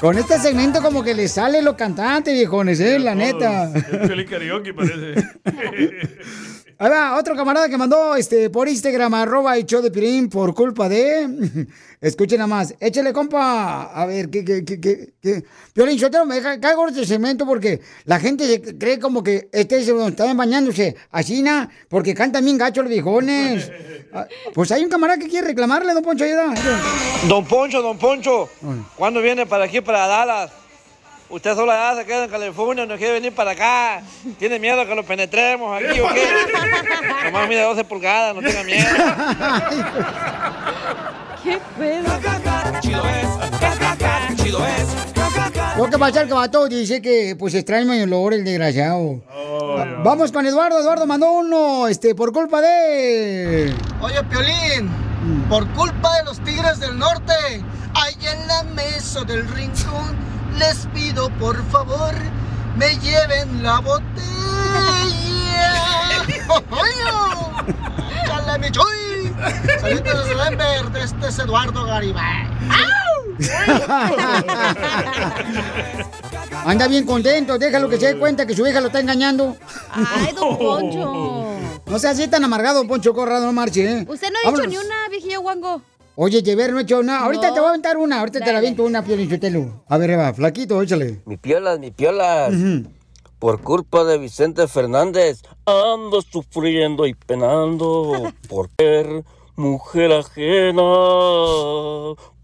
Con 0.00 0.16
este 0.16 0.38
segmento 0.38 0.80
como 0.80 1.02
que 1.02 1.12
le 1.12 1.28
sale 1.28 1.60
lo 1.60 1.76
cantante, 1.76 2.32
viejones, 2.32 2.80
eh, 2.80 2.98
la 2.98 3.14
neta. 3.14 3.70
Es 3.74 3.84
Piolín 3.84 4.26
karaoke 4.26 4.72
parece. 4.72 5.28
Ahí 6.80 6.90
va, 6.90 7.18
otro 7.18 7.34
camarada 7.34 7.68
que 7.68 7.76
mandó 7.76 8.14
este 8.14 8.50
por 8.50 8.68
Instagram, 8.68 9.12
arroba 9.14 9.56
el 9.56 9.66
show 9.66 9.82
de 9.82 9.90
Pirín 9.90 10.28
por 10.28 10.54
culpa 10.54 10.88
de. 10.88 11.66
Escuchen 12.00 12.38
nada 12.38 12.46
más. 12.46 12.72
Échale, 12.78 13.12
compa. 13.12 13.90
A 13.92 14.06
ver, 14.06 14.30
¿qué, 14.30 14.44
qué, 14.44 14.64
qué, 14.64 14.78
qué? 14.80 15.12
qué? 15.20 15.42
Piolín, 15.72 15.98
yo 15.98 16.08
te 16.08 16.24
me 16.24 16.36
deja- 16.36 16.60
caigo 16.60 16.84
en 16.86 16.94
este 16.94 17.04
segmento 17.04 17.44
porque 17.44 17.80
la 18.04 18.20
gente 18.20 18.46
se 18.46 18.78
cree 18.78 19.00
como 19.00 19.24
que 19.24 19.48
este 19.52 19.82
se 19.82 19.90
están 20.06 20.36
bañándose 20.36 20.94
así, 21.10 21.42
na, 21.42 21.68
porque 21.88 22.14
cantan 22.14 22.44
bien 22.44 22.56
gacho 22.58 22.82
los 22.82 22.90
viejones. 22.90 23.70
Ah, 24.10 24.26
Pues 24.54 24.72
hay 24.72 24.82
un 24.82 24.88
camarada 24.88 25.18
que 25.18 25.28
quiere 25.28 25.48
reclamarle, 25.48 25.92
don 25.92 26.02
Poncho, 26.02 26.24
ayuda. 26.24 26.54
Don 27.28 27.44
Poncho, 27.44 27.82
don 27.82 27.98
Poncho, 27.98 28.48
¿cuándo 28.96 29.20
viene 29.20 29.44
para 29.44 29.64
aquí, 29.64 29.82
para 29.82 30.06
Dallas? 30.06 30.50
Usted 31.30 31.54
solo 31.54 31.72
allá 31.72 31.94
se 32.00 32.06
queda 32.06 32.24
en 32.24 32.30
California, 32.30 32.86
no 32.86 32.96
quiere 32.96 33.12
venir 33.14 33.34
para 33.34 33.50
acá. 33.50 34.02
¿Tiene 34.38 34.58
miedo 34.58 34.86
que 34.86 34.94
lo 34.94 35.04
penetremos 35.04 35.76
aquí 35.82 36.00
o 36.00 36.08
qué? 36.08 36.26
Nomás 37.24 37.48
mide 37.48 37.62
12 37.62 37.84
pulgadas, 37.84 38.34
no 38.34 38.40
tenga 38.40 38.62
miedo. 38.64 38.86
¿Qué 41.44 41.58
pedo? 41.78 42.18
Chido 42.80 43.02
es, 43.08 44.42
chido 44.42 44.66
es. 44.66 44.88
Lo 45.76 45.88
que 45.88 45.98
pasa 45.98 46.20
es 46.22 46.26
que 46.26 46.32
el 46.32 46.34
vato 46.34 46.66
dice 46.68 47.00
que 47.02 47.36
pues 47.38 47.54
extraña 47.54 47.94
el 47.96 48.12
olor, 48.12 48.34
el 48.34 48.44
desgraciado. 48.44 49.20
Va- 49.30 49.84
Vamos 50.02 50.32
con 50.32 50.46
Eduardo. 50.46 50.80
Eduardo 50.80 51.06
mandó 51.06 51.30
uno, 51.32 51.86
este, 51.88 52.14
por 52.14 52.32
culpa 52.32 52.60
de. 52.60 53.72
Oye, 54.00 54.24
Piolín, 54.24 54.90
por 55.48 55.68
culpa 55.74 56.16
de 56.18 56.24
los 56.24 56.40
Tigres 56.42 56.80
del 56.80 56.98
Norte, 56.98 57.32
allá 57.94 58.32
en 58.32 58.48
la 58.48 58.62
mesa 58.64 59.22
del 59.24 59.46
rincón, 59.48 60.16
les 60.58 60.86
pido 60.94 61.30
por 61.38 61.62
favor, 61.70 62.14
me 62.76 62.96
lleven 62.98 63.62
la 63.62 63.78
botella. 63.80 64.08
¡Chale, 68.26 68.58
mi 68.58 68.70
chuy! 68.70 69.32
Saludos 69.80 70.28
desde 70.28 70.44
Denver, 70.44 70.90
de 70.92 71.04
este 71.04 71.28
es 71.28 71.38
Eduardo 71.38 71.84
Garibay. 71.84 72.48
Anda 76.66 76.88
bien 76.88 77.06
contento, 77.06 77.56
déjalo 77.58 77.88
que 77.88 77.98
se 77.98 78.06
dé 78.14 78.18
cuenta 78.18 78.46
que 78.46 78.54
su 78.56 78.66
hija 78.66 78.80
lo 78.80 78.88
está 78.88 79.00
engañando. 79.00 79.56
Ay, 79.92 80.32
don 80.34 80.58
Poncho. 80.58 81.56
No 81.86 81.98
sea 81.98 82.10
así 82.10 82.28
tan 82.28 82.44
amargado, 82.44 82.86
Poncho 82.86 83.14
Corrado, 83.14 83.46
no 83.46 83.52
marche, 83.52 83.84
¿eh? 83.84 84.04
Usted 84.08 84.28
no 84.30 84.38
ha 84.38 84.50
dicho 84.50 84.62
Vámonos. 84.62 84.68
ni 84.68 84.76
una, 84.76 85.08
viejillo 85.10 85.40
guango. 85.40 85.82
Oye, 86.20 86.42
Llever 86.42 86.72
no 86.72 86.80
he 86.80 86.82
hecho 86.82 87.00
nada. 87.04 87.26
Ahorita 87.26 87.46
No. 87.48 87.54
te 87.54 87.60
voy 87.60 87.66
a 87.68 87.70
aventar 87.70 87.96
una, 87.96 88.18
ahorita 88.18 88.40
te 88.40 88.50
la 88.52 88.58
aviento 88.58 88.82
una, 88.82 89.04
Piolín 89.04 89.30
Sotelo. 89.30 89.84
A 89.88 89.98
ver, 89.98 90.10
Eva, 90.10 90.34
flaquito, 90.34 90.82
échale. 90.82 91.20
Mi 91.26 91.36
piolas, 91.36 91.78
mi 91.78 91.92
piolas. 91.92 92.52
Por 93.38 93.62
culpa 93.62 94.02
de 94.02 94.18
Vicente 94.18 94.66
Fernández, 94.66 95.42
ando 95.64 96.20
sufriendo 96.20 97.06
y 97.06 97.14
penando 97.14 98.32
por 98.48 98.68
ser 98.76 99.22
mujer 99.54 100.10
ajena. 100.10 100.82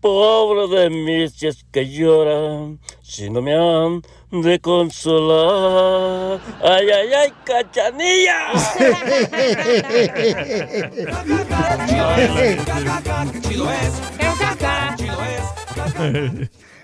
Pobre 0.04 0.68
de 0.68 0.90
mí 0.90 1.26
si 1.30 1.46
es 1.46 1.64
que 1.72 1.88
lloran, 1.88 2.78
si 3.00 3.30
no 3.30 3.40
me 3.40 3.54
han 3.54 4.02
de 4.30 4.60
consolar. 4.60 6.38
Ay, 6.62 6.90
ay, 6.90 7.12
ay, 7.14 7.32
cachanilla. 7.42 8.52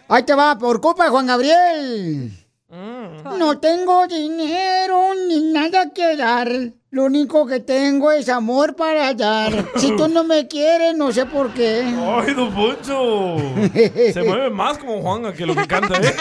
Ahí 0.09 0.23
te 0.23 0.35
va, 0.35 0.57
por 0.57 0.81
de 1.05 1.11
Juan 1.11 1.27
Gabriel. 1.27 2.40
No 2.71 3.59
tengo 3.59 4.07
dinero 4.07 5.13
ni 5.29 5.53
nada 5.53 5.91
que 5.93 6.17
dar. 6.17 6.49
Lo 6.93 7.05
único 7.05 7.45
que 7.47 7.59
tengo 7.61 8.13
es 8.13 8.29
amor 8.29 8.77
para 8.77 9.13
dar. 9.15 9.53
Si 9.77 9.97
tú 9.97 10.07
no 10.09 10.23
me 10.23 10.47
quieres, 10.47 10.97
no 10.97 11.13
sé 11.13 11.27
por 11.27 11.53
qué. 11.53 11.83
¡Ay, 11.83 12.33
don 12.35 12.53
Poncho! 12.55 13.37
Se 14.13 14.23
mueve 14.23 14.51
más 14.51 14.79
como 14.79 15.01
Juan 15.01 15.33
que 15.33 15.47
lo 15.47 15.55
que 15.57 15.67
canta, 15.67 16.01
¿eh? 16.01 16.15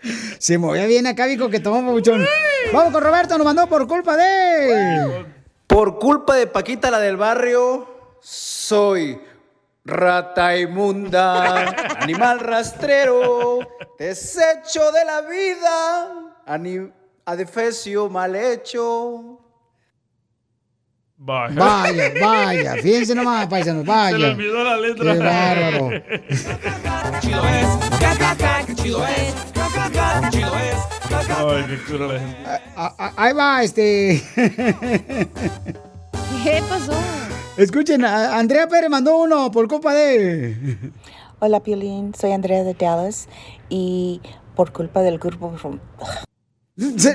Se 0.38 0.58
mueve 0.58 0.86
bien 0.88 1.06
acá, 1.06 1.26
Vico, 1.26 1.48
que 1.48 1.60
tomó 1.60 1.80
muchón. 1.82 2.26
Vamos 2.72 2.92
con 2.92 3.02
Roberto, 3.02 3.38
nos 3.38 3.44
mandó 3.44 3.68
por 3.68 3.86
culpa 3.86 4.16
de. 4.16 5.26
Por 5.66 5.98
culpa 5.98 6.34
de 6.34 6.48
Paquita 6.48 6.90
la 6.90 6.98
del 6.98 7.16
barrio, 7.16 8.16
soy 8.20 9.20
rata 9.88 10.56
inmunda, 10.56 11.74
animal 12.00 12.40
rastrero, 12.40 13.58
desecho 13.98 14.92
de 14.92 15.04
la 15.04 15.22
vida, 15.22 16.34
adefesio 17.24 18.08
mal 18.08 18.36
hecho. 18.36 19.40
Vaya. 21.20 21.54
Vaya, 21.54 22.12
vaya, 22.20 22.74
fíjense 22.74 23.12
nomás, 23.12 23.48
paisanos, 23.48 23.84
vaya. 23.84 24.16
Se 24.16 24.18
le 24.18 24.30
olvidó 24.30 24.62
la 24.62 24.76
letra. 24.76 25.12
Qué 25.12 25.18
bárbaro. 25.18 25.90
Chido 27.20 27.42
es, 27.48 27.66
chido 28.76 29.04
es, 29.04 29.34
chido 30.30 30.56
es. 30.56 30.76
Ay, 31.10 31.64
qué 31.66 31.76
cura 31.90 32.06
la 32.06 32.20
gente. 32.20 32.38
Ahí 33.16 33.32
va, 33.32 33.62
este. 33.64 34.22
¿Qué 36.44 36.62
pasó? 36.68 36.92
Escuchen, 37.58 38.04
a- 38.04 38.38
Andrea 38.38 38.68
Pérez 38.68 38.88
mandó 38.88 39.18
uno 39.18 39.50
por 39.50 39.68
culpa 39.68 39.92
de. 39.92 40.56
Hola, 41.40 41.60
Piolín. 41.60 42.14
Soy 42.14 42.32
Andrea 42.32 42.62
de 42.64 42.74
Dallas 42.74 43.28
y 43.68 44.20
por 44.54 44.72
culpa 44.72 45.02
del 45.02 45.18
grupo... 45.18 45.52
Se, 46.96 47.12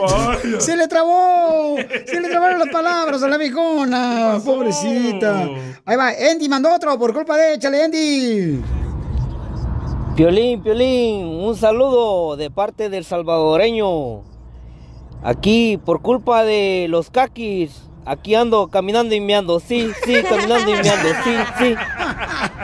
se 0.60 0.76
le 0.76 0.90
trabó, 0.90 1.78
se 2.06 2.20
le 2.20 2.28
trabaron 2.28 2.60
las 2.60 2.68
palabras 2.68 3.24
a 3.24 3.30
la 3.30 3.38
viejona, 3.38 4.42
pobrecita. 4.44 5.48
Ahí 5.86 5.96
va, 5.96 6.10
Andy 6.32 6.50
mandó 6.50 6.74
otro 6.76 7.00
por 7.00 7.14
culpa 7.14 7.38
de, 7.38 7.54
échale 7.54 7.82
Andy. 7.82 8.62
Piolín, 10.18 10.62
Piolín, 10.62 11.26
un 11.28 11.56
saludo 11.56 12.36
de 12.36 12.52
parte 12.52 12.90
del 12.90 13.06
salvadoreño. 13.06 14.24
Aquí, 15.24 15.80
por 15.86 16.02
culpa 16.02 16.44
de 16.44 16.88
los 16.90 17.10
caquis, 17.10 17.84
aquí 18.06 18.36
ando 18.36 18.68
caminando 18.68 19.14
y 19.16 19.22
meando. 19.22 19.60
Sí, 19.60 19.92
sí, 20.06 20.22
caminando 20.24 20.72
y 20.72 20.82
meando. 20.82 21.10
Sí, 21.24 21.36
sí. 21.60 21.76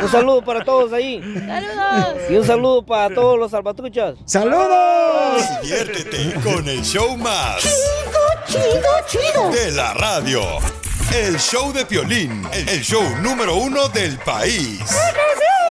Un 0.02 0.10
saludo 0.10 0.42
para 0.44 0.64
todos 0.64 0.94
ahí. 0.94 1.22
¡Saludos! 1.22 2.16
Y 2.30 2.36
un 2.36 2.46
saludo 2.46 2.86
para 2.86 3.14
todos 3.14 3.38
los 3.38 3.52
salvatruchas. 3.52 4.16
¡Saludos! 4.26 5.44
Diviértete 5.62 6.34
con 6.42 6.68
el 6.68 6.84
show 6.84 7.18
más. 7.18 7.62
Chido, 8.48 8.62
chido. 9.08 9.50
De 9.52 9.72
la 9.72 9.94
radio. 9.94 10.42
El 11.14 11.40
show 11.40 11.74
de 11.74 11.86
Piolín, 11.86 12.48
el 12.54 12.82
show 12.82 13.04
número 13.22 13.56
uno 13.56 13.90
del 13.90 14.20
país. 14.20 14.80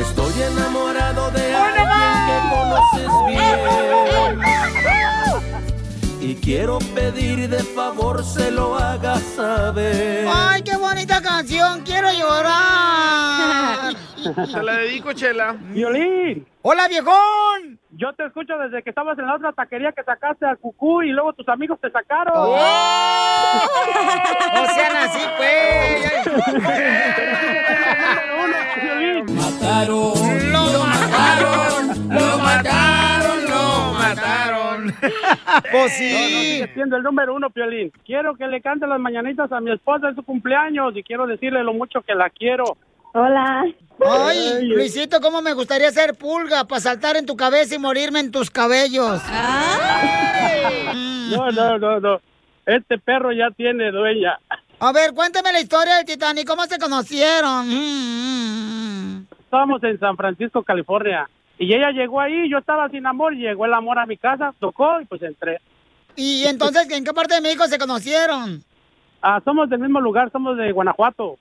Estoy 0.00 0.32
enamorado 0.42 1.30
de 1.30 1.54
alguien 1.54 1.86
que 2.26 2.36
conoces 2.56 3.10
bien. 3.28 3.58
y 6.30 6.34
quiero 6.36 6.78
pedir 6.94 7.50
de 7.50 7.62
favor 7.62 8.24
se 8.24 8.50
lo 8.50 8.76
hagas 8.76 9.22
saber. 9.36 10.26
¡Ay, 10.32 10.62
qué 10.62 10.76
bonita 10.76 11.20
canción! 11.20 11.82
¡Quiero 11.82 12.10
llorar! 12.12 13.94
Se 14.22 14.62
la 14.62 14.76
dedico, 14.76 15.12
Chela. 15.12 15.56
Violín. 15.58 16.46
¡Hola, 16.62 16.88
viejón! 16.88 17.78
Yo 17.92 18.12
te 18.12 18.26
escucho 18.26 18.58
desde 18.58 18.82
que 18.82 18.90
estabas 18.90 19.18
en 19.18 19.26
la 19.26 19.36
otra 19.36 19.52
taquería 19.52 19.92
que 19.92 20.02
sacaste 20.04 20.44
al 20.44 20.58
cucú 20.58 21.02
y 21.02 21.10
luego 21.10 21.32
tus 21.32 21.48
amigos 21.48 21.80
te 21.80 21.90
sacaron. 21.90 22.34
¡Oh! 22.36 23.60
¡No 24.54 24.66
sean 24.66 24.96
así, 24.96 25.20
pues! 25.36 26.10
Mataron, 29.28 30.52
lo 30.52 30.84
mataron, 30.84 31.88
lo 32.08 32.38
mataron, 32.38 33.44
lo 33.48 33.92
mataron. 33.94 34.94
Pues 35.72 35.92
sí. 35.94 36.60
No, 36.60 36.66
no, 36.66 36.74
siendo 36.74 36.96
el 36.96 37.02
número 37.02 37.34
uno, 37.34 37.50
Piolín. 37.50 37.90
Quiero 38.04 38.36
que 38.36 38.46
le 38.46 38.60
cante 38.60 38.86
las 38.86 39.00
mañanitas 39.00 39.50
a 39.50 39.60
mi 39.60 39.72
esposa 39.72 40.08
en 40.08 40.14
su 40.14 40.22
cumpleaños 40.22 40.94
y 40.96 41.02
quiero 41.02 41.26
decirle 41.26 41.64
lo 41.64 41.72
mucho 41.72 42.02
que 42.02 42.14
la 42.14 42.28
quiero. 42.30 42.76
Hola. 43.12 43.64
Ay, 44.06 44.66
Luisito, 44.66 45.20
¿cómo 45.20 45.42
me 45.42 45.52
gustaría 45.52 45.90
ser 45.90 46.14
pulga 46.14 46.64
para 46.64 46.80
saltar 46.80 47.16
en 47.16 47.26
tu 47.26 47.36
cabeza 47.36 47.74
y 47.74 47.78
morirme 47.78 48.20
en 48.20 48.30
tus 48.30 48.50
cabellos? 48.50 49.20
No, 51.30 51.50
no, 51.50 51.78
no, 51.78 52.00
no. 52.00 52.20
Este 52.66 52.98
perro 52.98 53.32
ya 53.32 53.50
tiene 53.50 53.90
dueña. 53.90 54.38
A 54.78 54.92
ver, 54.92 55.12
cuéntame 55.12 55.52
la 55.52 55.60
historia 55.60 55.96
del 55.96 56.06
Titanic. 56.06 56.46
¿Cómo 56.46 56.64
se 56.64 56.78
conocieron? 56.78 57.66
Mm, 57.68 59.26
Estábamos 59.40 59.82
en 59.84 59.98
San 59.98 60.16
Francisco, 60.16 60.62
California. 60.62 61.28
Y 61.58 61.74
ella 61.74 61.90
llegó 61.90 62.20
ahí, 62.20 62.48
yo 62.48 62.58
estaba 62.58 62.88
sin 62.88 63.06
amor, 63.06 63.34
llegó 63.34 63.66
el 63.66 63.74
amor 63.74 63.98
a 63.98 64.06
mi 64.06 64.16
casa, 64.16 64.54
tocó 64.60 65.00
y 65.00 65.04
pues 65.04 65.20
entré. 65.22 65.60
¿Y 66.16 66.44
entonces 66.46 66.88
en 66.90 67.04
qué 67.04 67.12
parte 67.12 67.34
de 67.34 67.40
México 67.42 67.66
se 67.66 67.78
conocieron? 67.78 68.64
Ah, 69.20 69.40
somos 69.44 69.68
del 69.68 69.80
mismo 69.80 70.00
lugar, 70.00 70.30
somos 70.32 70.56
de 70.56 70.72
Guanajuato. 70.72 71.38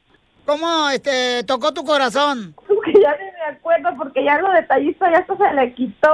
¿Cómo 0.53 0.89
este 0.89 1.43
tocó 1.43 1.71
tu 1.71 1.83
corazón? 1.83 2.55
Que 2.83 2.93
ya 3.03 3.11
ni 3.17 3.25
me 3.25 3.55
acuerdo 3.55 3.89
porque 3.99 4.23
ya 4.23 4.39
lo 4.39 4.49
detallista 4.51 5.11
ya 5.11 5.23
se 5.23 5.53
le 5.53 5.73
quitó. 5.75 6.09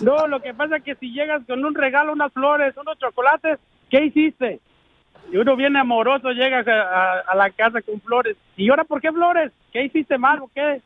No, 0.00 0.26
lo 0.28 0.40
que 0.40 0.54
pasa 0.54 0.76
es 0.78 0.82
que 0.82 0.94
si 0.94 1.12
llegas 1.12 1.42
con 1.46 1.62
un 1.62 1.74
regalo, 1.74 2.12
unas 2.14 2.32
flores, 2.32 2.74
unos 2.78 2.98
chocolates, 2.98 3.58
¿qué 3.90 4.04
hiciste? 4.06 4.60
Y 5.30 5.36
uno 5.36 5.56
viene 5.56 5.78
amoroso, 5.78 6.30
llega 6.30 6.60
a, 6.60 6.80
a- 6.80 7.20
a 7.20 7.34
la 7.34 7.50
casa 7.50 7.82
con 7.82 8.00
flores. 8.00 8.36
¿Y 8.56 8.70
ahora 8.70 8.84
por 8.84 9.02
qué 9.02 9.12
flores? 9.12 9.52
¿Qué 9.74 9.84
hiciste 9.84 10.16
mal 10.16 10.38
o 10.40 10.50
qué? 10.54 10.80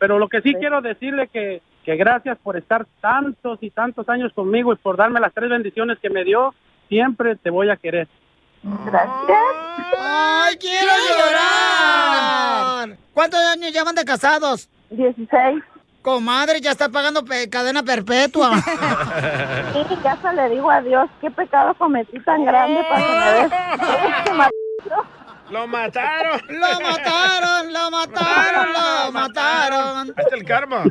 Pero 0.00 0.18
lo 0.18 0.28
que 0.28 0.40
sí 0.42 0.54
quiero 0.54 0.80
decirle 0.80 1.28
que, 1.28 1.62
que 1.84 1.94
gracias 1.94 2.38
por 2.38 2.56
estar 2.56 2.86
tantos 3.00 3.58
y 3.62 3.70
tantos 3.70 4.08
años 4.08 4.32
conmigo 4.32 4.72
y 4.72 4.76
por 4.76 4.96
darme 4.96 5.20
las 5.20 5.32
tres 5.32 5.48
bendiciones 5.48 5.98
que 6.00 6.10
me 6.10 6.24
dio. 6.24 6.54
Siempre 6.88 7.36
te 7.36 7.50
voy 7.50 7.70
a 7.70 7.76
querer. 7.76 8.08
Gracias. 8.62 9.38
¡Ay, 10.00 10.56
quiero 10.58 10.92
llorar! 11.18 12.96
¿Cuántos 13.14 13.40
años 13.40 13.72
llevan 13.72 13.94
de 13.94 14.04
casados? 14.04 14.68
Dieciséis. 14.90 15.62
Comadre, 16.02 16.60
ya 16.60 16.70
está 16.70 16.88
pagando 16.88 17.24
pe- 17.24 17.48
cadena 17.50 17.82
perpetua. 17.82 18.50
Sí, 19.72 19.84
ya 20.02 20.16
se 20.16 20.32
le 20.32 20.48
digo 20.50 20.70
a 20.70 20.80
Dios 20.80 21.08
qué 21.20 21.30
pecado 21.30 21.74
cometí 21.74 22.18
tan 22.20 22.44
grande 22.44 22.82
para 22.88 23.04
que 23.04 23.12
me 23.12 23.24
des 23.32 23.44
este. 23.44 23.56
¡Lo 25.50 25.66
mataron! 25.66 26.40
¡Lo 26.48 26.80
mataron! 26.80 27.72
¡Lo 27.72 27.90
mataron! 27.90 28.72
¡Lo 28.72 29.12
mataron! 29.12 30.08
Ahí 30.16 30.24
está 30.24 30.36
el 30.36 30.44
karma. 30.44 30.84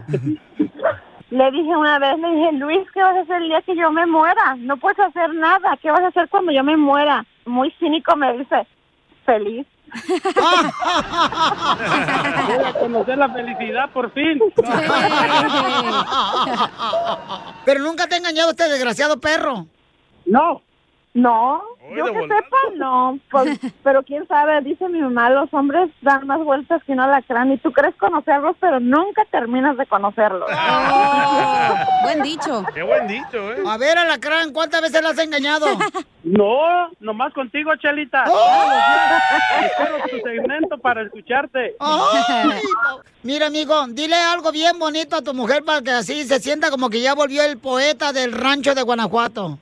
Le 1.30 1.52
dije 1.52 1.76
una 1.76 2.00
vez, 2.00 2.18
le 2.20 2.30
dije, 2.32 2.52
Luis, 2.54 2.88
¿qué 2.94 3.02
vas 3.04 3.16
a 3.18 3.22
hacer 3.22 3.42
el 3.42 3.50
día 3.50 3.62
que 3.62 3.76
yo 3.76 3.92
me 3.92 4.06
muera? 4.08 4.56
No 4.58 4.78
puedes 4.78 5.00
hacer 5.00 5.34
nada. 5.36 5.78
¿Qué 5.82 5.92
vas 5.92 6.02
a 6.02 6.08
hacer 6.08 6.28
cuando 6.30 6.52
yo 6.52 6.64
me 6.64 6.76
muera? 6.78 7.24
Muy 7.48 7.72
cínico 7.80 8.16
me 8.16 8.38
dice, 8.38 8.68
feliz. 9.26 9.66
Voy 12.48 12.66
a 12.66 12.74
conocer 12.74 13.18
la 13.18 13.30
felicidad 13.30 13.90
por 13.92 14.12
fin. 14.12 14.40
Pero 17.66 17.80
nunca 17.82 18.08
te 18.08 18.16
ha 18.16 18.18
engañado 18.18 18.52
este 18.52 18.68
desgraciado 18.70 19.20
perro. 19.20 19.66
No. 20.26 20.62
No, 21.18 21.64
yo 21.96 22.06
que 22.06 22.22
sepa, 22.22 22.58
no. 22.76 23.18
Pues, 23.32 23.60
pero 23.84 24.04
quién 24.04 24.28
sabe, 24.28 24.62
dice 24.62 24.88
mi 24.88 25.02
mamá, 25.02 25.32
los 25.32 25.52
hombres 25.52 25.90
dan 26.02 26.28
más 26.28 26.40
vueltas 26.44 26.84
que 26.84 26.94
no 26.94 27.08
la 27.08 27.24
crean. 27.24 27.52
Y 27.52 27.58
tú 27.58 27.72
crees 27.72 27.96
conocerlos, 27.96 28.56
pero 28.60 28.80
nunca 28.80 29.26
terminas 29.32 29.76
de 29.78 29.88
conocerlos. 29.88 30.48
Buen 32.04 32.22
dicho. 32.22 32.64
Qué 32.72 32.84
buen 32.84 33.08
dicho, 33.08 33.52
¿eh? 33.52 33.64
A 33.66 33.78
ver, 33.78 33.98
Alacrán, 33.98 34.54
¿cuántas 34.54 34.82
veces 34.82 35.02
le 35.02 35.08
has 35.10 35.20
engañado? 35.20 35.66
No, 36.24 36.90
nomás 37.00 37.34
contigo, 37.34 37.74
Chelita. 37.78 38.26
¡Oh! 38.28 38.70
Espero 39.62 39.98
tu 40.10 40.18
segmento 40.28 40.78
para 40.78 41.04
escucharte. 41.04 41.78
Mira, 43.24 43.48
amigo, 43.48 43.86
dile 43.88 44.18
algo 44.18 44.52
bien 44.52 44.78
bonito 44.78 45.16
a 45.16 45.22
tu 45.22 45.34
mujer 45.34 45.64
para 45.64 45.82
que 45.82 45.92
así 45.92 46.26
se 46.26 46.42
sienta 46.42 46.70
como 46.70 46.90
que 46.90 47.00
ya 47.00 47.16
volvió 47.16 47.44
el 47.44 47.58
poeta 47.58 48.12
del 48.12 48.34
rancho 48.34 48.76
de 48.76 48.82
Guanajuato. 48.82 49.58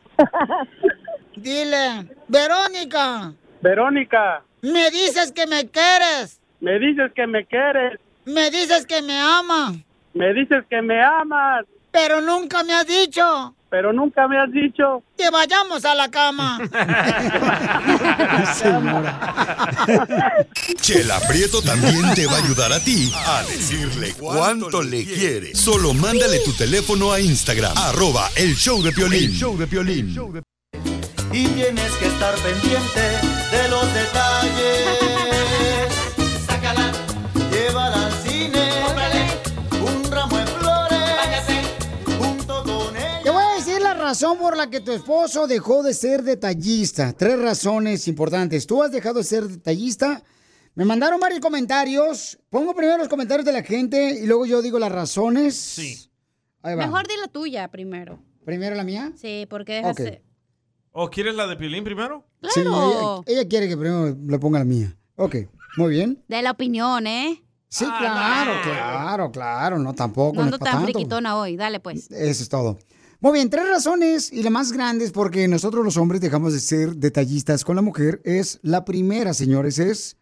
Dile, 1.45 2.09
Verónica, 2.27 3.31
Verónica, 3.61 4.43
me 4.63 4.89
dices 4.89 5.31
que 5.31 5.45
me 5.45 5.69
quieres, 5.69 6.39
me 6.59 6.79
dices 6.79 7.11
que 7.15 7.27
me 7.27 7.45
quieres, 7.45 7.99
me 8.25 8.49
dices 8.49 8.87
que 8.87 9.03
me 9.03 9.19
amas, 9.19 9.75
me 10.15 10.33
dices 10.33 10.63
que 10.67 10.81
me 10.81 10.99
amas, 11.03 11.65
pero 11.91 12.19
nunca 12.19 12.63
me 12.63 12.73
has 12.73 12.87
dicho 12.87 13.53
pero 13.75 13.91
nunca 13.91 14.25
me 14.29 14.39
has 14.39 14.49
dicho. 14.53 15.03
que 15.17 15.29
vayamos 15.29 15.83
a 15.83 15.93
la 15.95 16.09
cama. 16.09 16.61
Chela 20.79 21.19
Prieto 21.27 21.61
también 21.61 22.13
te 22.15 22.25
va 22.25 22.37
a 22.37 22.39
ayudar 22.43 22.71
a 22.71 22.79
ti 22.79 23.11
a 23.13 23.43
decirle 23.43 24.13
cuánto 24.17 24.81
le 24.81 25.03
quiere. 25.03 25.53
Solo 25.53 25.93
mándale 25.93 26.39
tu 26.39 26.53
teléfono 26.53 27.11
a 27.11 27.19
Instagram, 27.19 27.77
arroba 27.77 28.29
el 28.37 28.55
show 28.55 28.81
de 28.81 28.93
Piolín. 28.93 29.31
El 29.31 29.33
show 29.33 29.57
de 29.57 29.67
Piolín. 29.67 30.15
Y 31.35 31.47
tienes 31.47 31.91
que 31.97 32.05
estar 32.05 32.33
pendiente 32.35 33.01
de 33.51 33.67
los 33.67 33.93
detalles. 33.93 34.87
Sácala, 36.47 36.93
llévala 37.51 38.05
al 38.07 38.13
cine. 38.23 38.69
un 39.81 40.09
ramo 40.09 40.37
de 40.37 40.47
flores. 40.47 41.67
Junto 42.17 42.63
con 42.63 42.95
él. 42.95 43.21
Te 43.21 43.29
voy 43.29 43.43
a 43.43 43.55
decir 43.57 43.81
la 43.81 43.95
razón 43.95 44.37
por 44.37 44.55
la 44.55 44.69
que 44.69 44.79
tu 44.79 44.93
esposo 44.93 45.45
dejó 45.45 45.83
de 45.83 45.93
ser 45.93 46.23
detallista. 46.23 47.11
Tres 47.11 47.37
razones 47.37 48.07
importantes. 48.07 48.65
¿Tú 48.65 48.81
has 48.81 48.93
dejado 48.93 49.19
de 49.19 49.25
ser 49.25 49.43
detallista? 49.43 50.23
Me 50.73 50.85
mandaron 50.85 51.19
varios 51.19 51.41
comentarios. 51.41 52.39
Pongo 52.49 52.73
primero 52.73 52.97
los 52.97 53.09
comentarios 53.09 53.45
de 53.45 53.51
la 53.51 53.63
gente 53.63 54.21
y 54.21 54.25
luego 54.25 54.45
yo 54.45 54.61
digo 54.61 54.79
las 54.79 54.91
razones. 54.93 55.53
Sí. 55.53 56.09
Ahí 56.61 56.75
va. 56.75 56.85
Mejor 56.85 57.05
di 57.09 57.17
la 57.19 57.27
tuya 57.27 57.67
primero. 57.67 58.23
¿Primero 58.45 58.73
la 58.73 58.85
mía? 58.85 59.11
Sí, 59.17 59.45
porque. 59.49 59.81
¿O 60.97 61.09
quieres 61.09 61.35
la 61.35 61.45
de 61.45 61.57
Piolín 61.57 61.83
primero? 61.83 62.25
Sí, 62.41 62.61
ella, 62.61 63.21
ella 63.25 63.47
quiere 63.49 63.67
que 63.67 63.75
primero 63.75 64.15
le 64.17 64.39
ponga 64.39 64.59
la 64.59 64.65
mía. 64.65 64.97
Ok, 65.17 65.35
muy 65.75 65.89
bien. 65.89 66.23
De 66.29 66.41
la 66.41 66.51
opinión, 66.51 67.05
¿eh? 67.05 67.43
Sí, 67.67 67.83
claro, 67.83 68.53
claro, 68.63 69.31
claro. 69.31 69.77
No, 69.79 69.93
tampoco. 69.93 70.35
No 70.35 70.39
No, 70.41 70.45
ando 70.45 70.57
pa' 70.59 70.63
tan 70.65 70.73
tanto. 70.75 70.85
friquitona 70.85 71.35
hoy. 71.37 71.57
Dale, 71.57 71.81
pues. 71.81 72.09
Eso 72.09 72.43
es 72.43 72.47
todo. 72.47 72.77
Muy 73.19 73.33
bien, 73.33 73.49
tres 73.49 73.67
razones 73.67 74.31
y 74.31 74.41
la 74.41 74.49
más 74.49 74.71
grande 74.71 75.03
es 75.03 75.11
porque 75.11 75.49
nosotros 75.49 75.83
los 75.83 75.97
hombres 75.97 76.21
dejamos 76.21 76.53
de 76.53 76.59
ser 76.61 76.95
detallistas 76.95 77.65
con 77.65 77.75
la 77.75 77.81
mujer. 77.81 78.21
Es 78.23 78.59
la 78.61 78.85
primera, 78.85 79.33
señores, 79.33 79.79
es 79.79 80.15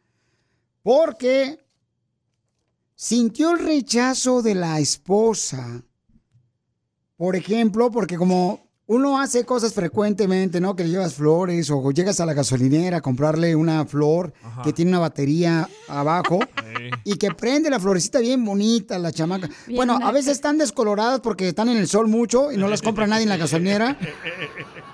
porque 0.82 1.60
sintió 2.96 3.52
el 3.52 3.60
rechazo 3.60 4.42
de 4.42 4.56
la 4.56 4.80
esposa. 4.80 5.84
Por 7.16 7.36
ejemplo, 7.36 7.92
porque 7.92 8.18
como 8.18 8.63
uno 8.88 9.20
hace 9.20 9.46
cosas 9.46 9.74
frecuentemente, 9.74 10.60
¿no? 10.60 10.76
Que 10.76 10.84
le 10.84 10.90
llevas 10.90 11.14
flores 11.14 11.70
o 11.72 11.92
llegas 11.92 12.20
a 12.20 12.26
la 12.26 12.34
gasolinera 12.34 12.98
a 12.98 13.02
comprarle 13.02 13.56
una 13.56 13.86
flor 13.86 14.34
que 14.64 14.74
tiene 14.74 14.92
una 14.92 15.00
batería 15.00 15.70
abajo 15.88 16.40
y 17.04 17.16
que 17.16 17.32
prende 17.32 17.70
la 17.70 17.80
florecita 17.80 18.20
bien 18.20 18.44
bonita, 18.44 19.00
la 19.00 19.12
chamaca. 19.12 19.48
Bien 19.68 19.78
bueno, 19.78 20.00
a 20.02 20.12
veces 20.12 20.34
están 20.34 20.58
descoloradas 20.58 21.22
porque 21.22 21.48
están 21.48 21.70
en 21.70 21.78
el 21.78 21.88
sol 21.88 22.08
mucho 22.08 22.52
y 22.52 22.58
no 22.58 22.68
las 22.68 22.82
compra 22.82 23.08
nadie 23.08 23.24
en 23.24 23.30
la 23.30 23.38
gasolinera. 23.38 23.98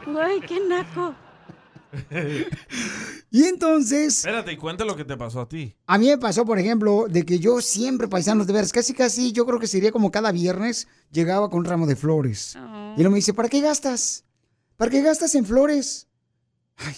Güey, 0.05 0.41
qué 0.41 0.59
naco. 0.67 1.15
Y 3.31 3.43
entonces, 3.43 4.17
Espérate, 4.19 4.51
y 4.53 4.57
cuenta 4.57 4.83
lo 4.85 4.95
que 4.95 5.05
te 5.05 5.15
pasó 5.15 5.41
a 5.41 5.47
ti. 5.47 5.75
a 5.85 5.97
mí 5.99 6.07
me 6.07 6.17
pasó, 6.17 6.45
por 6.45 6.57
ejemplo, 6.57 7.05
de 7.07 7.23
que 7.25 7.37
yo 7.37 7.61
siempre, 7.61 8.07
paisanos 8.07 8.47
de 8.47 8.53
veras, 8.53 8.71
casi 8.71 8.93
casi, 8.93 9.31
yo 9.31 9.45
creo 9.45 9.59
que 9.59 9.67
sería 9.67 9.91
como 9.91 10.09
cada 10.09 10.31
viernes, 10.31 10.87
llegaba 11.11 11.47
con 11.49 11.59
un 11.59 11.65
ramo 11.65 11.85
de 11.85 11.95
flores. 11.95 12.57
Y 12.97 13.01
él 13.01 13.09
me 13.09 13.17
dice, 13.17 13.33
¿para 13.35 13.47
qué 13.47 13.61
gastas? 13.61 14.25
¿Para 14.77 14.89
qué 14.89 15.03
gastas 15.03 15.35
en 15.35 15.45
flores? 15.45 16.07
Ay, 16.77 16.95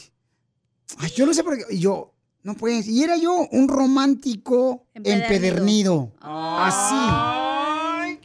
ay, 0.99 1.11
yo 1.17 1.25
no 1.25 1.33
sé 1.33 1.43
por 1.43 1.57
qué. 1.57 1.65
Y 1.75 1.79
yo, 1.79 2.13
no 2.43 2.53
puedes. 2.55 2.87
Y 2.87 3.03
era 3.03 3.17
yo 3.17 3.47
un 3.51 3.67
romántico 3.67 4.85
Empedernido. 4.93 5.25
empedernido. 5.25 6.13
Así. 6.21 8.17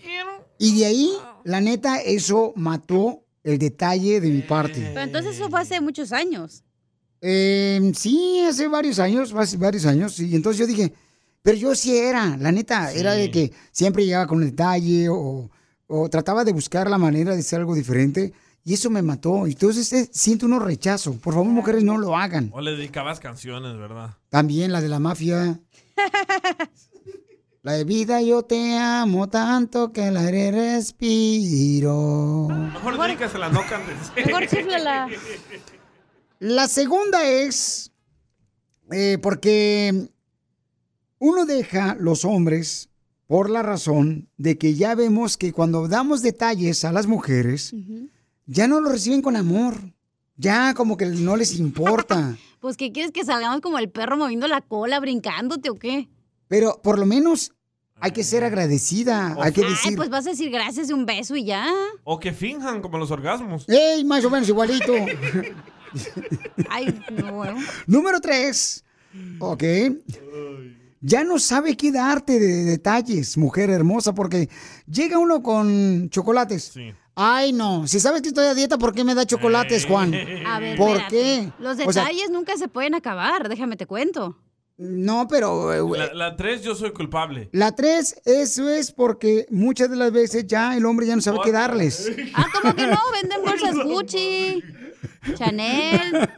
Y 0.58 0.78
de 0.78 0.86
ahí 0.86 1.12
la 1.44 1.60
neta, 1.60 2.00
eso 2.00 2.52
mató 2.56 3.24
el 3.46 3.58
detalle 3.58 4.20
de 4.20 4.28
mi 4.28 4.42
parte. 4.42 4.90
Pero 4.92 5.02
entonces 5.02 5.36
eso 5.36 5.48
fue 5.48 5.60
hace 5.60 5.80
muchos 5.80 6.12
años. 6.12 6.64
Eh, 7.20 7.92
sí, 7.94 8.40
hace 8.46 8.66
varios 8.66 8.98
años, 8.98 9.32
hace 9.32 9.56
varios 9.56 9.86
años. 9.86 10.18
Y 10.18 10.34
entonces 10.34 10.58
yo 10.58 10.66
dije, 10.66 10.92
pero 11.42 11.56
yo 11.56 11.74
sí 11.76 11.96
era, 11.96 12.36
la 12.36 12.50
neta, 12.50 12.92
era 12.92 13.12
de 13.12 13.30
que 13.30 13.52
siempre 13.70 14.04
llegaba 14.04 14.26
con 14.26 14.38
un 14.38 14.46
detalle 14.46 15.08
o, 15.08 15.48
o 15.86 16.08
trataba 16.08 16.44
de 16.44 16.52
buscar 16.52 16.90
la 16.90 16.98
manera 16.98 17.34
de 17.34 17.40
hacer 17.40 17.60
algo 17.60 17.76
diferente. 17.76 18.32
Y 18.64 18.74
eso 18.74 18.90
me 18.90 19.00
mató. 19.00 19.46
Entonces 19.46 19.92
eh, 19.92 20.10
siento 20.12 20.46
unos 20.46 20.64
rechazo. 20.64 21.12
Por 21.14 21.34
favor, 21.34 21.46
mujeres, 21.48 21.84
no 21.84 21.98
lo 21.98 22.16
hagan. 22.16 22.50
O 22.52 22.60
le 22.60 22.72
dedicabas 22.72 23.20
canciones, 23.20 23.76
¿verdad? 23.76 24.16
También 24.28 24.72
la 24.72 24.80
de 24.80 24.88
la 24.88 24.98
mafia. 24.98 25.60
La 27.66 27.72
de 27.72 27.82
vida 27.82 28.22
yo 28.22 28.44
te 28.44 28.78
amo 28.78 29.28
tanto 29.28 29.92
que 29.92 30.06
el 30.06 30.16
aire 30.16 30.52
respiro. 30.52 32.46
Mejor 32.48 32.96
dedícasela, 32.96 33.48
no 33.48 33.60
cantes. 33.68 34.12
Mejor 34.24 34.46
chúflela. 34.46 35.08
La 36.38 36.68
segunda 36.68 37.28
es 37.28 37.90
eh, 38.92 39.18
porque 39.20 40.10
uno 41.18 41.44
deja 41.44 41.96
los 41.98 42.24
hombres 42.24 42.88
por 43.26 43.50
la 43.50 43.64
razón 43.64 44.28
de 44.36 44.58
que 44.58 44.76
ya 44.76 44.94
vemos 44.94 45.36
que 45.36 45.52
cuando 45.52 45.88
damos 45.88 46.22
detalles 46.22 46.84
a 46.84 46.92
las 46.92 47.08
mujeres, 47.08 47.74
ya 48.46 48.68
no 48.68 48.80
lo 48.80 48.90
reciben 48.90 49.22
con 49.22 49.34
amor. 49.34 49.74
Ya 50.36 50.72
como 50.74 50.96
que 50.96 51.06
no 51.06 51.36
les 51.36 51.58
importa. 51.58 52.38
Pues, 52.60 52.76
¿qué 52.76 52.90
quieres 52.90 53.12
que 53.12 53.24
salgamos 53.24 53.60
como 53.60 53.78
el 53.78 53.90
perro 53.90 54.16
moviendo 54.16 54.48
la 54.48 54.60
cola, 54.60 54.98
brincándote 54.98 55.70
o 55.70 55.74
qué? 55.74 56.08
Pero 56.48 56.80
por 56.82 56.98
lo 56.98 57.06
menos 57.06 57.52
hay 58.00 58.10
que 58.12 58.22
ser 58.24 58.44
agradecida. 58.44 59.36
Hay 59.40 59.52
que 59.52 59.62
Ay, 59.64 59.70
decir, 59.70 59.96
pues 59.96 60.10
vas 60.10 60.26
a 60.26 60.30
decir 60.30 60.50
gracias 60.50 60.90
un 60.90 61.06
beso 61.06 61.34
y 61.36 61.44
ya. 61.44 61.72
O 62.04 62.18
que 62.20 62.32
finjan 62.32 62.80
como 62.82 62.98
los 62.98 63.10
orgasmos. 63.10 63.68
¡Ey! 63.68 64.04
Más 64.04 64.24
o 64.24 64.30
menos 64.30 64.48
igualito. 64.48 64.92
Ay, 66.70 66.98
no. 67.12 67.42
Número 67.86 68.20
tres. 68.20 68.84
Ok. 69.38 69.62
Ya 71.00 71.24
no 71.24 71.38
sabe 71.38 71.76
qué 71.76 71.92
darte 71.92 72.38
de 72.40 72.64
detalles, 72.64 73.36
mujer 73.36 73.70
hermosa, 73.70 74.14
porque 74.14 74.48
llega 74.90 75.18
uno 75.18 75.42
con 75.42 76.08
chocolates. 76.10 76.74
Ay, 77.14 77.52
no. 77.52 77.86
Si 77.86 78.00
sabes 78.00 78.22
que 78.22 78.28
estoy 78.28 78.46
a 78.46 78.54
dieta, 78.54 78.76
¿por 78.76 78.94
qué 78.94 79.04
me 79.04 79.14
da 79.14 79.24
chocolates, 79.24 79.86
Juan? 79.86 80.12
A 80.46 80.58
ver, 80.58 80.76
¿Por 80.76 80.96
espérate. 80.96 81.16
qué? 81.16 81.52
Los 81.60 81.78
O 81.80 81.92
sea, 81.92 82.04
detalles 82.04 82.30
nunca 82.30 82.56
se 82.56 82.68
pueden 82.68 82.94
acabar, 82.94 83.48
déjame 83.48 83.76
te 83.76 83.86
cuento. 83.86 84.36
No, 84.78 85.26
pero 85.28 85.72
eh, 85.72 85.80
güey, 85.80 86.00
La, 86.00 86.12
la 86.14 86.36
tres, 86.36 86.62
yo 86.62 86.74
soy 86.74 86.92
culpable. 86.92 87.48
la 87.52 87.74
tres, 87.74 88.20
eso 88.24 88.68
es 88.68 88.92
porque 88.92 89.46
muchas 89.50 89.88
de 89.90 89.96
las 89.96 90.12
veces 90.12 90.46
ya 90.46 90.76
el 90.76 90.84
hombre 90.84 91.06
ya 91.06 91.16
no 91.16 91.22
sabe 91.22 91.38
qué 91.44 91.52
darles. 91.52 92.10
Ah, 92.34 92.46
¿cómo 92.60 92.74
que 92.74 92.86
no? 92.86 92.98
Venden 93.12 93.42
bolsas 93.42 93.74
Gucci, 93.84 94.62
Chanel, 95.34 96.28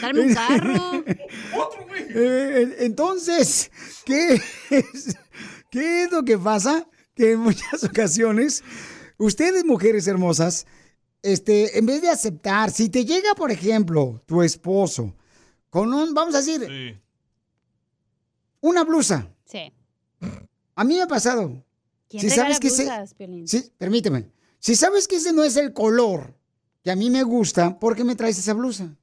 darme 0.00 0.20
un 0.22 0.34
carro. 0.34 1.04
Eh, 2.14 2.76
entonces, 2.80 3.70
¿qué 4.04 4.34
es, 4.70 5.16
¿qué 5.70 6.04
es 6.04 6.12
lo 6.12 6.24
que 6.24 6.36
pasa? 6.36 6.86
Que 7.14 7.32
en 7.32 7.40
muchas 7.40 7.84
ocasiones, 7.88 8.62
ustedes 9.18 9.64
mujeres 9.64 10.06
hermosas, 10.06 10.66
este, 11.22 11.78
en 11.78 11.86
vez 11.86 12.02
de 12.02 12.10
aceptar, 12.10 12.70
si 12.70 12.88
te 12.90 13.04
llega, 13.04 13.34
por 13.34 13.50
ejemplo, 13.50 14.22
tu 14.26 14.42
esposo, 14.42 15.14
con 15.70 15.92
un, 15.94 16.12
vamos 16.12 16.34
a 16.34 16.38
decir, 16.38 17.00
una 18.62 18.82
blusa. 18.84 19.28
Sí. 19.44 19.70
A 20.74 20.84
mí 20.84 20.94
me 20.94 21.02
ha 21.02 21.06
pasado. 21.06 21.62
¿Quién 22.08 22.22
Si 22.22 22.30
sabes 22.30 22.58
que 22.58 22.68
ese- 22.68 22.84
blusas, 22.84 23.12
Piolín? 23.14 23.46
Sí, 23.46 23.70
permíteme. 23.76 24.30
Si 24.58 24.74
sabes 24.76 25.06
que 25.06 25.16
ese 25.16 25.32
no 25.34 25.44
es 25.44 25.56
el 25.56 25.72
color 25.74 26.34
que 26.82 26.90
a 26.90 26.96
mí 26.96 27.10
me 27.10 27.22
gusta, 27.22 27.78
¿por 27.78 27.94
qué 27.94 28.04
me 28.04 28.16
traes 28.16 28.38
esa 28.38 28.54
blusa? 28.54 28.96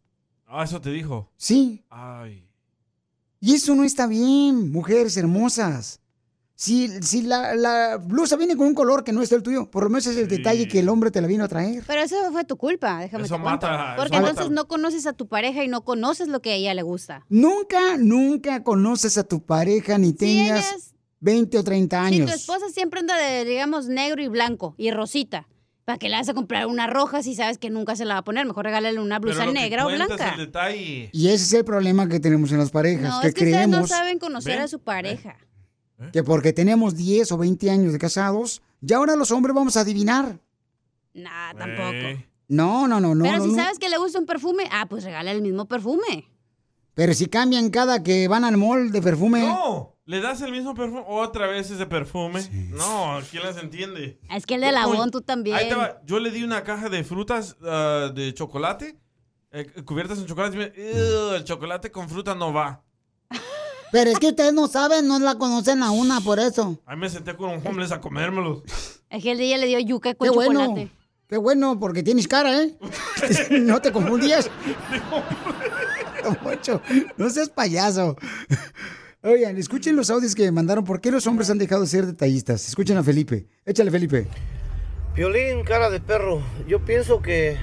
Ah, 0.47 0.63
eso 0.63 0.81
te 0.81 0.89
dijo. 0.89 1.31
Sí. 1.37 1.83
Ay. 1.89 2.49
Y 3.39 3.53
eso 3.53 3.75
no 3.75 3.83
está 3.83 4.07
bien, 4.07 4.71
mujeres 4.71 5.15
hermosas. 5.17 5.98
Si, 6.61 6.89
si 7.03 7.21
la, 7.21 7.55
la 7.55 7.95
blusa 7.95 8.35
viene 8.35 8.57
con 8.57 8.67
un 8.67 8.73
color 8.73 9.05
que 9.05 9.13
no 9.13 9.21
es 9.21 9.31
el 9.31 9.41
tuyo, 9.41 9.71
por 9.71 9.83
lo 9.85 9.89
menos 9.89 10.05
es 10.07 10.17
el 10.17 10.27
detalle 10.27 10.67
que 10.67 10.79
el 10.79 10.89
hombre 10.89 11.09
te 11.09 11.21
la 11.21 11.27
vino 11.27 11.45
a 11.45 11.47
traer. 11.47 11.85
Pero 11.87 12.01
eso 12.01 12.17
fue 12.33 12.43
tu 12.43 12.57
culpa, 12.57 12.99
déjame 12.99 13.23
Eso 13.23 13.35
te 13.35 13.41
mata, 13.41 13.93
Porque 13.95 14.17
eso 14.17 14.25
entonces 14.27 14.49
mata. 14.49 14.55
no 14.55 14.67
conoces 14.67 15.07
a 15.07 15.13
tu 15.13 15.29
pareja 15.29 15.63
y 15.63 15.69
no 15.69 15.85
conoces 15.85 16.27
lo 16.27 16.41
que 16.41 16.51
a 16.51 16.55
ella 16.55 16.73
le 16.73 16.81
gusta. 16.81 17.25
Nunca, 17.29 17.95
nunca 17.97 18.61
conoces 18.61 19.17
a 19.17 19.23
tu 19.23 19.41
pareja 19.41 19.97
ni 19.97 20.11
tengas 20.11 20.69
ellas- 20.73 20.93
20 21.21 21.57
o 21.59 21.63
30 21.63 21.97
Si 22.09 22.15
años. 22.15 22.29
tu 22.29 22.35
esposa 22.35 22.65
siempre 22.73 22.99
anda 22.99 23.15
de, 23.15 23.45
digamos, 23.45 23.87
negro 23.87 24.21
y 24.21 24.27
blanco 24.27 24.75
y 24.77 24.91
rosita, 24.91 25.47
¿para 25.85 25.97
qué 25.97 26.09
le 26.09 26.17
vas 26.17 26.27
a 26.27 26.33
comprar 26.33 26.67
una 26.67 26.87
roja 26.87 27.23
si 27.23 27.35
sabes 27.35 27.57
que 27.57 27.69
nunca 27.69 27.95
se 27.95 28.03
la 28.03 28.15
va 28.15 28.19
a 28.19 28.23
poner? 28.25 28.45
Mejor 28.45 28.65
regálale 28.65 28.99
una 28.99 29.19
blusa 29.19 29.39
Pero 29.39 29.51
lo 29.51 29.53
que 29.53 29.59
negra 29.61 29.85
o 29.87 29.89
blanca. 29.91 30.25
Es 30.27 30.31
el 30.33 30.45
detalle. 30.45 31.09
Y 31.13 31.27
ese 31.29 31.35
es 31.45 31.53
el 31.53 31.63
problema 31.63 32.09
que 32.09 32.19
tenemos 32.19 32.51
en 32.51 32.57
las 32.57 32.69
parejas, 32.69 33.03
No, 33.09 33.21
que 33.21 33.27
es 33.29 33.33
que 33.33 33.45
ustedes 33.45 33.67
no 33.69 33.87
saben 33.87 34.19
conocer 34.19 34.55
¿Ven? 34.55 34.61
a 34.63 34.67
su 34.67 34.79
pareja. 34.79 35.37
Que 36.13 36.23
porque 36.23 36.53
tenemos 36.53 36.95
10 36.95 37.31
o 37.31 37.37
20 37.37 37.69
años 37.69 37.93
de 37.93 37.99
casados, 37.99 38.61
ya 38.81 38.97
ahora 38.97 39.15
los 39.15 39.31
hombres 39.31 39.55
vamos 39.55 39.75
a 39.77 39.81
adivinar. 39.81 40.39
Nah, 41.13 41.53
tampoco. 41.57 42.23
No, 42.47 42.87
no, 42.87 42.99
no, 42.99 43.13
no. 43.15 43.23
Pero 43.23 43.37
no, 43.37 43.43
si 43.43 43.49
no. 43.51 43.55
sabes 43.55 43.77
que 43.79 43.89
le 43.89 43.97
gusta 43.97 44.19
un 44.19 44.25
perfume, 44.25 44.63
ah, 44.71 44.87
pues 44.89 45.03
regala 45.03 45.31
el 45.31 45.41
mismo 45.41 45.67
perfume. 45.67 46.31
Pero 46.93 47.13
si 47.13 47.27
cambian 47.27 47.69
cada 47.69 48.03
que 48.03 48.27
van 48.27 48.43
al 48.43 48.57
mall 48.57 48.91
de 48.91 49.01
perfume. 49.01 49.41
No, 49.41 49.95
le 50.05 50.19
das 50.19 50.41
el 50.41 50.51
mismo 50.51 50.73
perfume, 50.73 51.03
otra 51.07 51.47
vez 51.47 51.69
ese 51.71 51.85
perfume. 51.85 52.41
No, 52.71 53.19
¿quién 53.29 53.43
las 53.43 53.57
entiende? 53.57 54.19
Es 54.31 54.45
que 54.45 54.55
el 54.55 54.61
de 54.61 54.71
Labón, 54.71 55.11
tú 55.11 55.21
también. 55.21 55.55
Ahí 55.55 55.69
te 55.69 55.75
va. 55.75 56.01
Yo 56.05 56.19
le 56.19 56.31
di 56.31 56.43
una 56.43 56.63
caja 56.63 56.89
de 56.89 57.03
frutas 57.03 57.55
ah, 57.63 58.11
de 58.13 58.33
chocolate, 58.33 58.97
eh, 59.51 59.65
cubiertas 59.85 60.17
en 60.19 60.25
chocolate. 60.25 60.55
y 60.55 60.59
me- 60.59 60.65
"Ugh, 60.67 61.35
el 61.35 61.43
chocolate 61.43 61.91
con 61.91 62.09
fruta 62.09 62.35
no 62.35 62.51
va. 62.51 62.83
Pero 63.91 64.11
es 64.11 64.19
que 64.19 64.27
ustedes 64.27 64.53
no 64.53 64.67
saben, 64.67 65.07
no 65.07 65.19
la 65.19 65.35
conocen 65.35 65.83
a 65.83 65.91
una 65.91 66.21
por 66.21 66.39
eso. 66.39 66.79
Ahí 66.85 66.97
me 66.97 67.09
senté 67.09 67.35
con 67.35 67.49
un 67.49 67.67
homeless 67.67 67.91
a 67.91 67.99
comérmelos. 67.99 68.63
Es 69.09 69.23
que 69.23 69.31
el 69.31 69.37
día 69.37 69.57
le 69.57 69.65
dio 69.65 69.79
yuca 69.79 70.13
con 70.13 70.27
Qué 70.29 70.33
bueno. 70.33 70.75
Qué 71.27 71.37
bueno, 71.37 71.79
porque 71.79 72.01
tienes 72.01 72.27
cara, 72.27 72.63
¿eh? 72.63 72.75
no 73.61 73.79
te 73.79 73.91
confundías. 73.91 74.49
Poncho, 76.43 76.81
no 77.17 77.29
seas 77.29 77.49
payaso. 77.49 78.17
Oigan, 79.21 79.57
escuchen 79.57 79.95
los 79.95 80.09
audios 80.09 80.33
que 80.33 80.43
me 80.45 80.51
mandaron. 80.51 80.83
¿Por 80.83 81.01
qué 81.01 81.11
los 81.11 81.27
hombres 81.27 81.49
han 81.49 81.59
dejado 81.59 81.81
de 81.81 81.87
ser 81.87 82.05
detallistas? 82.07 82.67
Escuchen 82.67 82.97
a 82.97 83.03
Felipe. 83.03 83.47
Échale, 83.65 83.91
Felipe. 83.91 84.27
Violín, 85.15 85.63
cara 85.63 85.89
de 85.89 85.99
perro. 85.99 86.41
Yo 86.67 86.83
pienso 86.83 87.21
que 87.21 87.57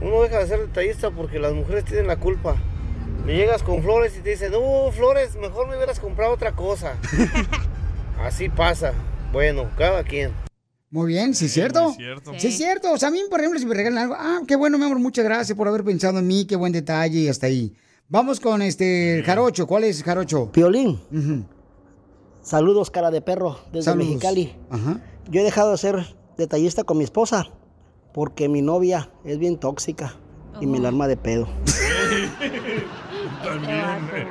uno 0.00 0.22
deja 0.22 0.38
de 0.38 0.46
ser 0.46 0.60
detallista 0.60 1.10
porque 1.10 1.38
las 1.38 1.52
mujeres 1.52 1.84
tienen 1.84 2.06
la 2.06 2.16
culpa. 2.16 2.56
Le 3.26 3.36
llegas 3.36 3.62
con 3.62 3.82
flores 3.82 4.16
y 4.18 4.22
te 4.22 4.30
dicen, 4.30 4.52
no, 4.52 4.90
flores, 4.92 5.36
mejor 5.36 5.68
me 5.68 5.76
hubieras 5.76 6.00
comprado 6.00 6.32
otra 6.32 6.52
cosa. 6.52 6.96
Así 8.22 8.48
pasa. 8.48 8.92
Bueno, 9.32 9.70
cada 9.76 10.02
quien. 10.02 10.32
Muy 10.90 11.12
bien, 11.12 11.34
¿sí 11.34 11.46
es 11.46 11.52
cierto? 11.52 11.84
muy 11.84 11.94
cierto. 11.94 12.32
Sí 12.36 12.48
es 12.48 12.56
cierto. 12.56 12.92
O 12.92 12.98
sea, 12.98 13.08
a 13.08 13.12
mí, 13.12 13.20
por 13.30 13.38
ejemplo, 13.38 13.60
si 13.60 13.66
me 13.66 13.74
regalan 13.74 13.98
algo, 13.98 14.16
ah, 14.18 14.40
qué 14.48 14.56
bueno, 14.56 14.76
mi 14.76 14.84
amor, 14.84 14.98
muchas 14.98 15.24
gracias 15.24 15.56
por 15.56 15.68
haber 15.68 15.84
pensado 15.84 16.18
en 16.18 16.26
mí, 16.26 16.46
qué 16.46 16.56
buen 16.56 16.72
detalle 16.72 17.20
y 17.20 17.28
hasta 17.28 17.46
ahí. 17.46 17.74
Vamos 18.08 18.40
con 18.40 18.60
este 18.60 19.18
el 19.18 19.24
Jarocho. 19.24 19.68
¿Cuál 19.68 19.84
es 19.84 20.02
Jarocho? 20.02 20.50
Piolín. 20.50 20.98
Saludos, 22.42 22.90
cara 22.90 23.12
de 23.12 23.20
perro, 23.20 23.60
desde 23.72 23.84
Saludos. 23.84 24.08
Mexicali. 24.08 24.56
Ajá. 24.68 25.00
Yo 25.30 25.40
he 25.40 25.44
dejado 25.44 25.70
de 25.70 25.78
ser 25.78 26.16
detallista 26.36 26.82
con 26.82 26.98
mi 26.98 27.04
esposa 27.04 27.46
porque 28.12 28.48
mi 28.48 28.62
novia 28.62 29.10
es 29.24 29.38
bien 29.38 29.58
tóxica 29.58 30.16
y 30.60 30.66
me 30.66 30.80
la 30.80 30.88
arma 30.88 31.06
de 31.06 31.16
pedo. 31.16 31.48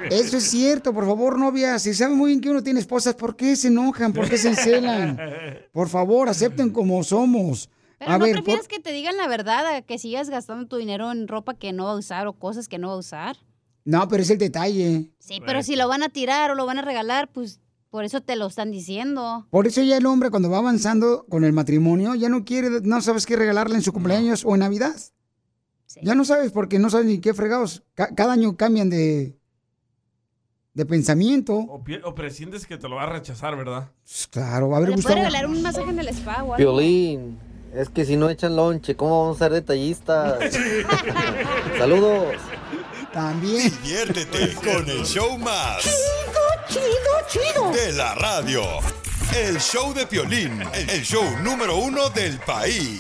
Eso 0.10 0.38
es 0.38 0.44
cierto, 0.44 0.94
por 0.94 1.06
favor, 1.06 1.38
novia. 1.38 1.78
Si 1.80 1.94
saben 1.94 2.18
muy 2.18 2.30
bien 2.30 2.42
que 2.42 2.50
uno 2.50 2.64
tiene 2.64 2.80
esposas, 2.80 3.16
¿por 3.16 3.36
qué 3.36 3.56
se 3.56 3.68
enojan? 3.68 4.14
¿Por 4.14 4.30
qué 4.30 4.38
se 4.38 4.50
encelan? 4.50 5.18
Por 5.72 5.90
favor, 5.90 6.30
acepten 6.30 6.70
como 6.72 7.04
somos. 7.04 7.70
Pero 7.98 8.12
a 8.12 8.18
no 8.18 8.26
ver, 8.26 8.36
por- 8.36 8.44
prefieres 8.44 8.68
que 8.68 8.80
te 8.80 8.92
digan 8.94 9.18
la 9.18 9.28
verdad 9.28 9.66
a 9.76 9.82
que 9.82 9.98
sigas 10.00 10.30
gastando 10.30 10.68
tu 10.68 10.78
dinero 10.78 11.12
en 11.12 11.28
ropa 11.28 11.54
que 11.56 11.74
no 11.74 11.86
va 11.86 11.92
a 11.92 11.96
usar 11.98 12.28
o 12.28 12.34
cosas 12.34 12.68
que 12.68 12.78
no 12.78 12.88
va 12.90 12.94
a 12.94 12.98
usar. 12.98 13.38
no, 13.84 14.08
pero 14.08 14.24
es 14.24 14.30
el 14.30 14.38
detalle. 14.38 15.12
Sí, 15.20 15.42
pero 15.46 15.64
si 15.64 15.76
lo 15.76 15.88
van 15.88 16.04
a 16.04 16.10
tirar 16.10 16.52
o 16.52 16.56
lo 16.56 16.66
van 16.66 16.78
a 16.80 16.82
regalar, 16.82 17.30
pues 17.32 17.60
por 17.90 18.04
eso 18.06 18.22
te 18.22 18.36
lo 18.36 18.46
están 18.48 18.72
diciendo. 18.72 19.48
Por 19.50 19.66
eso 19.68 19.82
ya 19.82 19.98
el 19.98 20.06
hombre 20.06 20.30
cuando 20.30 20.50
va 20.50 20.60
avanzando 20.60 21.26
con 21.28 21.44
el 21.44 21.54
matrimonio 21.54 22.14
ya 22.16 22.30
no 22.30 22.46
quiere, 22.46 22.70
no 22.84 23.02
sabes 23.02 23.26
qué 23.26 23.36
regalarle 23.36 23.76
en 23.76 23.82
su 23.82 23.92
cumpleaños 23.92 24.44
o 24.46 24.54
en 24.54 24.60
Navidad. 24.60 24.96
Ya 26.02 26.16
no 26.16 26.26
sabes 26.26 26.52
porque 26.52 26.80
no 26.80 26.90
sabes 26.90 27.06
ni 27.08 27.20
qué 27.20 27.34
fregados. 27.34 27.84
Ca- 27.96 28.14
cada 28.16 28.34
año 28.34 28.56
cambian 28.58 28.90
de, 28.90 29.38
de 30.74 30.86
pensamiento. 30.86 31.56
O, 31.56 31.84
o 32.04 32.16
presientes 32.16 32.66
que 32.66 32.78
te 32.78 32.88
lo 32.88 32.96
va 32.98 33.04
a 33.04 33.10
rechazar, 33.10 33.56
¿verdad? 33.58 33.90
Claro, 34.32 34.76
a 34.76 34.80
ver, 34.80 34.90
Le 34.90 34.96
puede 34.96 34.96
Gustavo. 34.96 35.16
regalar 35.18 35.46
un 35.48 35.62
masaje 35.62 35.90
en 35.90 36.00
el 36.00 36.08
spa 36.10 36.44
o 36.44 36.54
algo. 36.54 36.58
Violín, 36.58 37.40
es 37.74 37.90
que 37.90 38.06
si 38.06 38.16
no 38.18 38.30
echan 38.30 38.56
lonche, 38.56 38.96
¿cómo 38.96 39.22
vamos 39.24 39.38
a 39.42 39.46
ser 39.46 39.54
detallistas? 39.54 40.40
Saludos. 41.78 42.36
También. 43.14 43.72
Diviértete 43.84 44.54
con 44.56 44.88
el 44.90 45.04
show 45.06 45.38
más. 45.38 45.82
Chido, 46.68 46.82
chido, 47.28 47.44
chido. 47.54 47.72
De 47.72 47.92
la 47.94 48.14
radio. 48.16 48.62
el 49.36 49.60
show 49.60 49.94
de 49.94 50.06
Piolín, 50.06 50.62
el 50.74 51.02
show 51.04 51.24
número 51.44 51.78
uno 51.78 52.10
del 52.10 52.40
país. 52.40 53.00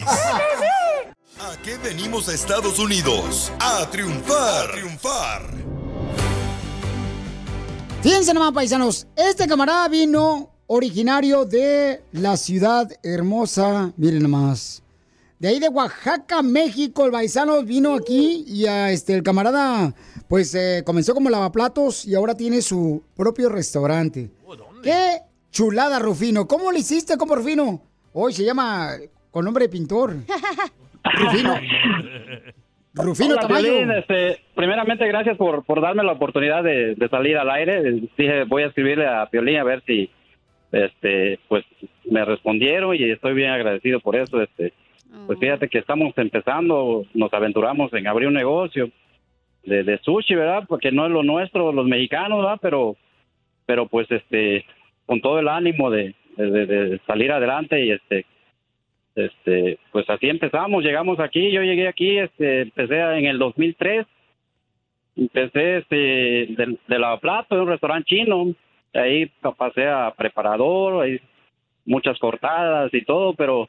¿A 1.41 1.55
qué 1.61 1.77
venimos 1.77 2.27
a 2.27 2.33
Estados 2.33 2.79
Unidos? 2.79 3.49
A 3.61 3.89
triunfar, 3.89 4.69
a 4.69 4.71
triunfar. 4.73 5.41
Fíjense 8.01 8.33
nomás, 8.33 8.51
paisanos. 8.51 9.07
Este 9.15 9.47
camarada 9.47 9.87
vino 9.87 10.51
originario 10.67 11.45
de 11.45 12.03
la 12.11 12.35
ciudad 12.35 12.91
hermosa. 13.03 13.93
Miren 13.95 14.23
nomás. 14.23 14.83
De 15.39 15.47
ahí 15.47 15.61
de 15.61 15.69
Oaxaca, 15.69 16.41
México, 16.41 17.05
el 17.05 17.11
paisano 17.13 17.63
vino 17.63 17.93
aquí 17.93 18.43
y 18.45 18.65
a 18.65 18.91
este, 18.91 19.13
el 19.13 19.23
camarada, 19.23 19.95
pues 20.27 20.53
eh, 20.55 20.83
comenzó 20.85 21.13
como 21.13 21.29
lavaplatos 21.29 22.03
y 22.03 22.15
ahora 22.15 22.35
tiene 22.35 22.61
su 22.61 23.01
propio 23.15 23.47
restaurante. 23.47 24.29
¡Qué 24.83 25.21
chulada, 25.51 25.99
Rufino! 25.99 26.49
¿Cómo 26.49 26.69
lo 26.69 26.77
hiciste, 26.77 27.17
como 27.17 27.33
Rufino? 27.35 27.81
Hoy 28.11 28.33
se 28.33 28.43
llama 28.43 28.97
con 29.31 29.45
nombre 29.45 29.65
de 29.65 29.69
pintor. 29.69 30.17
Rufino. 31.13 31.55
Rufino 32.93 33.33
Hola, 33.35 33.41
Tamayo. 33.41 33.91
Este, 33.93 34.39
primeramente, 34.55 35.07
gracias 35.07 35.37
por, 35.37 35.63
por 35.63 35.79
darme 35.79 36.03
la 36.03 36.13
oportunidad 36.13 36.63
de, 36.63 36.95
de 36.95 37.09
salir 37.09 37.37
al 37.37 37.49
aire. 37.51 37.83
Dije, 38.17 38.43
voy 38.45 38.63
a 38.63 38.67
escribirle 38.67 39.05
a 39.07 39.25
Piolín 39.27 39.57
a 39.57 39.63
ver 39.63 39.81
si, 39.85 40.09
este, 40.71 41.39
pues, 41.47 41.63
me 42.09 42.25
respondieron 42.25 42.95
y 42.95 43.03
estoy 43.03 43.33
bien 43.35 43.51
agradecido 43.51 43.99
por 43.99 44.15
eso. 44.15 44.41
Este, 44.41 44.73
pues 45.27 45.39
fíjate 45.39 45.69
que 45.69 45.77
estamos 45.77 46.17
empezando, 46.17 47.05
nos 47.13 47.33
aventuramos 47.33 47.93
en 47.93 48.07
abrir 48.07 48.27
un 48.27 48.33
negocio 48.33 48.89
de, 49.63 49.83
de 49.83 49.97
sushi, 49.99 50.35
¿verdad? 50.35 50.63
Porque 50.67 50.91
no 50.91 51.05
es 51.05 51.11
lo 51.11 51.23
nuestro, 51.23 51.71
los 51.71 51.85
mexicanos, 51.85 52.39
¿verdad? 52.41 52.57
Pero, 52.61 52.95
pero 53.65 53.87
pues, 53.87 54.09
este, 54.11 54.65
con 55.05 55.21
todo 55.21 55.39
el 55.39 55.47
ánimo 55.47 55.89
de- 55.91 56.15
de 56.37 57.01
salir 57.05 57.31
adelante 57.33 57.83
y 57.83 57.91
este, 57.91 58.25
este, 59.15 59.79
pues 59.91 60.09
así 60.09 60.29
empezamos, 60.29 60.83
llegamos 60.83 61.19
aquí, 61.19 61.51
yo 61.51 61.61
llegué 61.61 61.87
aquí, 61.87 62.17
este, 62.17 62.61
empecé 62.61 62.99
en 62.99 63.25
el 63.25 63.37
2003, 63.39 64.05
empecé 65.15 65.77
este, 65.77 65.95
de, 65.95 66.77
de 66.87 66.99
lavaplato, 66.99 67.55
de 67.55 67.61
un 67.61 67.67
restaurante 67.69 68.05
chino, 68.07 68.53
ahí 68.93 69.25
pa- 69.41 69.53
pasé 69.53 69.87
a 69.87 70.13
preparador, 70.17 71.03
ahí 71.03 71.19
muchas 71.85 72.17
cortadas 72.19 72.93
y 72.93 73.03
todo, 73.03 73.33
pero 73.33 73.67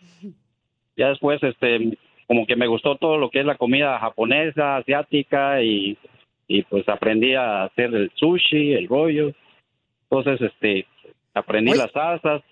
ya 0.97 1.09
después, 1.09 1.43
este, 1.43 1.97
como 2.27 2.47
que 2.47 2.57
me 2.57 2.67
gustó 2.67 2.97
todo 2.97 3.19
lo 3.19 3.31
que 3.31 3.41
es 3.41 3.47
la 3.47 3.57
comida 3.57 3.99
japonesa, 3.99 4.77
asiática 4.77 5.63
y, 5.63 5.97
y 6.47 6.63
pues 6.63 6.89
aprendí 6.89 7.35
a 7.35 7.65
hacer 7.65 7.95
el 7.95 8.11
sushi, 8.15 8.75
el 8.75 8.87
rollo, 8.89 9.33
entonces, 10.09 10.41
este, 10.53 10.87
aprendí 11.35 11.71
las 11.79 11.93
salsas 11.93 12.43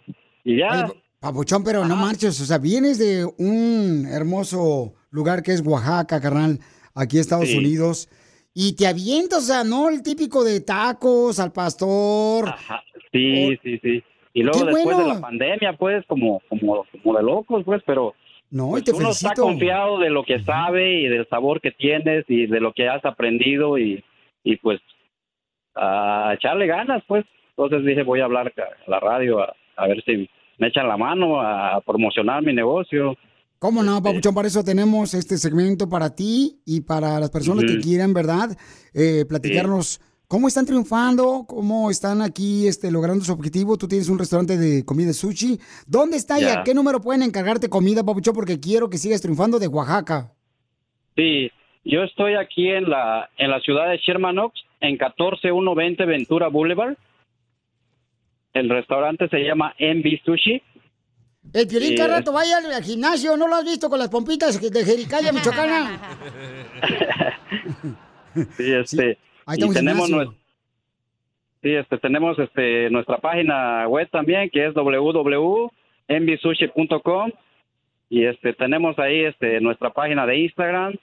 y 0.45 0.57
ya. 0.57 0.86
Oye, 0.86 1.01
Papuchón, 1.21 1.64
pero 1.64 1.85
no 1.85 1.97
marches, 1.97 2.41
o 2.41 2.45
sea, 2.45 2.59
vienes 2.59 2.99
de 2.99 3.25
un 3.39 4.07
hermoso 4.07 4.95
lugar 5.11 5.43
que 5.43 5.53
es 5.53 5.62
Oaxaca, 5.66 6.21
carnal, 6.21 6.59
aquí 6.95 7.19
Estados 7.19 7.49
Sí. 7.49 7.57
Unidos, 7.59 8.09
y 8.55 8.77
te 8.77 8.87
avientas, 8.87 9.39
o 9.39 9.47
sea, 9.47 9.64
no 9.64 9.89
el 9.89 10.03
típico 10.03 10.45
de 10.45 10.61
tacos 10.61 11.41
al 11.41 11.53
pastor. 11.53 12.49
Ajá, 12.49 12.83
sí, 13.12 13.59
sí, 13.62 13.79
sí. 13.83 14.03
Y 14.33 14.43
luego 14.43 14.64
después 14.64 14.85
bueno. 14.85 15.01
de 15.01 15.14
la 15.14 15.21
pandemia, 15.21 15.73
pues, 15.77 16.05
como, 16.07 16.41
como, 16.49 16.85
como 17.03 17.16
de 17.16 17.23
locos, 17.25 17.64
pues, 17.64 17.83
pero 17.85 18.14
No, 18.51 18.71
pues, 18.71 18.85
te 18.85 18.93
uno 18.93 19.11
está 19.11 19.35
confiado 19.35 19.99
de 19.99 20.11
lo 20.11 20.23
que 20.23 20.41
sabe 20.45 21.01
y 21.01 21.09
del 21.09 21.29
sabor 21.29 21.61
que 21.61 21.73
tienes 21.73 22.25
y 22.29 22.47
de 22.47 22.61
lo 22.61 22.73
que 22.73 22.89
has 22.89 23.05
aprendido 23.05 23.77
y, 23.79 24.05
y 24.45 24.57
pues, 24.57 24.81
a 25.75 26.33
echarle 26.35 26.66
ganas, 26.69 27.03
pues. 27.09 27.25
Entonces 27.57 27.85
dije, 27.85 28.05
voy 28.05 28.21
a 28.21 28.25
hablar 28.25 28.53
a 28.57 28.91
la 28.91 29.01
radio 29.01 29.41
a, 29.41 29.53
a 29.77 29.89
ver 29.89 30.03
si 30.05 30.29
me 30.59 30.69
echan 30.69 30.89
la 30.89 30.97
mano 30.97 31.41
a 31.41 31.81
promocionar 31.81 32.43
mi 32.43 32.53
negocio. 32.53 33.17
¿Cómo 33.59 33.81
Este 33.81 33.91
no, 33.91 34.03
Papuchón? 34.03 34.35
Para 34.35 34.49
eso 34.49 34.63
tenemos 34.63 35.15
este 35.15 35.37
segmento 35.37 35.89
para 35.89 36.15
ti 36.15 36.61
y 36.65 36.83
para 36.83 37.19
las 37.19 37.31
personas 37.31 37.65
que 37.65 37.79
quieran, 37.79 38.13
¿verdad? 38.15 38.51
Eh, 38.95 39.25
platicarnos 39.29 40.01
cómo 40.29 40.47
están 40.47 40.67
triunfando, 40.67 41.45
cómo 41.49 41.91
están 41.91 42.23
aquí 42.23 42.69
este, 42.69 42.91
logrando 42.91 43.25
su 43.25 43.33
objetivo. 43.33 43.77
Tú 43.77 43.89
tienes 43.89 44.09
un 44.09 44.19
restaurante 44.19 44.57
de 44.57 44.85
comida 44.85 45.13
sushi. 45.13 45.59
¿Dónde 45.87 46.19
está 46.19 46.41
y 46.41 46.45
a 46.45 46.63
qué 46.63 46.75
número 46.75 47.01
pueden 47.01 47.23
encargarte 47.23 47.69
comida, 47.69 48.05
Papuchón? 48.05 48.35
Porque 48.35 48.61
quiero 48.61 48.89
que 48.89 48.99
sigas 48.99 49.23
triunfando 49.23 49.59
de 49.59 49.67
Oaxaca. 49.67 50.33
Sí, 51.17 51.51
yo 51.85 52.05
estoy 52.05 52.35
aquí 52.35 52.69
en 52.69 52.89
la, 52.89 53.29
en 53.39 53.51
la 53.51 53.59
ciudad 53.61 53.89
de 53.89 53.97
Sherman 53.97 54.39
Oaks, 54.39 54.61
en 54.81 54.97
14120 54.99 56.05
Ventura 56.05 56.47
Boulevard. 56.47 56.97
El 58.53 58.69
restaurante 58.69 59.29
se 59.29 59.39
llama 59.39 59.75
MB 59.79 60.25
Sushi. 60.25 60.63
El 61.53 61.67
Piolín 61.67 61.91
Sí, 61.91 61.97
cada 61.97 62.19
rato 62.19 62.33
vaya 62.33 62.59
al 62.59 62.83
gimnasio, 62.83 63.37
¿no 63.37 63.49
lo 63.49 63.57
has 63.57 63.65
visto 63.65 63.89
con 63.89 63.99
las 63.99 64.11
pompitas 64.11 64.61
de 64.61 64.85
Jericaya, 64.85 65.33
Michoacana? 65.33 65.99
Sí, 68.57 68.73
este, 68.73 69.19
ahí 69.47 69.59
y 69.61 69.69
tenemos 69.73 70.09
sí, 70.09 70.15
este, 71.75 71.99
tenemos 71.99 72.39
este 72.39 72.89
nuestra 72.91 73.19
página 73.19 73.89
web 73.89 74.09
también 74.11 74.49
que 74.51 74.67
es 74.67 74.75
www.mbsushi.com 74.75 77.33
y 78.11 78.25
este 78.25 78.53
tenemos 78.53 78.97
ahí 78.99 79.25
este 79.25 79.61
nuestra 79.61 79.91
página 79.91 80.25
de 80.27 80.39
Instagram, 80.39 80.95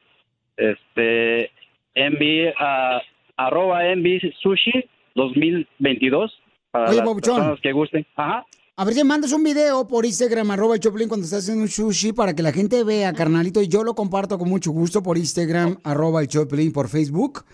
este 0.56 1.52
mb 1.96 2.54
ah, 2.58 3.02
arroba 3.36 3.82
mbsushi 3.96 4.88
2022 5.16 6.40
para 6.76 6.90
Oye, 6.90 6.98
las 6.98 7.06
Pabuchón. 7.06 7.36
personas 7.36 7.60
que 7.62 7.72
gusten. 7.72 8.06
Ajá. 8.18 8.46
A 8.78 8.84
ver 8.84 8.94
si 8.94 9.04
mandas 9.06 9.32
un 9.32 9.42
video 9.42 9.88
por 9.88 10.06
Instagram, 10.06 10.52
arroba 10.52 10.76
el 10.76 10.82
Choplin, 10.82 11.08
cuando 11.08 11.24
estás 11.24 11.44
haciendo 11.44 11.64
un 11.64 11.70
sushi, 11.70 12.12
para 12.12 12.36
que 12.36 12.44
la 12.44 12.52
gente 12.52 12.84
vea, 12.84 13.14
carnalito, 13.14 13.62
y 13.62 13.70
yo 13.70 13.86
lo 13.86 13.96
comparto 13.96 14.38
con 14.38 14.50
mucho 14.50 14.72
gusto 14.72 15.02
por 15.02 15.18
Instagram, 15.18 15.78
arroba 15.86 16.22
el 16.22 16.28
Choplin, 16.28 16.74
por 16.74 16.90
Facebook. 16.90 17.46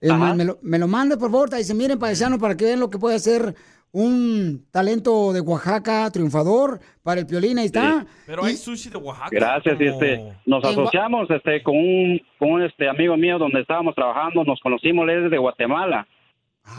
Más, 0.00 0.36
me 0.36 0.44
lo, 0.44 0.58
me 0.62 0.78
lo 0.78 0.86
manda, 0.86 1.18
por 1.18 1.32
favor, 1.32 1.50
te 1.50 1.56
dice, 1.56 1.74
miren, 1.74 1.98
paisano, 1.98 2.38
para 2.38 2.56
que 2.56 2.64
vean 2.64 2.78
lo 2.78 2.88
que 2.88 2.98
puede 2.98 3.16
hacer 3.16 3.56
un 3.90 4.66
talento 4.70 5.32
de 5.32 5.40
Oaxaca 5.40 6.08
triunfador 6.12 6.78
para 7.02 7.20
el 7.20 7.26
Piolín, 7.26 7.58
ahí 7.58 7.66
está. 7.66 8.06
Pero 8.24 8.44
hay 8.44 8.54
sushi 8.54 8.90
de 8.90 8.98
Oaxaca. 8.98 9.30
Gracias, 9.32 9.80
y 9.80 9.84
este, 9.84 10.32
nos 10.46 10.64
asociamos 10.64 11.28
este 11.28 11.60
con 11.64 11.76
un, 11.76 12.20
con 12.38 12.52
un, 12.52 12.62
este 12.62 12.88
amigo 12.88 13.16
mío 13.16 13.38
donde 13.38 13.62
estábamos 13.62 13.96
trabajando, 13.96 14.44
nos 14.44 14.60
conocimos 14.60 15.08
él 15.08 15.24
es 15.24 15.30
de 15.32 15.38
Guatemala. 15.38 16.06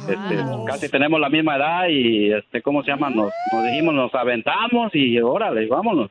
Este, 0.08 0.38
casi 0.68 0.90
tenemos 0.90 1.20
la 1.20 1.30
misma 1.30 1.58
edad 1.58 1.88
y 1.90 2.32
este, 2.34 2.62
¿cómo 2.62 2.84
se 2.84 2.92
llama? 2.92 3.10
Nos, 3.10 3.32
nos 3.52 3.66
dijimos, 3.66 3.94
nos 3.94 4.14
aventamos 4.16 4.94
y 4.94 5.20
órale, 5.20 5.68
vámonos. 5.68 6.10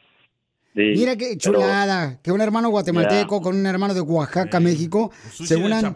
Sí, 0.74 0.92
Mira 0.96 1.16
qué 1.16 1.36
pero- 1.42 1.58
chulada, 1.58 2.20
que 2.22 2.30
un 2.30 2.40
hermano 2.40 2.68
guatemalteco 2.68 3.40
con 3.40 3.56
un 3.56 3.66
hermano 3.66 3.94
de 3.94 4.00
Oaxaca, 4.00 4.60
México, 4.60 5.10
se 5.30 5.56
unan 5.56 5.94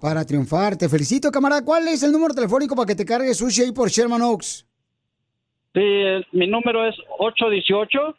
para 0.00 0.24
triunfar. 0.24 0.76
Te 0.76 0.88
felicito, 0.88 1.30
camarada. 1.30 1.64
¿Cuál 1.64 1.88
es 1.88 2.02
el 2.02 2.12
número 2.12 2.32
telefónico 2.32 2.74
para 2.74 2.86
que 2.86 2.94
te 2.94 3.04
cargue 3.04 3.34
sushi 3.34 3.62
ahí 3.62 3.72
por 3.72 3.90
Sherman 3.90 4.22
Oaks? 4.22 4.64
Sí, 5.74 5.80
el- 5.82 6.26
mi 6.32 6.46
número 6.46 6.86
es 6.88 6.94
818 7.18 8.16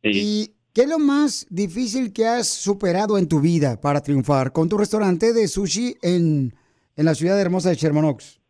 sí. 0.03 0.51
¿Y 0.75 0.81
qué 0.81 0.81
es 0.81 0.89
lo 0.89 0.99
más 0.99 1.47
difícil 1.49 2.11
que 2.11 2.25
has 2.25 2.49
superado 2.49 3.17
en 3.17 3.29
tu 3.29 3.39
vida 3.39 3.79
para 3.81 4.01
triunfar 4.01 4.51
con 4.51 4.67
tu 4.67 4.77
restaurante 4.77 5.31
de 5.31 5.47
sushi 5.47 5.95
en, 6.03 6.51
en 6.97 7.05
la 7.05 7.15
ciudad 7.15 7.39
hermosa 7.39 7.69
de 7.69 7.75
Sherman 7.75 8.03
Oaks? 8.03 8.41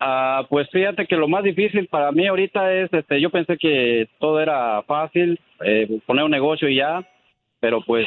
Ah, 0.00 0.46
pues 0.48 0.66
fíjate 0.70 1.06
que 1.06 1.14
lo 1.14 1.28
más 1.28 1.44
difícil 1.44 1.88
para 1.88 2.10
mí 2.10 2.26
ahorita 2.26 2.72
es, 2.72 2.90
este, 2.94 3.20
yo 3.20 3.28
pensé 3.28 3.58
que 3.58 4.08
todo 4.18 4.40
era 4.40 4.82
fácil, 4.84 5.38
eh, 5.62 6.00
poner 6.06 6.24
un 6.24 6.30
negocio 6.30 6.70
y 6.70 6.76
ya, 6.76 7.06
pero 7.60 7.82
pues 7.84 8.06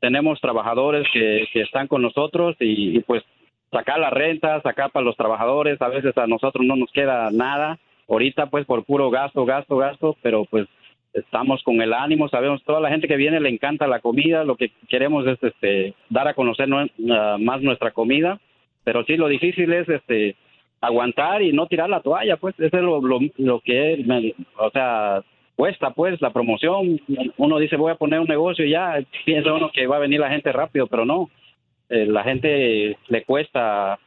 tenemos 0.00 0.40
trabajadores 0.40 1.06
que, 1.12 1.48
que 1.52 1.60
están 1.60 1.86
con 1.86 2.00
nosotros 2.00 2.56
y, 2.60 2.96
y, 2.96 3.00
pues 3.00 3.22
sacar 3.70 3.98
la 3.98 4.08
renta, 4.08 4.62
sacar 4.62 4.90
para 4.90 5.04
los 5.04 5.18
trabajadores, 5.18 5.82
a 5.82 5.88
veces 5.88 6.16
a 6.16 6.26
nosotros 6.26 6.64
no 6.64 6.76
nos 6.76 6.90
queda 6.92 7.30
nada, 7.30 7.78
ahorita 8.08 8.46
pues 8.46 8.64
por 8.64 8.84
puro 8.86 9.10
gasto, 9.10 9.44
gasto, 9.44 9.76
gasto, 9.76 10.16
pero 10.22 10.46
pues 10.46 10.66
estamos 11.12 11.62
con 11.64 11.80
el 11.82 11.92
ánimo, 11.92 12.28
sabemos, 12.28 12.62
toda 12.64 12.80
la 12.80 12.88
gente 12.90 13.08
que 13.08 13.16
viene 13.16 13.40
le 13.40 13.48
encanta 13.48 13.86
la 13.86 14.00
comida, 14.00 14.44
lo 14.44 14.56
que 14.56 14.70
queremos 14.88 15.26
es 15.26 15.42
este 15.42 15.94
dar 16.08 16.28
a 16.28 16.34
conocer 16.34 16.68
ah, 17.10 17.36
más 17.40 17.60
nuestra 17.62 17.90
comida, 17.90 18.38
pero 18.84 19.04
sí 19.04 19.16
lo 19.16 19.28
difícil 19.28 19.72
es 19.72 19.88
este 19.88 20.36
aguantar 20.80 21.42
y 21.42 21.52
no 21.52 21.66
tirar 21.66 21.90
la 21.90 22.00
toalla, 22.00 22.36
pues 22.36 22.54
eso 22.58 22.76
es 22.76 22.82
lo, 22.82 23.00
lo, 23.02 23.18
lo 23.36 23.60
que 23.60 24.02
me- 24.06 24.34
o 24.56 24.70
sea, 24.70 25.22
cuesta 25.56 25.90
pues 25.90 26.20
la 26.22 26.32
promoción. 26.32 26.98
Uno 27.36 27.58
dice 27.58 27.76
voy 27.76 27.92
a 27.92 27.96
poner 27.96 28.20
un 28.20 28.26
negocio 28.28 28.64
y 28.64 28.70
ya, 28.70 28.98
piensa 29.26 29.52
uno 29.52 29.70
que 29.72 29.86
va 29.86 29.96
a 29.96 30.00
venir 30.00 30.20
la 30.20 30.30
gente 30.30 30.52
rápido, 30.52 30.86
pero 30.86 31.04
no. 31.04 31.28
Eh, 31.90 32.06
la 32.06 32.22
gente 32.22 32.96
le 33.08 33.24
cuesta, 33.24 33.98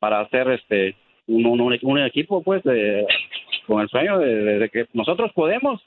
para 0.00 0.20
hacer 0.20 0.48
este 0.50 0.94
un, 1.26 1.44
un, 1.46 1.60
un- 1.60 1.78
un 1.82 1.98
equipo 2.04 2.42
pues 2.42 2.62
de, 2.62 3.04
con 3.66 3.80
el 3.80 3.88
sueño 3.88 4.18
de, 4.20 4.26
de- 4.34 4.58
de 4.60 4.68
que 4.70 4.86
nosotros 4.92 5.32
podemos, 5.34 5.80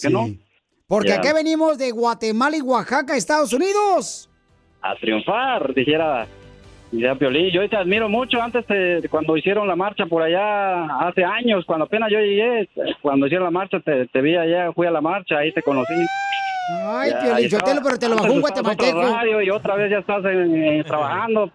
que 0.00 0.08
no, 0.08 0.28
Porque 0.86 1.12
aquí 1.12 1.28
venimos 1.34 1.76
de 1.76 1.90
Guatemala 1.90 2.56
y 2.56 2.62
Oaxaca, 2.62 3.14
Estados 3.16 3.52
Unidos. 3.52 4.30
A 4.82 4.94
triunfar, 4.96 5.74
dijera 5.74 6.26
dijera 6.90 7.14
Piolín. 7.16 7.50
Yo 7.50 7.68
te 7.68 7.76
admiro 7.76 8.08
mucho 8.08 8.40
antes 8.40 8.66
de, 8.66 9.06
cuando 9.10 9.36
hicieron 9.36 9.68
la 9.68 9.76
marcha 9.76 10.06
por 10.06 10.22
allá 10.22 10.84
hace 11.06 11.22
años, 11.24 11.64
cuando 11.66 11.84
apenas 11.84 12.10
yo 12.10 12.18
llegué, 12.18 12.68
cuando 13.02 13.26
hicieron 13.26 13.44
la 13.44 13.50
marcha 13.50 13.78
te, 13.80 14.06
te 14.06 14.20
vi 14.22 14.36
allá, 14.36 14.72
fui 14.72 14.86
a 14.86 14.90
la 14.90 15.00
marcha, 15.00 15.36
ahí 15.38 15.52
te 15.52 15.62
conocí. 15.62 15.92
Ay, 16.86 17.10
Ya, 17.10 17.18
Piolín 17.20 17.36
ahí 17.36 17.50
Sotelo, 17.50 17.68
estaba- 17.80 17.82
pero 17.84 17.98
te 17.98 18.08
lo 18.08 18.16
bajó 18.16 18.32
un 18.32 18.40
guatemalteco. 18.40 19.02
radio 19.02 19.42
y 19.42 19.50
otra 19.50 19.74
vez 19.76 19.90
ya 19.90 19.98
estás 19.98 20.24
en- 20.24 20.54
en- 20.64 20.84
trabajando. 20.84 21.50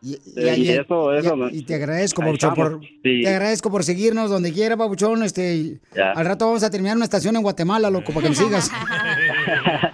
Y, 0.00 0.14
Eh, 0.14 0.54
y 0.58 0.68
eso, 0.70 1.12
eso. 1.12 1.36
y 1.50 1.62
te 1.64 1.74
agradezco, 1.74 2.22
Pabuchón, 2.22 2.54
por, 2.54 2.80
sí. 3.02 3.22
te 3.24 3.28
agradezco 3.28 3.68
por 3.68 3.82
seguirnos 3.82 4.30
donde 4.30 4.52
quiera, 4.52 4.76
Pabuchón. 4.76 5.24
Este, 5.24 5.78
al 6.14 6.24
rato 6.24 6.46
vamos 6.46 6.62
a 6.62 6.70
terminar 6.70 6.94
una 6.94 7.04
estación 7.04 7.34
en 7.34 7.42
Guatemala, 7.42 7.90
loco, 7.90 8.12
para 8.12 8.22
que 8.22 8.28
me 8.28 8.34
sigas. 8.36 8.70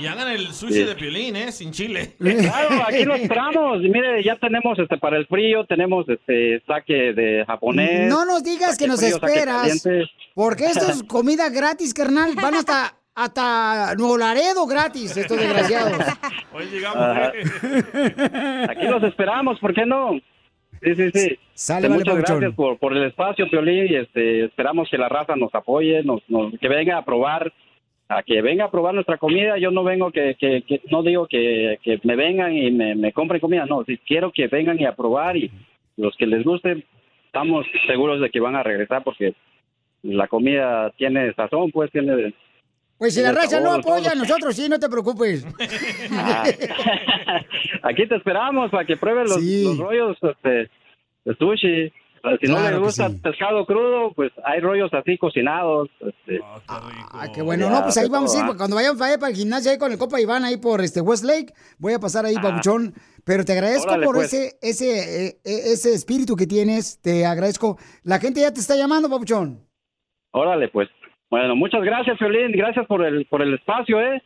Y 0.00 0.06
hagan 0.06 0.28
el 0.28 0.52
sushi 0.52 0.74
Sí. 0.74 0.84
de 0.84 0.94
piolín, 0.94 1.36
¿eh? 1.36 1.52
Sin 1.52 1.70
chile. 1.72 2.12
Claro, 2.18 2.82
aquí 2.86 3.04
lo 3.04 3.14
esperamos. 3.16 3.78
Y 3.82 3.88
Mire, 3.88 4.22
ya 4.22 4.36
tenemos 4.36 4.78
este 4.78 4.96
para 4.98 5.16
el 5.18 5.26
frío, 5.26 5.64
tenemos 5.66 6.08
este 6.08 6.60
saque 6.66 7.12
de 7.12 7.44
japonés. 7.46 8.08
No 8.08 8.24
nos 8.24 8.42
digas 8.42 8.76
que 8.76 8.86
nos 8.86 9.00
frío, 9.00 9.16
esperas, 9.16 9.86
porque 10.34 10.64
esto 10.66 10.86
es 10.90 11.02
comida 11.08 11.48
gratis, 11.50 11.94
carnal. 11.94 12.34
Van 12.34 12.54
hasta, 12.54 12.94
hasta 13.14 13.94
Nuevo 13.96 14.18
Laredo 14.18 14.66
gratis, 14.66 15.16
estos 15.16 15.38
desgraciados. 15.38 15.92
Hoy 16.52 16.64
llegamos. 16.72 17.16
¿eh? 17.34 18.66
Aquí 18.68 18.86
los 18.86 19.02
esperamos, 19.04 19.58
¿por 19.60 19.74
qué 19.74 19.86
no? 19.86 20.18
Sí, 20.82 20.94
sí, 20.96 21.10
sí. 21.14 21.38
Sale, 21.54 21.86
Este, 21.86 21.88
vale, 21.88 21.88
Muchas 21.88 22.04
Pabuchón. 22.14 22.36
gracias 22.40 22.56
por, 22.56 22.78
por 22.78 22.96
el 22.96 23.04
espacio, 23.04 23.48
Piolín, 23.48 23.86
y 23.90 23.96
este, 23.96 24.44
esperamos 24.46 24.88
que 24.90 24.98
la 24.98 25.08
raza 25.08 25.34
nos 25.36 25.54
apoye, 25.54 26.02
nos, 26.02 26.20
nos- 26.28 26.52
que 26.60 26.68
venga 26.68 26.98
a 26.98 27.04
probar, 27.04 27.52
a 28.08 28.22
que 28.22 28.42
venga 28.42 28.64
a 28.66 28.70
probar 28.70 28.94
nuestra 28.94 29.16
comida. 29.18 29.56
Yo 29.58 29.70
no 29.70 29.82
vengo 29.84 30.10
que, 30.10 30.34
que, 30.38 30.62
que- 30.62 30.82
no 30.90 31.02
digo 31.02 31.26
que, 31.26 31.78
que 31.82 32.00
me 32.04 32.16
vengan 32.16 32.52
y 32.56 32.70
me, 32.70 32.94
me 32.94 33.12
compren 33.12 33.40
comida, 33.40 33.64
no, 33.66 33.84
sí 33.84 33.98
quiero 34.06 34.30
que 34.32 34.46
vengan 34.48 34.78
y 34.80 34.84
a 34.84 34.94
probar 34.94 35.36
y 35.36 35.50
los 35.96 36.14
que 36.16 36.26
les 36.26 36.44
guste, 36.44 36.84
estamos 37.26 37.64
seguros 37.86 38.20
de 38.20 38.30
que 38.30 38.40
van 38.40 38.56
a 38.56 38.62
regresar 38.62 39.02
porque 39.04 39.34
la 40.02 40.28
comida 40.28 40.90
tiene 40.96 41.32
sazón, 41.34 41.70
pues 41.70 41.90
tiene... 41.90 42.34
Pues 42.98 43.14
si 43.14 43.22
la 43.22 43.32
raza 43.32 43.60
no 43.60 43.72
apoya, 43.72 44.10
todo. 44.12 44.20
nosotros 44.20 44.54
sí, 44.54 44.68
no 44.68 44.78
te 44.78 44.88
preocupes. 44.88 45.44
Ah. 46.12 46.44
Aquí 47.82 48.06
te 48.06 48.16
esperamos 48.16 48.70
para 48.70 48.84
que 48.84 48.96
prueben 48.96 49.24
los, 49.24 49.40
Sí. 49.40 49.64
los 49.64 49.78
rollos 49.78 50.16
este, 50.22 50.70
de 51.24 51.34
sushi. 51.38 51.92
Si 52.40 52.46
no 52.46 52.54
Claro 52.56 52.64
le 52.70 52.72
que 52.72 52.78
gusta 52.86 53.08
sí. 53.10 53.16
pescado 53.22 53.66
crudo, 53.66 54.12
pues 54.14 54.32
hay 54.44 54.60
rollos 54.60 54.92
así 54.94 55.18
cocinados. 55.18 55.88
Este, 56.00 56.40
Ah, 56.68 57.26
qué 57.34 57.42
bueno, 57.42 57.66
Ya, 57.66 57.72
no, 57.72 57.82
pues 57.82 57.96
ahí 57.98 58.08
vamos 58.08 58.34
a 58.34 58.38
ir, 58.38 58.42
¿ah? 58.44 58.46
porque 58.46 58.58
cuando 58.58 58.76
vayan 58.76 58.96
para, 58.96 59.10
allá, 59.12 59.18
para 59.20 59.30
el 59.30 59.36
gimnasio 59.36 59.70
ahí 59.70 59.78
con 59.78 59.92
el 59.92 59.98
Copa 59.98 60.20
Iván 60.20 60.44
ahí 60.44 60.56
por 60.56 60.80
este 60.80 61.00
Westlake, 61.00 61.52
voy 61.78 61.92
a 61.92 61.98
pasar 62.00 62.24
ahí, 62.24 62.34
Ah. 62.38 62.42
Pabuchón. 62.42 62.94
Pero 63.24 63.44
te 63.44 63.52
agradezco 63.52 63.88
Órale, 63.88 64.04
por 64.06 64.16
pues. 64.16 64.32
ese, 64.34 64.58
ese, 64.62 65.26
eh, 65.26 65.38
eh, 65.44 65.60
ese 65.72 65.94
espíritu 65.94 66.36
que 66.36 66.46
tienes, 66.46 67.00
te 67.00 67.24
agradezco. 67.24 67.78
La 68.02 68.18
gente 68.18 68.40
ya 68.40 68.52
te 68.52 68.60
está 68.60 68.76
llamando, 68.76 69.08
Pabuchón. 69.08 69.60
órale, 70.32 70.68
pues. 70.68 70.88
Bueno, 71.30 71.56
muchas 71.56 71.82
gracias, 71.82 72.18
Fiolín. 72.18 72.52
Gracias 72.52 72.86
por 72.86 73.04
el, 73.04 73.26
por 73.26 73.42
el 73.42 73.54
espacio, 73.54 74.00
¿eh? 74.00 74.22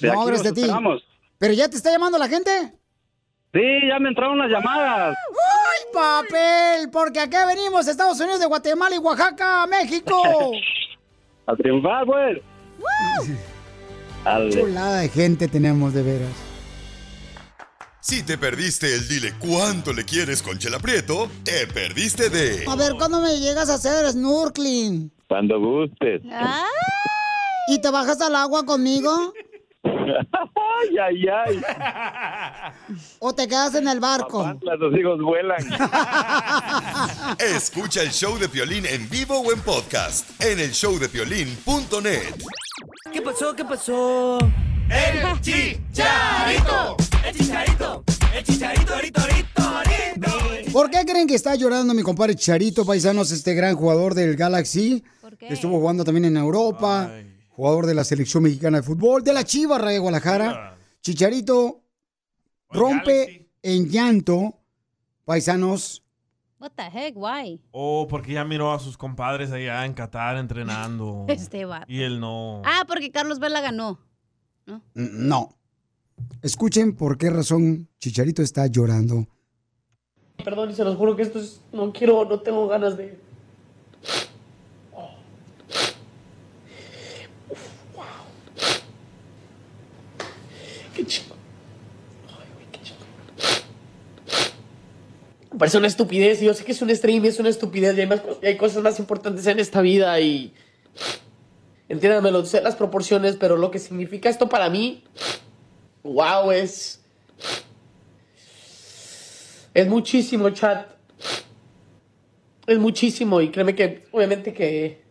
De 0.00 0.08
No, 0.08 0.24
gracias 0.24 0.50
a 0.52 0.54
ti. 0.54 0.60
esperamos. 0.62 1.02
¿Pero 1.38 1.54
ya 1.54 1.68
te 1.68 1.76
está 1.76 1.90
llamando 1.90 2.18
la 2.18 2.28
gente? 2.28 2.50
Sí, 3.52 3.60
ya 3.86 3.98
me 3.98 4.08
entraron 4.08 4.38
las 4.38 4.48
llamadas. 4.48 5.14
¡Ay, 5.14 5.92
papel! 5.92 6.90
Porque 6.90 7.20
acá 7.20 7.44
venimos, 7.44 7.86
Estados 7.86 8.18
Unidos, 8.18 8.40
de 8.40 8.46
Guatemala 8.46 8.94
y 8.94 8.98
Oaxaca, 8.98 9.66
México. 9.66 10.16
A 11.46 11.56
triunfar, 11.56 12.06
pues. 12.06 12.38
Dale. 14.24 14.50
Chulada 14.50 15.00
de 15.00 15.08
gente 15.08 15.48
tenemos, 15.48 15.92
de 15.92 16.02
veras. 16.02 16.30
Si 18.00 18.22
te 18.22 18.38
perdiste 18.38 18.94
el 18.94 19.06
dile 19.06 19.34
cuánto 19.38 19.92
le 19.92 20.04
quieres 20.04 20.42
con 20.42 20.58
Chela 20.58 20.78
Prieto, 20.78 21.30
te 21.44 21.66
perdiste 21.66 22.30
de 22.30 22.64
A 22.68 22.74
ver, 22.74 22.94
¿cuándo 22.94 23.20
me 23.20 23.38
llegas 23.38 23.68
a 23.70 23.74
hacer 23.74 24.10
snorkeling? 24.10 25.12
Cuando 25.28 25.60
gustes. 25.60 26.22
¿Y 27.68 27.80
te 27.80 27.90
bajas 27.90 28.20
al 28.22 28.34
agua 28.34 28.64
conmigo? 28.64 29.34
ay, 29.84 30.98
ay, 30.98 31.26
ay. 31.28 31.62
¿O 33.18 33.34
te 33.34 33.48
quedas 33.48 33.74
en 33.74 33.88
el 33.88 34.00
barco? 34.00 34.58
Los 34.78 34.98
hijos 34.98 35.20
vuelan. 35.20 35.62
Escucha 37.38 38.02
el 38.02 38.10
show 38.10 38.38
de 38.38 38.48
Piolín 38.48 38.86
en 38.86 39.08
vivo 39.08 39.40
o 39.40 39.52
en 39.52 39.60
podcast 39.60 40.40
en 40.42 40.60
el 40.60 40.70
showdepiolín.net. 40.70 42.34
¿Qué 43.12 43.22
pasó? 43.22 43.54
¿Qué 43.54 43.64
pasó? 43.64 44.38
El 44.90 45.40
chicharito, 45.40 46.96
el 47.26 47.34
chicharito, 47.34 48.04
el 48.34 48.44
chicharito, 48.44 48.94
ahorita, 48.94 49.22
ahorita, 49.22 49.42
¿Por 50.72 50.90
qué 50.90 51.04
creen 51.04 51.26
que 51.26 51.34
está 51.34 51.54
llorando 51.54 51.94
mi 51.94 52.02
compadre 52.02 52.34
Charito 52.34 52.84
Paisanos, 52.84 53.30
este 53.30 53.54
gran 53.54 53.74
jugador 53.76 54.14
del 54.14 54.36
Galaxy? 54.36 55.02
Que 55.38 55.54
estuvo 55.54 55.78
jugando 55.78 56.04
también 56.04 56.26
en 56.26 56.36
Europa, 56.36 57.10
jugador 57.54 57.86
de 57.86 57.94
la 57.94 58.04
selección 58.04 58.42
mexicana 58.42 58.78
de 58.78 58.82
fútbol, 58.82 59.22
de 59.22 59.32
la 59.32 59.44
Chivas 59.44 59.84
de 59.84 59.98
Guadalajara. 59.98 60.76
Chicharito 61.00 61.82
rompe 62.70 63.48
en 63.62 63.88
llanto, 63.88 64.58
paisanos. 65.24 66.02
What 66.58 66.72
the 66.76 66.84
heck, 66.84 67.16
why? 67.16 67.60
Oh, 67.72 68.06
porque 68.08 68.34
ya 68.34 68.44
miró 68.44 68.72
a 68.72 68.78
sus 68.78 68.96
compadres 68.96 69.50
allá 69.50 69.84
en 69.84 69.94
Qatar 69.94 70.36
entrenando. 70.36 71.26
Este 71.28 71.64
vato. 71.64 71.86
Y 71.88 72.02
él 72.02 72.20
no. 72.20 72.62
Ah, 72.64 72.84
porque 72.86 73.10
Carlos 73.10 73.38
Vela 73.40 73.60
ganó. 73.60 73.98
No. 74.94 75.56
Escuchen 76.40 76.94
por 76.94 77.18
qué 77.18 77.30
razón 77.30 77.88
Chicharito 77.98 78.42
está 78.42 78.66
llorando. 78.68 79.26
Perdón, 80.44 80.70
y 80.70 80.74
se 80.74 80.84
los 80.84 80.96
juro 80.96 81.16
que 81.16 81.22
esto 81.22 81.40
es. 81.40 81.60
No 81.72 81.92
quiero, 81.92 82.24
no 82.24 82.40
tengo 82.40 82.68
ganas 82.68 82.96
de. 82.96 83.18
Qué 90.94 91.06
chido. 91.06 91.34
Ay, 92.28 92.46
güey, 92.54 92.66
qué 92.70 92.80
chido. 92.82 92.98
Me 95.52 95.58
parece 95.58 95.78
una 95.78 95.86
estupidez. 95.86 96.40
Yo 96.40 96.54
sé 96.54 96.64
que 96.64 96.72
es 96.72 96.80
un 96.80 96.94
stream 96.94 97.24
y 97.24 97.28
es 97.28 97.38
una 97.38 97.50
estupidez. 97.50 97.96
Y 97.96 98.00
hay, 98.00 98.06
más 98.06 98.22
y 98.40 98.46
hay 98.46 98.56
cosas 98.56 98.82
más 98.82 98.98
importantes 98.98 99.46
en 99.46 99.58
esta 99.58 99.82
vida. 99.82 100.18
Y. 100.20 100.54
Entiéndanmelo, 101.88 102.44
sé 102.46 102.62
las 102.62 102.76
proporciones, 102.76 103.36
pero 103.36 103.56
lo 103.56 103.70
que 103.70 103.78
significa 103.78 104.30
esto 104.30 104.48
para 104.48 104.70
mí. 104.70 105.04
Wow, 106.02 106.52
es. 106.52 107.00
Es 109.74 109.88
muchísimo, 109.88 110.50
chat. 110.50 110.88
Es 112.66 112.78
muchísimo. 112.78 113.40
Y 113.40 113.50
créeme 113.50 113.74
que, 113.74 114.04
obviamente, 114.10 114.54
que. 114.54 115.02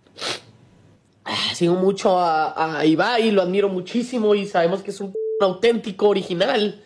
ah, 1.24 1.54
Sigo 1.54 1.76
mucho 1.76 2.18
a, 2.20 2.80
a 2.80 2.86
lo 2.86 3.42
admiro 3.44 3.70
muchísimo 3.70 4.34
y 4.34 4.48
sabemos 4.48 4.82
que 4.82 4.90
es 4.90 5.00
un 5.02 5.14
auténtico, 5.40 6.10
original, 6.10 6.84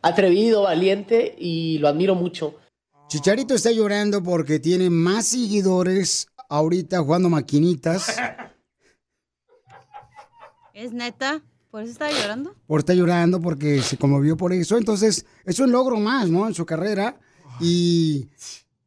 atrevido, 0.00 0.62
valiente 0.62 1.34
y 1.38 1.78
lo 1.78 1.88
admiro 1.88 2.14
mucho. 2.14 2.61
Chicharito 3.12 3.52
está 3.52 3.70
llorando 3.70 4.22
porque 4.22 4.58
tiene 4.58 4.88
más 4.88 5.26
seguidores 5.26 6.28
ahorita 6.48 7.02
jugando 7.02 7.28
maquinitas. 7.28 8.16
¿Es 10.72 10.94
neta? 10.94 11.42
¿Por 11.70 11.82
eso 11.82 11.92
estaba 11.92 12.10
llorando? 12.10 12.56
Por 12.66 12.80
está 12.80 12.94
llorando 12.94 13.38
porque 13.38 13.82
se 13.82 13.98
conmovió 13.98 14.38
por 14.38 14.54
eso. 14.54 14.78
Entonces, 14.78 15.26
es 15.44 15.58
un 15.58 15.72
logro 15.72 16.00
más, 16.00 16.30
¿no? 16.30 16.46
En 16.46 16.54
su 16.54 16.64
carrera. 16.64 17.20
Y 17.60 18.30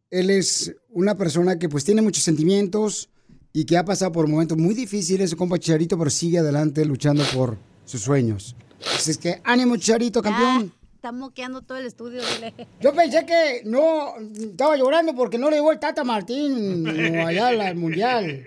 él 0.10 0.32
es 0.32 0.76
una 0.90 1.16
persona 1.16 1.60
que 1.60 1.70
pues 1.70 1.86
tiene 1.86 2.02
muchos 2.02 2.24
sentimientos 2.24 3.12
y 3.54 3.66
que 3.66 3.78
ha 3.78 3.86
pasado 3.86 4.12
por 4.12 4.28
momentos 4.28 4.58
muy 4.58 4.74
difíciles, 4.74 5.30
su 5.30 5.38
compa 5.38 5.60
Chicharito, 5.60 6.00
pero 6.00 6.10
sigue 6.10 6.40
adelante 6.40 6.84
luchando 6.84 7.24
por 7.32 7.60
sus 7.86 8.02
sueños. 8.02 8.56
Así 8.96 9.12
es 9.12 9.20
que, 9.20 9.40
ánimo 9.44 9.78
Chicharito, 9.78 10.24
campeón. 10.24 10.74
Está 11.06 11.12
moqueando 11.12 11.62
todo 11.62 11.78
el 11.78 11.86
estudio. 11.86 12.24
dile. 12.34 12.56
Yo 12.82 12.92
pensé 12.96 13.28
que 13.28 13.62
no, 13.64 14.16
estaba 14.36 14.76
llorando 14.76 15.14
porque 15.14 15.38
no 15.38 15.52
le 15.52 15.58
llegó 15.58 15.72
el 15.72 15.78
Tata 15.78 16.04
Martín 16.04 16.82
no, 16.82 17.28
allá 17.28 17.50
al 17.50 17.76
Mundial. 17.76 18.44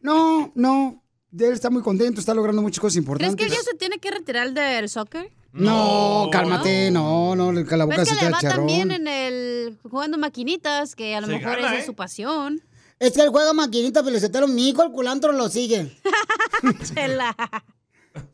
No, 0.00 0.50
no, 0.54 1.02
él 1.38 1.52
está 1.52 1.68
muy 1.68 1.82
contento, 1.82 2.18
está 2.18 2.32
logrando 2.32 2.62
muchas 2.62 2.80
cosas 2.80 2.94
¿Crees 2.94 3.04
importantes. 3.04 3.36
que 3.36 3.44
él 3.44 3.50
ya 3.50 3.62
se 3.62 3.76
tiene 3.76 3.98
que 3.98 4.10
retirar 4.10 4.54
del 4.54 4.88
soccer? 4.88 5.30
No, 5.52 6.30
cálmate, 6.32 6.90
no, 6.90 7.36
no, 7.36 7.52
que 7.66 7.76
la 7.76 7.84
boca 7.84 7.98
¿Ves 7.98 8.08
se 8.08 8.14
que 8.14 8.20
le 8.22 8.26
queda 8.28 8.30
va 8.30 8.40
charrón. 8.40 8.66
también 8.68 8.90
en 8.90 9.06
el 9.06 9.78
jugando 9.82 10.16
maquinitas, 10.16 10.96
que 10.96 11.14
a 11.14 11.20
lo 11.20 11.26
Se 11.26 11.34
mejor 11.34 11.56
gana, 11.56 11.66
esa 11.66 11.76
¿eh? 11.76 11.80
es 11.80 11.84
su 11.84 11.94
pasión? 11.94 12.62
Es 13.00 13.12
que 13.12 13.20
él 13.20 13.28
juega 13.28 13.52
maquinita, 13.52 14.02
pero 14.02 14.48
mi 14.48 14.70
hijo 14.70 14.82
el 14.82 14.92
culantro 14.92 15.32
lo 15.32 15.50
sigue. 15.50 15.94
Chela. 16.94 17.36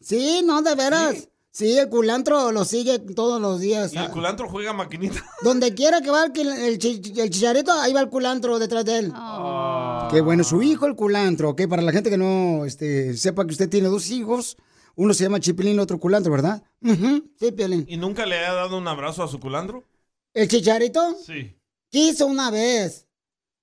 Sí, 0.01 0.43
no, 0.45 0.62
de 0.62 0.77
veras. 0.77 1.16
Sí, 1.16 1.29
el 1.61 1.89
culantro 1.89 2.51
lo 2.51 2.65
sigue 2.65 2.99
todos 2.99 3.41
los 3.41 3.61
días. 3.61 3.93
Y 3.93 3.99
el 3.99 4.11
culantro 4.11 4.49
juega 4.49 4.73
maquinita. 4.73 5.25
Donde 5.43 5.75
quiera 5.75 6.01
que 6.01 6.11
va 6.11 6.25
el, 6.27 6.79
chicharito, 6.79 7.73
ahí 7.73 7.93
va 7.93 8.01
el 8.01 8.09
culantro 8.09 8.59
detrás 8.59 8.85
de 8.85 8.99
él. 8.99 9.13
Oh. 9.15 10.09
Qué 10.11 10.21
bueno, 10.21 10.43
su 10.43 10.63
hijo 10.63 10.87
el 10.87 10.97
culantro, 10.97 11.51
¿ok? 11.51 11.63
Para 11.69 11.83
la 11.83 11.93
gente 11.93 12.11
que 12.11 12.19
no 12.19 12.65
este, 12.65 13.17
sepa 13.17 13.45
que 13.45 13.53
usted 13.53 13.69
tiene 13.69 13.89
dos 13.89 14.11
hijos, 14.11 14.57
uno 14.97 15.15
se 15.15 15.25
llama 15.25 15.41
Chipilín, 15.41 15.75
el 15.75 15.81
otro 15.81 15.99
culantro, 15.99 16.33
¿verdad? 16.33 16.63
Ujú, 16.83 17.31
Sí, 17.39 17.53
Piolín. 17.53 17.85
¿Y 17.89 17.97
nunca 17.97 18.27
le 18.27 18.45
ha 18.45 18.53
dado 18.53 18.77
un 18.79 18.89
abrazo 18.89 19.23
a 19.23 19.29
su 19.29 19.39
culantro? 19.39 19.85
¿El 20.33 20.49
chicharito? 20.49 21.17
Sí. 21.25 21.57
Quiso 21.89 22.27
una 22.27 22.51
vez. 22.51 23.07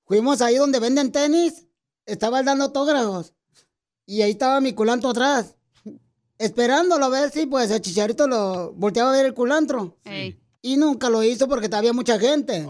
Fuimos 0.06 0.42
ahí 0.42 0.56
donde 0.56 0.80
venden 0.80 1.12
tenis, 1.12 1.68
estaba 2.06 2.42
dando 2.44 2.66
autógrafos. 2.66 3.34
Y 4.06 4.22
ahí 4.22 4.32
estaba 4.32 4.60
mi 4.62 4.74
culantro 4.74 5.10
atrás. 5.10 5.56
Esperándolo 6.42 7.06
a 7.06 7.10
ver 7.10 7.30
si 7.30 7.46
pues 7.46 7.70
el 7.70 7.82
chicharito 7.82 8.28
lo 8.28 8.74
volteaba 8.74 9.10
a 9.12 9.14
ver 9.14 9.28
el 9.28 9.34
culantro. 9.34 9.98
Y 10.64 10.78
nunca 10.78 11.10
lo 11.10 11.24
hizo 11.24 11.48
porque 11.48 11.70
había 11.74 11.94
mucha 11.94 12.20
gente. 12.20 12.68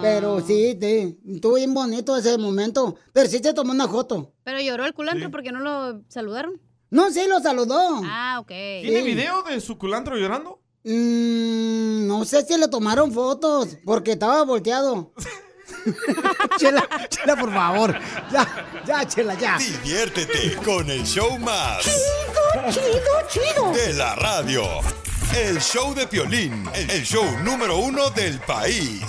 Pero 0.00 0.40
sí, 0.40 0.76
sí, 0.80 1.18
estuvo 1.34 1.54
bien 1.54 1.74
bonito 1.74 2.16
ese 2.16 2.36
momento. 2.38 2.96
Pero 3.12 3.28
sí 3.28 3.38
se 3.38 3.54
tomó 3.54 3.72
una 3.72 3.88
foto. 3.88 4.32
Pero 4.44 4.60
lloró 4.60 4.84
el 4.84 4.94
culantro 4.94 5.30
porque 5.30 5.52
no 5.52 5.60
lo 5.60 6.02
saludaron. 6.08 6.60
No, 6.90 7.10
sí, 7.10 7.22
lo 7.28 7.40
saludó. 7.40 8.00
Ah, 8.04 8.38
ok. 8.40 8.48
¿Tiene 8.48 9.02
video 9.02 9.42
de 9.44 9.60
su 9.60 9.78
culantro 9.78 10.16
llorando? 10.16 10.60
Mm, 10.84 12.06
no 12.06 12.24
sé 12.24 12.42
si 12.44 12.58
le 12.58 12.68
tomaron 12.68 13.12
fotos 13.12 13.78
porque 13.84 14.12
estaba 14.12 14.42
volteado. 14.44 15.12
chela, 16.58 16.88
chela, 17.08 17.36
por 17.36 17.52
favor. 17.52 17.98
Ya, 18.30 18.66
ya, 18.86 19.06
chela, 19.06 19.34
ya. 19.34 19.58
Diviértete 19.58 20.56
con 20.64 20.90
el 20.90 21.04
show 21.04 21.38
más. 21.38 21.84
Chido, 22.70 22.92
chido, 23.28 23.72
De 23.72 23.92
la 23.94 24.14
radio. 24.16 24.62
El 25.34 25.60
show 25.60 25.94
de 25.94 26.06
Piolín, 26.06 26.68
el 26.74 27.02
show 27.04 27.24
número 27.42 27.78
uno 27.78 28.10
del 28.10 28.38
país. 28.40 29.02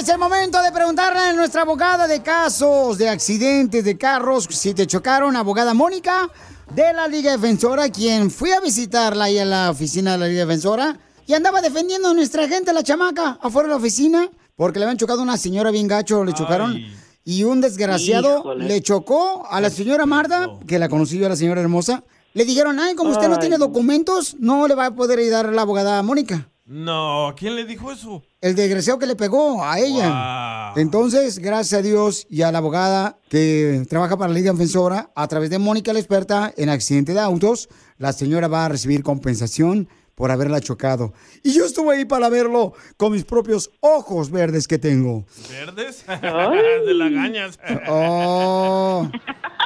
Señores, 0.00 0.14
el 0.14 0.18
momento 0.18 0.62
de 0.62 0.72
preguntarle 0.72 1.20
a 1.20 1.32
nuestra 1.34 1.60
abogada 1.60 2.08
de 2.08 2.22
casos 2.22 2.96
de 2.96 3.10
accidentes 3.10 3.84
de 3.84 3.98
carros, 3.98 4.48
si 4.48 4.72
te 4.72 4.86
chocaron, 4.86 5.36
abogada 5.36 5.74
Mónica 5.74 6.30
de 6.74 6.94
la 6.94 7.06
Liga 7.06 7.32
Defensora, 7.32 7.90
quien 7.90 8.30
fui 8.30 8.50
a 8.50 8.60
visitarla 8.60 9.24
ahí 9.24 9.38
a 9.38 9.44
la 9.44 9.70
oficina 9.70 10.12
de 10.12 10.18
la 10.18 10.28
Liga 10.28 10.46
Defensora 10.46 10.98
y 11.26 11.34
andaba 11.34 11.60
defendiendo 11.60 12.08
a 12.08 12.14
nuestra 12.14 12.48
gente, 12.48 12.72
la 12.72 12.82
chamaca, 12.82 13.38
afuera 13.42 13.68
de 13.68 13.74
la 13.74 13.76
oficina, 13.76 14.30
porque 14.56 14.78
le 14.78 14.86
habían 14.86 14.96
chocado 14.96 15.20
a 15.20 15.22
una 15.22 15.36
señora 15.36 15.70
bien 15.70 15.86
gacho, 15.86 16.24
le 16.24 16.32
chocaron. 16.32 16.78
Y 17.22 17.44
un 17.44 17.60
desgraciado 17.60 18.38
Híjole. 18.38 18.68
le 18.68 18.80
chocó 18.80 19.46
a 19.50 19.60
la 19.60 19.68
señora 19.68 20.06
Marta, 20.06 20.48
que 20.66 20.78
la 20.78 20.88
conocí 20.88 21.18
yo, 21.18 21.26
a 21.26 21.28
la 21.28 21.36
señora 21.36 21.60
hermosa. 21.60 22.04
Le 22.32 22.46
dijeron, 22.46 22.80
ay, 22.80 22.94
como 22.94 23.10
usted 23.10 23.28
no 23.28 23.34
Ay. 23.34 23.40
tiene 23.40 23.58
documentos, 23.58 24.36
no 24.38 24.66
le 24.66 24.74
va 24.74 24.86
a 24.86 24.94
poder 24.94 25.18
ayudar 25.18 25.46
a 25.46 25.50
la 25.50 25.62
abogada 25.62 26.02
Mónica. 26.02 26.49
No, 26.72 27.34
¿quién 27.36 27.56
le 27.56 27.64
dijo 27.64 27.90
eso? 27.90 28.22
El 28.40 28.54
desgraciado 28.54 29.00
que 29.00 29.06
le 29.08 29.16
pegó 29.16 29.64
a 29.64 29.80
ella. 29.80 30.72
Entonces, 30.76 31.40
gracias 31.40 31.80
a 31.80 31.82
Dios 31.82 32.28
y 32.30 32.42
a 32.42 32.52
la 32.52 32.58
abogada 32.58 33.18
que 33.28 33.84
trabaja 33.90 34.16
para 34.16 34.28
la 34.32 34.38
Liga 34.38 34.52
Defensora, 34.52 35.10
a 35.16 35.26
través 35.26 35.50
de 35.50 35.58
Mónica, 35.58 35.92
la 35.92 35.98
experta 35.98 36.54
en 36.56 36.68
accidente 36.68 37.12
de 37.12 37.18
autos, 37.18 37.68
la 37.98 38.12
señora 38.12 38.46
va 38.46 38.66
a 38.66 38.68
recibir 38.68 39.02
compensación 39.02 39.88
por 40.14 40.30
haberla 40.30 40.60
chocado. 40.60 41.12
Y 41.42 41.54
yo 41.54 41.64
estuve 41.64 41.96
ahí 41.96 42.04
para 42.04 42.28
verlo 42.28 42.72
con 42.96 43.10
mis 43.10 43.24
propios 43.24 43.72
ojos 43.80 44.30
verdes 44.30 44.68
que 44.68 44.78
tengo. 44.78 45.24
¿Verdes? 45.48 46.04
de 46.86 46.94
lagañas. 46.94 47.58
Oh. 47.88 49.10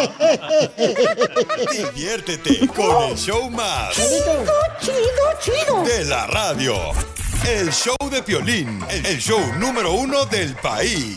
Diviértete 1.94 2.66
con 2.66 3.04
el 3.04 3.16
show 3.16 3.48
más. 3.48 3.94
Chido, 3.94 4.44
chido, 5.40 5.84
De 5.84 6.04
la 6.06 6.26
radio. 6.26 6.74
El 7.48 7.70
show 7.70 7.94
de 8.10 8.24
Piolín. 8.24 8.84
El 8.90 9.20
show 9.20 9.40
número 9.60 9.92
uno 9.92 10.26
del 10.26 10.56
país. 10.56 11.16